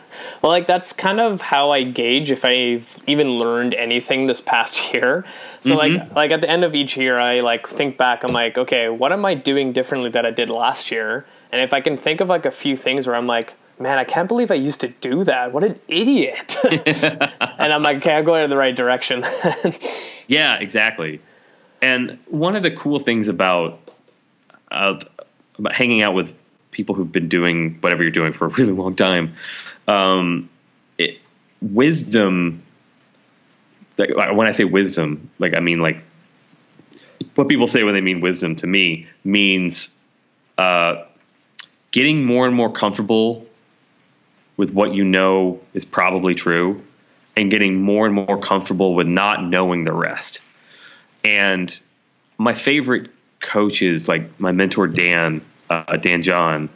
Well, 0.41 0.51
like 0.51 0.65
that's 0.65 0.93
kind 0.93 1.19
of 1.19 1.41
how 1.41 1.71
I 1.71 1.83
gauge 1.83 2.31
if 2.31 2.45
I've 2.45 2.97
even 3.07 3.37
learned 3.37 3.73
anything 3.73 4.27
this 4.27 4.41
past 4.41 4.93
year. 4.93 5.25
So 5.61 5.75
mm-hmm. 5.75 5.97
like 5.97 6.15
like 6.15 6.31
at 6.31 6.41
the 6.41 6.49
end 6.49 6.63
of 6.63 6.75
each 6.75 6.95
year 6.97 7.19
I 7.19 7.39
like 7.41 7.67
think 7.67 7.97
back 7.97 8.23
I'm 8.23 8.33
like, 8.33 8.57
okay, 8.57 8.89
what 8.89 9.11
am 9.11 9.25
I 9.25 9.33
doing 9.33 9.73
differently 9.73 10.09
that 10.11 10.25
I 10.25 10.31
did 10.31 10.49
last 10.49 10.91
year? 10.91 11.25
And 11.51 11.61
if 11.61 11.73
I 11.73 11.81
can 11.81 11.97
think 11.97 12.21
of 12.21 12.29
like 12.29 12.45
a 12.45 12.51
few 12.51 12.77
things 12.77 13.07
where 13.07 13.15
I'm 13.15 13.27
like, 13.27 13.55
man, 13.79 13.97
I 13.97 14.03
can't 14.03 14.27
believe 14.27 14.51
I 14.51 14.55
used 14.55 14.81
to 14.81 14.89
do 14.89 15.23
that. 15.23 15.51
What 15.51 15.63
an 15.63 15.79
idiot. 15.87 16.57
and 16.69 17.73
I'm 17.73 17.81
like, 17.81 17.97
okay, 17.97 18.13
I'm 18.13 18.25
going 18.25 18.43
in 18.43 18.49
the 18.49 18.57
right 18.57 18.75
direction. 18.75 19.23
yeah, 20.27 20.55
exactly. 20.59 21.21
And 21.81 22.19
one 22.27 22.55
of 22.55 22.63
the 22.63 22.71
cool 22.71 22.99
things 22.99 23.29
about 23.29 23.79
uh, 24.71 24.99
about 25.57 25.73
hanging 25.73 26.03
out 26.03 26.13
with 26.13 26.33
people 26.71 26.95
who've 26.95 27.11
been 27.11 27.29
doing 27.29 27.77
whatever 27.81 28.03
you're 28.03 28.11
doing 28.11 28.33
for 28.33 28.45
a 28.45 28.49
really 28.49 28.71
long 28.71 28.95
time, 28.95 29.35
um, 29.87 30.49
it, 30.97 31.17
wisdom. 31.61 32.63
Like, 33.97 34.33
when 34.33 34.47
I 34.47 34.51
say 34.51 34.63
wisdom, 34.63 35.29
like 35.39 35.57
I 35.57 35.59
mean 35.59 35.79
like 35.79 36.03
what 37.35 37.49
people 37.49 37.67
say 37.67 37.83
when 37.83 37.93
they 37.93 38.01
mean 38.01 38.21
wisdom 38.21 38.55
to 38.57 38.67
me 38.67 39.07
means 39.23 39.89
uh, 40.57 41.03
getting 41.91 42.23
more 42.25 42.47
and 42.47 42.55
more 42.55 42.71
comfortable 42.71 43.45
with 44.57 44.71
what 44.71 44.93
you 44.93 45.03
know 45.03 45.59
is 45.73 45.85
probably 45.85 46.35
true 46.35 46.81
and 47.35 47.49
getting 47.49 47.81
more 47.81 48.05
and 48.05 48.15
more 48.15 48.39
comfortable 48.41 48.93
with 48.95 49.07
not 49.07 49.43
knowing 49.43 49.85
the 49.85 49.93
rest. 49.93 50.41
And 51.23 51.77
my 52.37 52.53
favorite 52.53 53.09
coaches, 53.39 54.07
like 54.07 54.39
my 54.39 54.51
mentor 54.51 54.87
Dan, 54.87 55.43
uh, 55.69 55.97
Dan 55.97 56.23
John, 56.23 56.69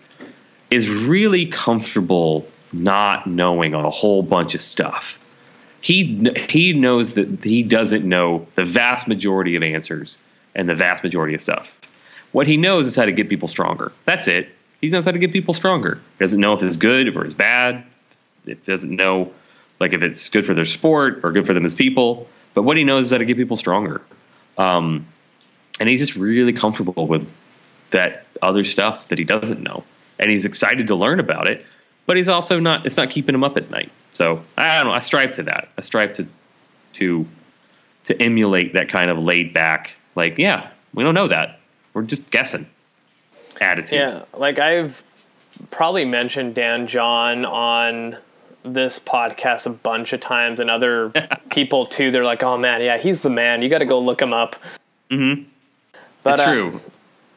is 0.70 0.90
really 0.90 1.46
comfortable 1.46 2.48
not 2.72 3.28
knowing 3.28 3.74
a 3.74 3.90
whole 3.90 4.24
bunch 4.24 4.56
of 4.56 4.62
stuff. 4.62 5.20
He 5.82 6.32
he 6.50 6.74
knows 6.74 7.14
that 7.14 7.44
he 7.44 7.62
doesn't 7.62 8.08
know 8.08 8.48
the 8.56 8.66
vast 8.66 9.08
majority 9.08 9.56
of 9.56 9.64
answers 9.64 10.18
and 10.56 10.70
the 10.70 10.76
vast 10.76 11.04
majority 11.04 11.36
of 11.36 11.42
stuff. 11.42 11.78
What 12.32 12.48
he 12.48 12.58
knows 12.58 12.88
is 12.88 12.96
how 12.96 13.06
to 13.06 13.12
get 13.12 13.30
people 13.30 13.48
stronger. 13.48 13.92
That's 14.06 14.28
it. 14.28 14.50
He 14.82 14.90
knows 14.90 15.06
how 15.06 15.12
to 15.12 15.20
get 15.20 15.32
people 15.32 15.54
stronger. 15.54 16.02
He 16.18 16.24
doesn't 16.24 16.40
know 16.40 16.54
if 16.54 16.64
it's 16.64 16.78
good 16.78 17.16
or 17.16 17.26
it's 17.26 17.34
bad. 17.34 17.84
It 18.46 18.66
doesn't 18.66 18.96
know 18.96 19.32
like 19.80 19.94
if 19.94 20.02
it's 20.02 20.30
good 20.30 20.46
for 20.46 20.54
their 20.54 20.66
sport 20.66 21.22
or 21.24 21.32
good 21.32 21.46
for 21.46 21.54
them 21.54 21.66
as 21.66 21.74
people. 21.74 22.28
But 22.54 22.64
what 22.64 22.78
he 22.78 22.84
knows 22.84 23.06
is 23.06 23.12
how 23.12 23.18
to 23.18 23.26
get 23.26 23.38
people 23.38 23.58
stronger. 23.58 24.02
Um, 24.58 25.08
and 25.80 25.90
he's 25.90 26.00
just 26.00 26.16
really 26.16 26.54
comfortable 26.54 27.08
with 27.08 27.28
that 27.92 28.26
other 28.42 28.64
stuff 28.64 29.08
that 29.10 29.18
he 29.18 29.24
doesn't 29.24 29.62
know, 29.62 29.84
and 30.20 30.30
he's 30.32 30.46
excited 30.46 30.88
to 30.88 30.96
learn 30.96 31.20
about 31.20 31.48
it. 31.48 31.66
But 32.06 32.18
he's 32.18 32.30
also 32.30 32.60
not. 32.60 32.86
It's 32.86 32.98
not 32.98 33.10
keeping 33.10 33.34
him 33.34 33.44
up 33.44 33.58
at 33.58 33.70
night. 33.70 33.92
So 34.14 34.44
I 34.58 34.78
don't 34.78 34.88
know. 34.88 34.94
I 34.94 35.00
strive 35.00 35.34
to 35.34 35.44
that. 35.44 35.70
I 35.78 35.82
strive 35.82 36.14
to 36.14 36.28
to 36.94 37.26
to 38.06 38.22
emulate 38.22 38.74
that 38.74 38.90
kind 38.90 39.10
of 39.10 39.18
laid 39.18 39.54
back, 39.54 39.92
like, 40.16 40.38
yeah, 40.38 40.70
we 40.94 41.04
don't 41.04 41.16
know 41.16 41.28
that. 41.28 41.60
We're 41.94 42.04
just 42.04 42.30
guessing 42.30 42.68
attitude. 43.62 44.00
Yeah, 44.00 44.24
like 44.36 44.60
I've 44.60 45.04
probably 45.72 46.06
mentioned 46.06 46.56
Dan 46.56 46.88
John 46.88 47.46
on 47.46 48.18
this 48.64 49.00
podcast 49.00 49.66
a 49.66 49.70
bunch 49.72 50.14
of 50.14 50.20
times 50.20 50.60
and 50.60 50.70
other 50.70 51.12
people 51.50 51.86
too. 51.86 52.12
They're 52.12 52.24
like, 52.24 52.44
"Oh 52.44 52.58
man, 52.58 52.82
yeah, 52.82 52.98
he's 52.98 53.22
the 53.22 53.30
man. 53.30 53.62
You 53.62 53.70
got 53.70 53.80
to 53.80 53.86
go 53.86 54.00
look 54.00 54.22
him 54.22 54.34
up." 54.34 54.56
Mm-hmm. 55.12 55.44
But 56.24 56.38
That's 56.38 56.42
uh, 56.42 56.52
true. 56.54 56.80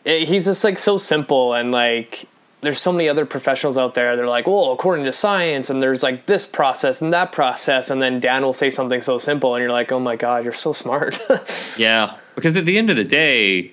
it- 0.04 0.28
he's 0.28 0.44
just 0.44 0.62
like 0.64 0.78
so 0.78 0.96
simple 0.98 1.52
and 1.54 1.72
like 1.72 2.26
there's 2.62 2.80
so 2.80 2.90
many 2.92 3.08
other 3.08 3.26
professionals 3.26 3.76
out 3.76 3.94
there 3.94 4.16
they're 4.16 4.26
like 4.28 4.46
well 4.46 4.72
according 4.72 5.04
to 5.04 5.12
science 5.12 5.68
and 5.70 5.82
there's 5.82 6.02
like 6.02 6.26
this 6.26 6.46
process 6.46 7.00
and 7.02 7.12
that 7.12 7.30
process 7.30 7.90
and 7.90 8.00
then 8.00 8.18
dan 8.18 8.42
will 8.42 8.52
say 8.54 8.70
something 8.70 9.02
so 9.02 9.18
simple 9.18 9.54
and 9.54 9.62
you're 9.62 9.70
like 9.70 9.92
oh 9.92 10.00
my 10.00 10.16
god 10.16 10.42
you're 10.42 10.52
so 10.54 10.72
smart 10.72 11.20
Yeah, 11.78 12.16
because 12.34 12.56
at 12.56 12.64
the 12.64 12.78
end 12.78 12.88
of 12.90 12.96
the 12.96 13.04
day, 13.04 13.70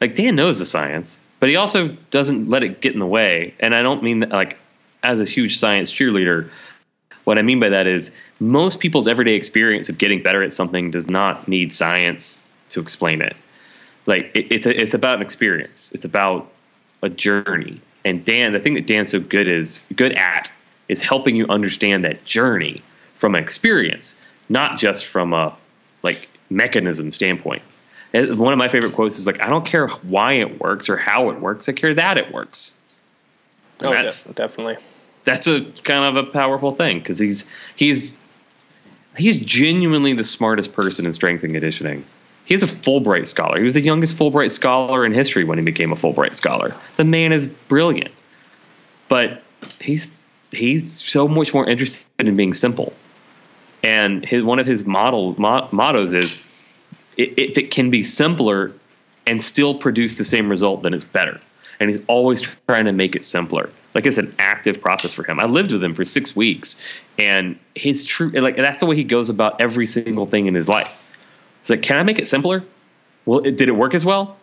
like 0.00 0.14
Dan 0.14 0.36
knows 0.36 0.58
the 0.58 0.66
science, 0.66 1.22
but 1.40 1.48
he 1.48 1.56
also 1.56 1.88
doesn't 2.10 2.50
let 2.50 2.62
it 2.62 2.80
get 2.82 2.92
in 2.92 2.98
the 2.98 3.06
way. 3.06 3.54
And 3.60 3.74
I 3.74 3.80
don't 3.82 4.02
mean 4.02 4.20
that 4.20 4.28
like 4.30 4.58
as 5.02 5.20
a 5.20 5.24
huge 5.24 5.58
science 5.58 5.90
cheerleader. 5.90 6.50
What 7.26 7.40
I 7.40 7.42
mean 7.42 7.58
by 7.58 7.70
that 7.70 7.88
is 7.88 8.12
most 8.38 8.78
people's 8.78 9.08
everyday 9.08 9.34
experience 9.34 9.88
of 9.88 9.98
getting 9.98 10.22
better 10.22 10.44
at 10.44 10.52
something 10.52 10.92
does 10.92 11.10
not 11.10 11.48
need 11.48 11.72
science 11.72 12.38
to 12.68 12.78
explain 12.78 13.20
it. 13.20 13.34
Like 14.06 14.30
it, 14.32 14.46
it's 14.52 14.64
a, 14.64 14.80
it's 14.80 14.94
about 14.94 15.16
an 15.16 15.22
experience. 15.22 15.90
It's 15.92 16.04
about 16.04 16.48
a 17.02 17.08
journey. 17.08 17.80
And 18.04 18.24
Dan, 18.24 18.52
the 18.52 18.60
thing 18.60 18.74
that 18.74 18.86
Dan's 18.86 19.10
so 19.10 19.18
good 19.18 19.48
is 19.48 19.80
good 19.96 20.12
at 20.12 20.48
is 20.88 21.02
helping 21.02 21.34
you 21.34 21.48
understand 21.48 22.04
that 22.04 22.24
journey 22.24 22.80
from 23.16 23.34
an 23.34 23.42
experience, 23.42 24.14
not 24.48 24.78
just 24.78 25.04
from 25.04 25.32
a 25.32 25.52
like 26.04 26.28
mechanism 26.48 27.10
standpoint. 27.10 27.62
And 28.12 28.38
one 28.38 28.52
of 28.52 28.58
my 28.60 28.68
favorite 28.68 28.92
quotes 28.92 29.18
is 29.18 29.26
like, 29.26 29.44
"I 29.44 29.50
don't 29.50 29.66
care 29.66 29.88
why 29.88 30.34
it 30.34 30.60
works 30.60 30.88
or 30.88 30.96
how 30.96 31.30
it 31.30 31.40
works. 31.40 31.68
I 31.68 31.72
care 31.72 31.92
that 31.92 32.18
it 32.18 32.32
works." 32.32 32.70
And 33.80 33.88
oh 33.88 33.92
that's 33.92 34.22
de- 34.22 34.32
definitely 34.32 34.76
that's 35.26 35.46
a 35.48 35.62
kind 35.82 36.04
of 36.04 36.16
a 36.16 36.30
powerful 36.30 36.74
thing 36.74 37.00
because 37.00 37.18
he's 37.18 37.44
he's 37.74 38.16
he's 39.18 39.36
genuinely 39.36 40.14
the 40.14 40.24
smartest 40.24 40.72
person 40.72 41.04
in 41.04 41.12
strength 41.12 41.42
and 41.44 41.52
conditioning. 41.52 42.06
He's 42.46 42.62
a 42.62 42.66
Fulbright 42.66 43.26
scholar. 43.26 43.58
He 43.58 43.64
was 43.64 43.74
the 43.74 43.82
youngest 43.82 44.16
Fulbright 44.16 44.52
scholar 44.52 45.04
in 45.04 45.12
history 45.12 45.42
when 45.42 45.58
he 45.58 45.64
became 45.64 45.92
a 45.92 45.96
Fulbright 45.96 46.36
scholar. 46.36 46.74
The 46.96 47.04
man 47.04 47.32
is 47.32 47.48
brilliant, 47.48 48.12
but 49.08 49.42
he's 49.80 50.12
he's 50.52 51.04
so 51.04 51.26
much 51.26 51.52
more 51.52 51.68
interested 51.68 52.06
in 52.20 52.36
being 52.36 52.54
simple. 52.54 52.92
And 53.82 54.24
his 54.24 54.44
one 54.44 54.60
of 54.60 54.66
his 54.66 54.86
model 54.86 55.34
mo- 55.38 55.68
mottos 55.72 56.12
is, 56.12 56.40
"If 57.16 57.58
it 57.58 57.72
can 57.72 57.90
be 57.90 58.04
simpler 58.04 58.72
and 59.26 59.42
still 59.42 59.74
produce 59.74 60.14
the 60.14 60.24
same 60.24 60.48
result, 60.48 60.84
then 60.84 60.94
it's 60.94 61.04
better." 61.04 61.40
And 61.80 61.90
he's 61.90 61.98
always 62.06 62.42
trying 62.68 62.84
to 62.84 62.92
make 62.92 63.16
it 63.16 63.24
simpler. 63.24 63.70
Like 63.96 64.04
it's 64.04 64.18
an 64.18 64.34
active 64.38 64.78
process 64.82 65.14
for 65.14 65.24
him. 65.24 65.40
I 65.40 65.46
lived 65.46 65.72
with 65.72 65.82
him 65.82 65.94
for 65.94 66.04
six 66.04 66.36
weeks, 66.36 66.76
and 67.18 67.58
his 67.74 68.04
true 68.04 68.28
like 68.28 68.56
that's 68.56 68.80
the 68.80 68.84
way 68.84 68.94
he 68.94 69.04
goes 69.04 69.30
about 69.30 69.58
every 69.58 69.86
single 69.86 70.26
thing 70.26 70.44
in 70.44 70.54
his 70.54 70.68
life. 70.68 70.94
It's 71.62 71.70
like, 71.70 71.80
can 71.80 71.96
I 71.96 72.02
make 72.02 72.18
it 72.18 72.28
simpler? 72.28 72.62
Well, 73.24 73.38
it, 73.38 73.56
did 73.56 73.70
it 73.70 73.72
work 73.72 73.94
as 73.94 74.04
well? 74.04 74.36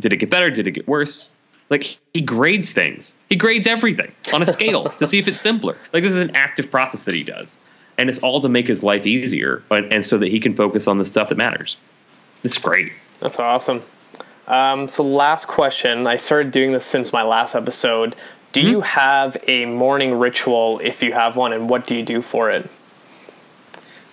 Did 0.00 0.12
it 0.12 0.16
get 0.16 0.30
better? 0.30 0.50
Did 0.50 0.66
it 0.66 0.72
get 0.72 0.88
worse? 0.88 1.28
Like 1.70 1.96
he 2.12 2.20
grades 2.20 2.72
things. 2.72 3.14
He 3.30 3.36
grades 3.36 3.68
everything 3.68 4.10
on 4.34 4.42
a 4.42 4.46
scale 4.52 4.86
to 4.88 5.06
see 5.06 5.20
if 5.20 5.28
it's 5.28 5.40
simpler. 5.40 5.76
Like 5.92 6.02
this 6.02 6.14
is 6.14 6.20
an 6.20 6.34
active 6.34 6.68
process 6.68 7.04
that 7.04 7.14
he 7.14 7.22
does, 7.22 7.60
and 7.98 8.10
it's 8.10 8.18
all 8.18 8.40
to 8.40 8.48
make 8.48 8.66
his 8.66 8.82
life 8.82 9.06
easier, 9.06 9.62
and, 9.70 9.92
and 9.92 10.04
so 10.04 10.18
that 10.18 10.26
he 10.26 10.40
can 10.40 10.56
focus 10.56 10.88
on 10.88 10.98
the 10.98 11.06
stuff 11.06 11.28
that 11.28 11.38
matters. 11.38 11.76
It's 12.42 12.58
great. 12.58 12.92
that's 13.20 13.38
awesome 13.38 13.84
um, 14.48 14.88
so 14.88 15.04
last 15.04 15.46
question 15.46 16.06
i 16.06 16.16
started 16.16 16.50
doing 16.50 16.72
this 16.72 16.86
since 16.86 17.12
my 17.12 17.22
last 17.22 17.54
episode 17.54 18.16
do 18.52 18.62
you 18.62 18.80
have 18.80 19.36
a 19.46 19.66
morning 19.66 20.14
ritual 20.14 20.80
if 20.82 21.02
you 21.02 21.12
have 21.12 21.36
one 21.36 21.52
and 21.52 21.68
what 21.68 21.86
do 21.86 21.94
you 21.94 22.04
do 22.04 22.20
for 22.20 22.50
it 22.50 22.68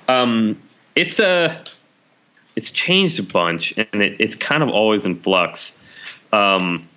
Um, 0.08 0.62
it's 0.96 1.20
a 1.20 1.64
it's 2.56 2.72
changed 2.72 3.20
a 3.20 3.24
bunch, 3.24 3.74
and 3.78 4.02
it, 4.02 4.16
it's 4.20 4.36
kind 4.36 4.64
of 4.64 4.70
always 4.70 5.06
in 5.06 5.20
flux. 5.20 5.78
Um, 6.32 6.88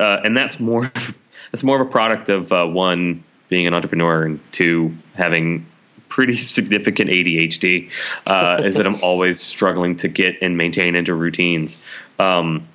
uh, 0.00 0.20
and 0.24 0.36
that's 0.36 0.58
more 0.58 0.90
that's 1.52 1.62
more 1.62 1.80
of 1.80 1.86
a 1.86 1.90
product 1.90 2.28
of 2.28 2.52
uh, 2.52 2.66
one 2.66 3.24
being 3.48 3.66
an 3.66 3.74
entrepreneur 3.74 4.24
and 4.24 4.40
two 4.52 4.96
having 5.14 5.66
pretty 6.08 6.34
significant 6.34 7.10
ADHD. 7.10 7.90
Uh, 8.26 8.62
is 8.62 8.76
that 8.76 8.86
I'm 8.86 8.98
always 9.02 9.40
struggling 9.40 9.96
to 9.96 10.08
get 10.08 10.36
and 10.42 10.56
maintain 10.56 10.96
into 10.96 11.14
routines. 11.14 11.78
Um, 12.18 12.66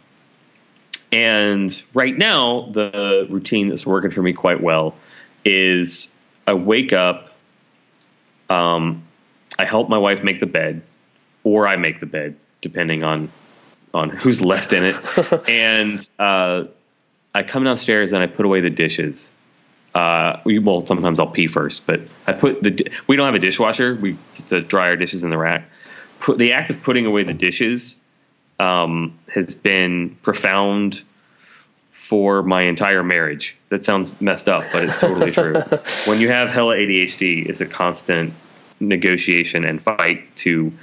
and 1.12 1.82
right 1.94 2.18
now, 2.18 2.70
the 2.72 3.28
routine 3.30 3.70
that's 3.70 3.86
working 3.86 4.12
for 4.12 4.22
me 4.22 4.34
quite 4.34 4.62
well 4.62 4.96
is 5.44 6.14
I 6.48 6.54
wake 6.54 6.94
up, 6.94 7.32
um, 8.50 9.04
I 9.58 9.66
help 9.66 9.90
my 9.90 9.98
wife 9.98 10.24
make 10.24 10.40
the 10.40 10.46
bed, 10.46 10.82
or 11.44 11.68
I 11.68 11.76
make 11.78 12.00
the 12.00 12.06
bed, 12.06 12.36
depending 12.62 13.04
on 13.04 13.32
on 13.94 14.10
who's 14.12 14.40
left 14.40 14.72
in 14.72 14.86
it. 14.86 15.50
and 15.50 16.08
uh, 16.20 16.66
I 17.34 17.42
come 17.44 17.64
downstairs 17.64 18.14
and 18.14 18.22
I 18.22 18.28
put 18.28 18.46
away 18.46 18.62
the 18.62 18.70
dishes. 18.70 19.32
Uh, 19.96 20.40
we, 20.46 20.60
well, 20.60 20.86
sometimes 20.86 21.20
I'll 21.20 21.26
pee 21.28 21.48
first, 21.48 21.88
but 21.88 22.02
I 22.28 22.34
put 22.34 22.62
the. 22.62 22.72
di- 22.72 22.92
We 23.08 23.16
don't 23.16 23.26
have 23.26 23.34
a 23.34 23.40
dishwasher. 23.40 23.96
We 23.96 24.16
to 24.48 24.62
dry 24.62 24.90
our 24.90 24.96
dishes 24.96 25.24
in 25.24 25.32
the 25.32 25.38
rack. 25.38 25.68
Put 26.20 26.38
the 26.38 26.54
act 26.54 26.70
of 26.70 26.84
putting 26.84 27.06
away 27.08 27.24
the 27.24 27.34
dishes 27.34 27.96
um, 28.60 29.18
has 29.34 29.54
been 29.56 30.18
profound 30.22 31.04
for 31.92 32.42
my 32.42 32.64
entire 32.64 33.04
marriage. 33.04 33.56
That 33.70 33.86
sounds 33.86 34.20
messed 34.20 34.50
up, 34.50 34.64
but 34.72 34.84
it's 34.84 35.00
totally 35.00 35.32
true. 35.32 35.54
when 36.08 36.20
you 36.20 36.30
have 36.30 36.50
hella 36.50 36.76
ADHD, 36.76 37.48
it's 37.48 37.62
a 37.62 37.68
constant 37.68 38.34
negotiation 38.80 39.64
and 39.64 39.82
fight 39.82 40.36
to 40.38 40.74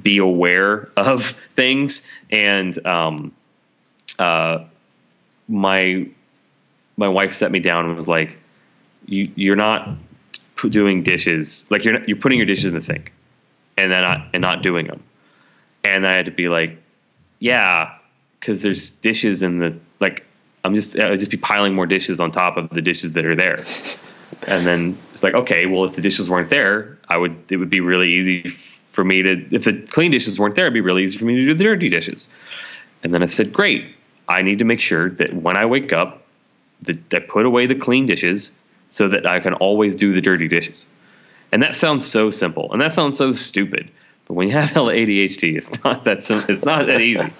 be 0.00 0.18
aware 0.18 0.90
of 0.96 1.34
things. 1.56 2.02
And 2.30 2.86
um, 2.86 3.32
uh, 4.18 4.64
my 5.48 6.06
my 6.96 7.08
wife 7.08 7.34
set 7.34 7.50
me 7.50 7.60
down 7.60 7.86
and 7.86 7.96
was 7.96 8.06
like, 8.06 8.36
"You 9.06 9.30
you're 9.34 9.56
not 9.56 9.88
doing 10.68 11.02
dishes. 11.02 11.64
Like 11.70 11.84
you're 11.84 11.94
not, 11.94 12.08
you're 12.08 12.18
putting 12.18 12.38
your 12.38 12.46
dishes 12.46 12.66
in 12.66 12.74
the 12.74 12.82
sink, 12.82 13.10
and 13.78 13.90
then 13.90 14.02
not 14.02 14.28
and 14.34 14.42
not 14.42 14.62
doing 14.62 14.86
them." 14.86 15.02
And 15.82 16.06
I 16.06 16.12
had 16.12 16.26
to 16.26 16.30
be 16.30 16.48
like, 16.48 16.78
"Yeah." 17.38 17.94
Because 18.40 18.62
there's 18.62 18.90
dishes 18.90 19.42
in 19.42 19.58
the 19.58 19.74
like, 20.00 20.26
I'm 20.64 20.74
just 20.74 20.98
I'd 20.98 21.18
just 21.18 21.30
be 21.30 21.36
piling 21.36 21.74
more 21.74 21.86
dishes 21.86 22.20
on 22.20 22.30
top 22.30 22.56
of 22.56 22.68
the 22.70 22.82
dishes 22.82 23.14
that 23.14 23.24
are 23.24 23.36
there. 23.36 23.64
And 24.48 24.66
then 24.66 24.98
it's 25.12 25.22
like, 25.22 25.34
okay, 25.34 25.64
well, 25.66 25.84
if 25.84 25.94
the 25.94 26.02
dishes 26.02 26.28
weren't 26.28 26.50
there, 26.50 26.98
I 27.08 27.16
would. 27.16 27.50
It 27.50 27.56
would 27.56 27.70
be 27.70 27.80
really 27.80 28.12
easy 28.14 28.48
for 28.92 29.04
me 29.04 29.22
to. 29.22 29.54
If 29.54 29.64
the 29.64 29.80
clean 29.80 30.10
dishes 30.10 30.38
weren't 30.38 30.56
there, 30.56 30.66
it'd 30.66 30.74
be 30.74 30.80
really 30.80 31.04
easy 31.04 31.18
for 31.18 31.24
me 31.24 31.36
to 31.36 31.42
do 31.46 31.54
the 31.54 31.64
dirty 31.64 31.88
dishes. 31.88 32.28
And 33.02 33.14
then 33.14 33.22
I 33.22 33.26
said, 33.26 33.52
great. 33.52 33.94
I 34.28 34.42
need 34.42 34.58
to 34.58 34.64
make 34.64 34.80
sure 34.80 35.10
that 35.10 35.34
when 35.34 35.56
I 35.56 35.66
wake 35.66 35.92
up, 35.92 36.24
that 36.82 37.14
I 37.14 37.20
put 37.20 37.46
away 37.46 37.66
the 37.66 37.74
clean 37.74 38.06
dishes 38.06 38.50
so 38.88 39.08
that 39.08 39.26
I 39.26 39.40
can 39.40 39.54
always 39.54 39.94
do 39.94 40.12
the 40.12 40.20
dirty 40.20 40.48
dishes. 40.48 40.86
And 41.52 41.62
that 41.62 41.74
sounds 41.74 42.04
so 42.04 42.30
simple, 42.30 42.72
and 42.72 42.80
that 42.80 42.92
sounds 42.92 43.16
so 43.16 43.32
stupid. 43.32 43.90
But 44.26 44.34
when 44.34 44.48
you 44.48 44.54
have 44.54 44.70
ADHD, 44.72 45.56
it's 45.56 45.84
not 45.84 46.04
that 46.04 46.18
it's 46.18 46.64
not 46.64 46.86
that 46.86 47.00
easy. 47.00 47.30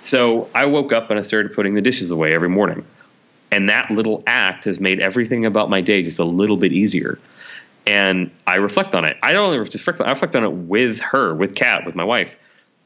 So 0.00 0.48
I 0.54 0.66
woke 0.66 0.92
up 0.92 1.10
and 1.10 1.18
I 1.18 1.22
started 1.22 1.52
putting 1.52 1.74
the 1.74 1.80
dishes 1.80 2.10
away 2.10 2.34
every 2.34 2.48
morning. 2.48 2.84
And 3.50 3.68
that 3.68 3.90
little 3.90 4.22
act 4.26 4.64
has 4.64 4.80
made 4.80 4.98
everything 5.00 5.44
about 5.44 5.68
my 5.68 5.82
day 5.82 6.02
just 6.02 6.18
a 6.18 6.24
little 6.24 6.56
bit 6.56 6.72
easier. 6.72 7.18
And 7.86 8.30
I 8.46 8.56
reflect 8.56 8.94
on 8.94 9.04
it. 9.04 9.16
I 9.22 9.32
don't 9.32 9.44
only 9.44 9.58
reflect 9.58 10.00
I 10.00 10.10
reflect 10.10 10.34
on 10.36 10.44
it 10.44 10.52
with 10.52 11.00
her, 11.00 11.34
with 11.34 11.54
Kat, 11.54 11.84
with 11.84 11.94
my 11.94 12.04
wife. 12.04 12.36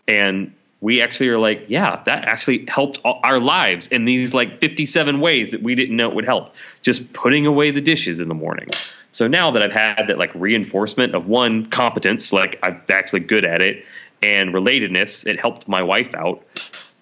And 0.08 0.52
we 0.80 1.00
actually 1.00 1.28
are 1.28 1.38
like, 1.38 1.64
yeah, 1.68 2.02
that 2.04 2.24
actually 2.24 2.64
helped 2.68 3.00
our 3.04 3.38
lives 3.38 3.88
in 3.88 4.04
these 4.04 4.34
like 4.34 4.60
57 4.60 5.20
ways 5.20 5.52
that 5.52 5.62
we 5.62 5.74
didn't 5.74 5.96
know 5.96 6.08
it 6.08 6.14
would 6.14 6.24
help. 6.24 6.54
Just 6.82 7.12
putting 7.12 7.46
away 7.46 7.70
the 7.70 7.80
dishes 7.80 8.20
in 8.20 8.28
the 8.28 8.34
morning. 8.34 8.68
So 9.16 9.28
now 9.28 9.50
that 9.52 9.62
I've 9.62 9.72
had 9.72 10.08
that 10.08 10.18
like 10.18 10.30
reinforcement 10.34 11.14
of 11.14 11.26
one 11.26 11.70
competence, 11.70 12.34
like 12.34 12.58
I'm 12.62 12.82
actually 12.90 13.20
good 13.20 13.46
at 13.46 13.62
it, 13.62 13.86
and 14.22 14.52
relatedness, 14.52 15.26
it 15.26 15.40
helped 15.40 15.66
my 15.66 15.82
wife 15.82 16.14
out. 16.14 16.44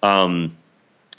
um, 0.01 0.55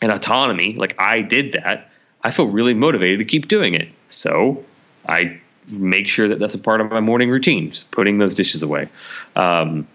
and 0.00 0.10
autonomy, 0.10 0.72
like 0.72 0.94
I 0.98 1.20
did 1.20 1.52
that, 1.52 1.90
I 2.22 2.30
feel 2.30 2.46
really 2.46 2.72
motivated 2.72 3.18
to 3.18 3.26
keep 3.26 3.46
doing 3.46 3.74
it. 3.74 3.88
So 4.08 4.64
I 5.06 5.38
make 5.68 6.08
sure 6.08 6.28
that 6.28 6.38
that's 6.38 6.54
a 6.54 6.58
part 6.58 6.80
of 6.80 6.90
my 6.90 7.00
morning 7.00 7.28
routine, 7.28 7.72
just 7.72 7.90
putting 7.90 8.16
those 8.16 8.34
dishes 8.34 8.62
away. 8.62 8.88
Um, 9.34 9.86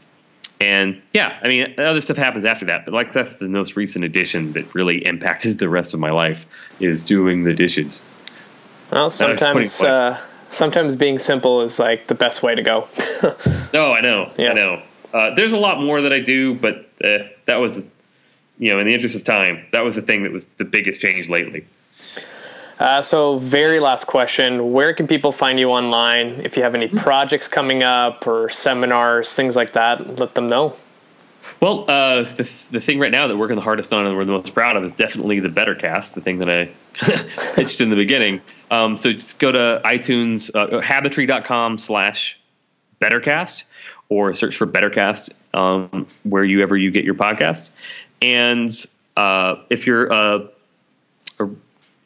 and 0.60 1.02
yeah, 1.14 1.40
I 1.42 1.48
mean, 1.48 1.74
other 1.80 2.02
stuff 2.02 2.18
happens 2.18 2.46
after 2.46 2.66
that, 2.68 2.86
but 2.86 2.94
like 2.94 3.12
that's 3.12 3.36
the 3.36 3.48
most 3.48 3.76
recent 3.76 4.06
addition 4.06 4.54
that 4.54 4.76
really 4.76 5.04
impacted 5.08 5.58
the 5.58 5.68
rest 5.68 5.96
of 5.96 6.00
my 6.00 6.12
life 6.12 6.46
is 6.80 7.04
doing 7.04 7.44
the 7.44 7.56
dishes. 7.56 8.04
Well, 8.92 9.10
sometimes, 9.10 9.82
uh, 9.82 10.20
sometimes 10.52 10.96
being 10.96 11.18
simple 11.18 11.62
is 11.62 11.80
like 11.80 12.08
the 12.08 12.16
best 12.16 12.44
way 12.44 12.54
to 12.54 12.62
go. 12.62 12.88
oh, 13.74 13.92
I 13.92 14.02
know, 14.02 14.32
yeah. 14.38 14.52
I 14.52 14.54
know. 14.54 14.82
Uh, 15.14 15.34
there's 15.34 15.54
a 15.54 15.58
lot 15.58 15.82
more 15.82 16.02
that 16.02 16.14
I 16.14 16.20
do, 16.20 16.56
but 16.56 16.90
uh, 17.04 17.20
that 17.46 17.58
was, 17.58 17.84
you 18.60 18.72
know, 18.72 18.80
in 18.80 18.86
the 18.86 18.94
interest 18.94 19.16
of 19.16 19.24
time, 19.24 19.66
that 19.74 19.82
was 19.82 19.96
the 19.96 20.02
thing 20.02 20.24
that 20.24 20.32
was 20.32 20.46
the 20.58 20.66
biggest 20.66 21.02
change 21.02 21.28
lately. 21.28 21.66
Uh, 22.80 23.02
so, 23.02 23.38
very 23.38 23.80
last 23.80 24.06
question: 24.06 24.72
Where 24.72 24.94
can 24.94 25.06
people 25.06 25.32
find 25.32 25.60
you 25.60 25.70
online? 25.70 26.42
If 26.44 26.58
you 26.58 26.64
have 26.64 26.74
any 26.74 26.88
projects 26.88 27.48
coming 27.48 27.84
up 27.84 28.26
or 28.26 28.50
seminars, 28.50 29.36
things 29.36 29.56
like 29.56 29.74
that, 29.74 30.20
let 30.20 30.34
them 30.34 30.48
know. 30.48 30.76
Well, 31.60 31.86
uh, 31.88 32.24
the, 32.24 32.52
the 32.72 32.82
thing 32.82 32.98
right 32.98 33.12
now 33.12 33.28
that 33.28 33.36
we're 33.36 33.42
working 33.42 33.56
the 33.56 33.62
hardest 33.62 33.94
on 33.94 34.08
and 34.08 34.18
we're 34.18 34.26
the 34.26 34.32
most 34.32 34.52
proud 34.56 34.78
of 34.78 34.84
is 34.84 34.94
definitely 34.94 35.40
the 35.40 35.50
Bettercast, 35.50 36.16
the 36.16 36.22
thing 36.22 36.40
that 36.40 36.50
I 36.50 36.72
pitched 37.56 37.82
in 37.82 37.90
the 37.90 37.96
beginning. 37.96 38.42
Um, 38.70 38.98
so 38.98 39.12
just 39.12 39.40
go 39.40 39.52
to 39.52 39.82
iTunes, 39.84 40.52
uh, 40.54 40.82
habitry.com 40.82 41.78
slash 41.78 42.40
Bettercast, 43.02 43.64
or 44.10 44.34
search 44.34 44.58
for 44.58 44.68
Bettercast 44.68 45.32
um, 45.54 46.08
wherever 46.24 46.78
you 46.78 46.92
get 46.92 47.04
your 47.04 47.16
podcasts. 47.16 47.72
And 48.22 48.72
uh, 49.18 49.56
if 49.70 49.88
you're 49.88 50.08
a, 50.08 50.48
a 51.40 51.50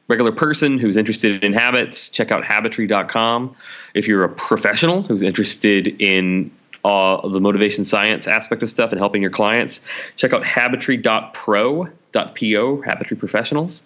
regular 0.08 0.32
person 0.32 0.78
who's 0.78 0.98
interested 0.98 1.44
in 1.44 1.54
habits, 1.54 2.10
check 2.10 2.32
out 2.32 2.44
habitry.com. 2.44 3.56
If 3.94 4.08
you're 4.08 4.24
a 4.24 4.30
professional 4.30 5.04
who's 5.04 5.24
interested 5.24 6.02
in 6.02 6.52
uh, 6.84 7.28
the 7.28 7.42
motivation 7.42 7.84
science 7.84 8.28
aspect 8.28 8.64
of 8.64 8.70
stuff 8.70 8.92
and 8.92 9.00
helping 9.00 9.22
your 9.22 9.32
clients, 9.32 9.82
check 10.16 10.34
out 10.34 10.46
habitry.pro.po, 10.46 12.82
Habitry 12.82 13.18
Professionals. 13.18 13.82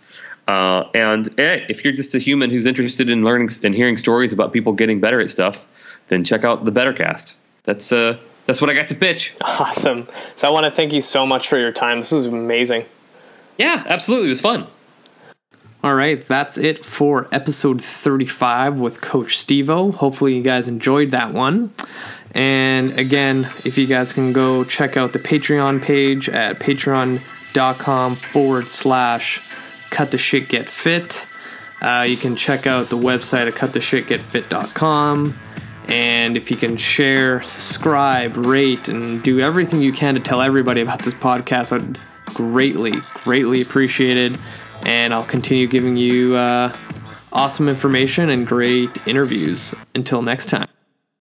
Uh, 0.50 0.90
and 0.96 1.32
hey, 1.38 1.64
if 1.70 1.84
you're 1.84 1.94
just 1.94 2.16
a 2.16 2.18
human 2.18 2.50
who's 2.50 2.66
interested 2.66 3.08
in 3.08 3.22
learning 3.22 3.50
and 3.64 3.76
hearing 3.76 3.98
stories 3.98 4.34
about 4.34 4.52
people 4.52 4.74
getting 4.74 5.00
better 5.00 5.22
at 5.22 5.30
stuff, 5.30 5.68
then 6.08 6.24
check 6.24 6.44
out 6.44 6.66
the 6.66 6.72
Bettercast. 6.72 7.36
That's 7.66 7.92
uh, 7.92 8.18
that's 8.48 8.60
what 8.60 8.72
I 8.72 8.74
got 8.74 8.88
to 8.88 8.96
pitch. 8.96 9.36
Awesome. 9.42 10.08
So 10.36 10.50
I 10.50 10.52
want 10.52 10.64
to 10.66 10.72
thank 10.72 10.92
you 10.92 11.02
so 11.02 11.24
much 11.24 11.48
for 11.48 11.60
your 11.60 11.72
time. 11.72 12.00
This 12.00 12.12
was 12.12 12.26
amazing. 12.26 12.86
Yeah, 13.60 13.84
absolutely. 13.86 14.30
It 14.30 14.32
was 14.32 14.42
fun. 14.42 14.66
All 15.84 15.94
right, 15.94 16.28
that's 16.28 16.58
it 16.58 16.84
for 16.84 17.28
episode 17.32 17.80
35 17.84 18.80
with 18.80 19.02
Coach 19.02 19.38
Stevo. 19.38 19.94
Hopefully, 19.94 20.36
you 20.36 20.42
guys 20.42 20.68
enjoyed 20.68 21.12
that 21.12 21.32
one. 21.32 21.76
And 22.34 22.98
again, 22.98 23.48
if 23.66 23.78
you 23.78 23.86
guys 23.86 24.14
can 24.14 24.34
go 24.34 24.64
check 24.64 24.98
out 24.98 25.14
the 25.14 25.20
Patreon 25.20 25.80
page 25.84 26.28
at 26.28 26.60
patreon.com 26.60 28.16
forward 28.16 28.70
slash 28.70 29.44
cut 29.90 30.12
the 30.12 30.18
shit 30.18 30.50
get 30.50 30.70
fit. 30.70 31.28
Uh, 31.82 32.06
you 32.08 32.18
can 32.18 32.36
check 32.36 32.68
out 32.68 32.90
the 32.90 32.98
website 32.98 33.48
at 33.48 33.56
cuttheshitgetfit.com. 33.56 35.38
And 35.88 36.38
if 36.38 36.52
you 36.52 36.58
can 36.58 36.78
share, 36.78 37.42
subscribe, 37.42 38.38
rate, 38.38 38.90
and 38.90 39.24
do 39.24 39.40
everything 39.40 39.82
you 39.82 39.92
can 39.92 40.14
to 40.14 40.20
tell 40.20 40.42
everybody 40.42 40.82
about 40.82 41.02
this 41.02 41.14
podcast, 41.14 41.72
I'd 41.72 41.98
greatly, 42.34 42.94
greatly 43.24 43.62
appreciate 43.62 44.18
it 44.18 44.40
and 44.86 45.14
I'll 45.14 45.24
continue 45.24 45.68
giving 45.68 45.98
you 45.98 46.36
uh, 46.36 46.74
awesome 47.34 47.70
information 47.70 48.30
and 48.30 48.46
great 48.48 49.08
interviews. 49.08 49.76
Until 49.96 50.22
next 50.22 50.48
time. 50.48 50.79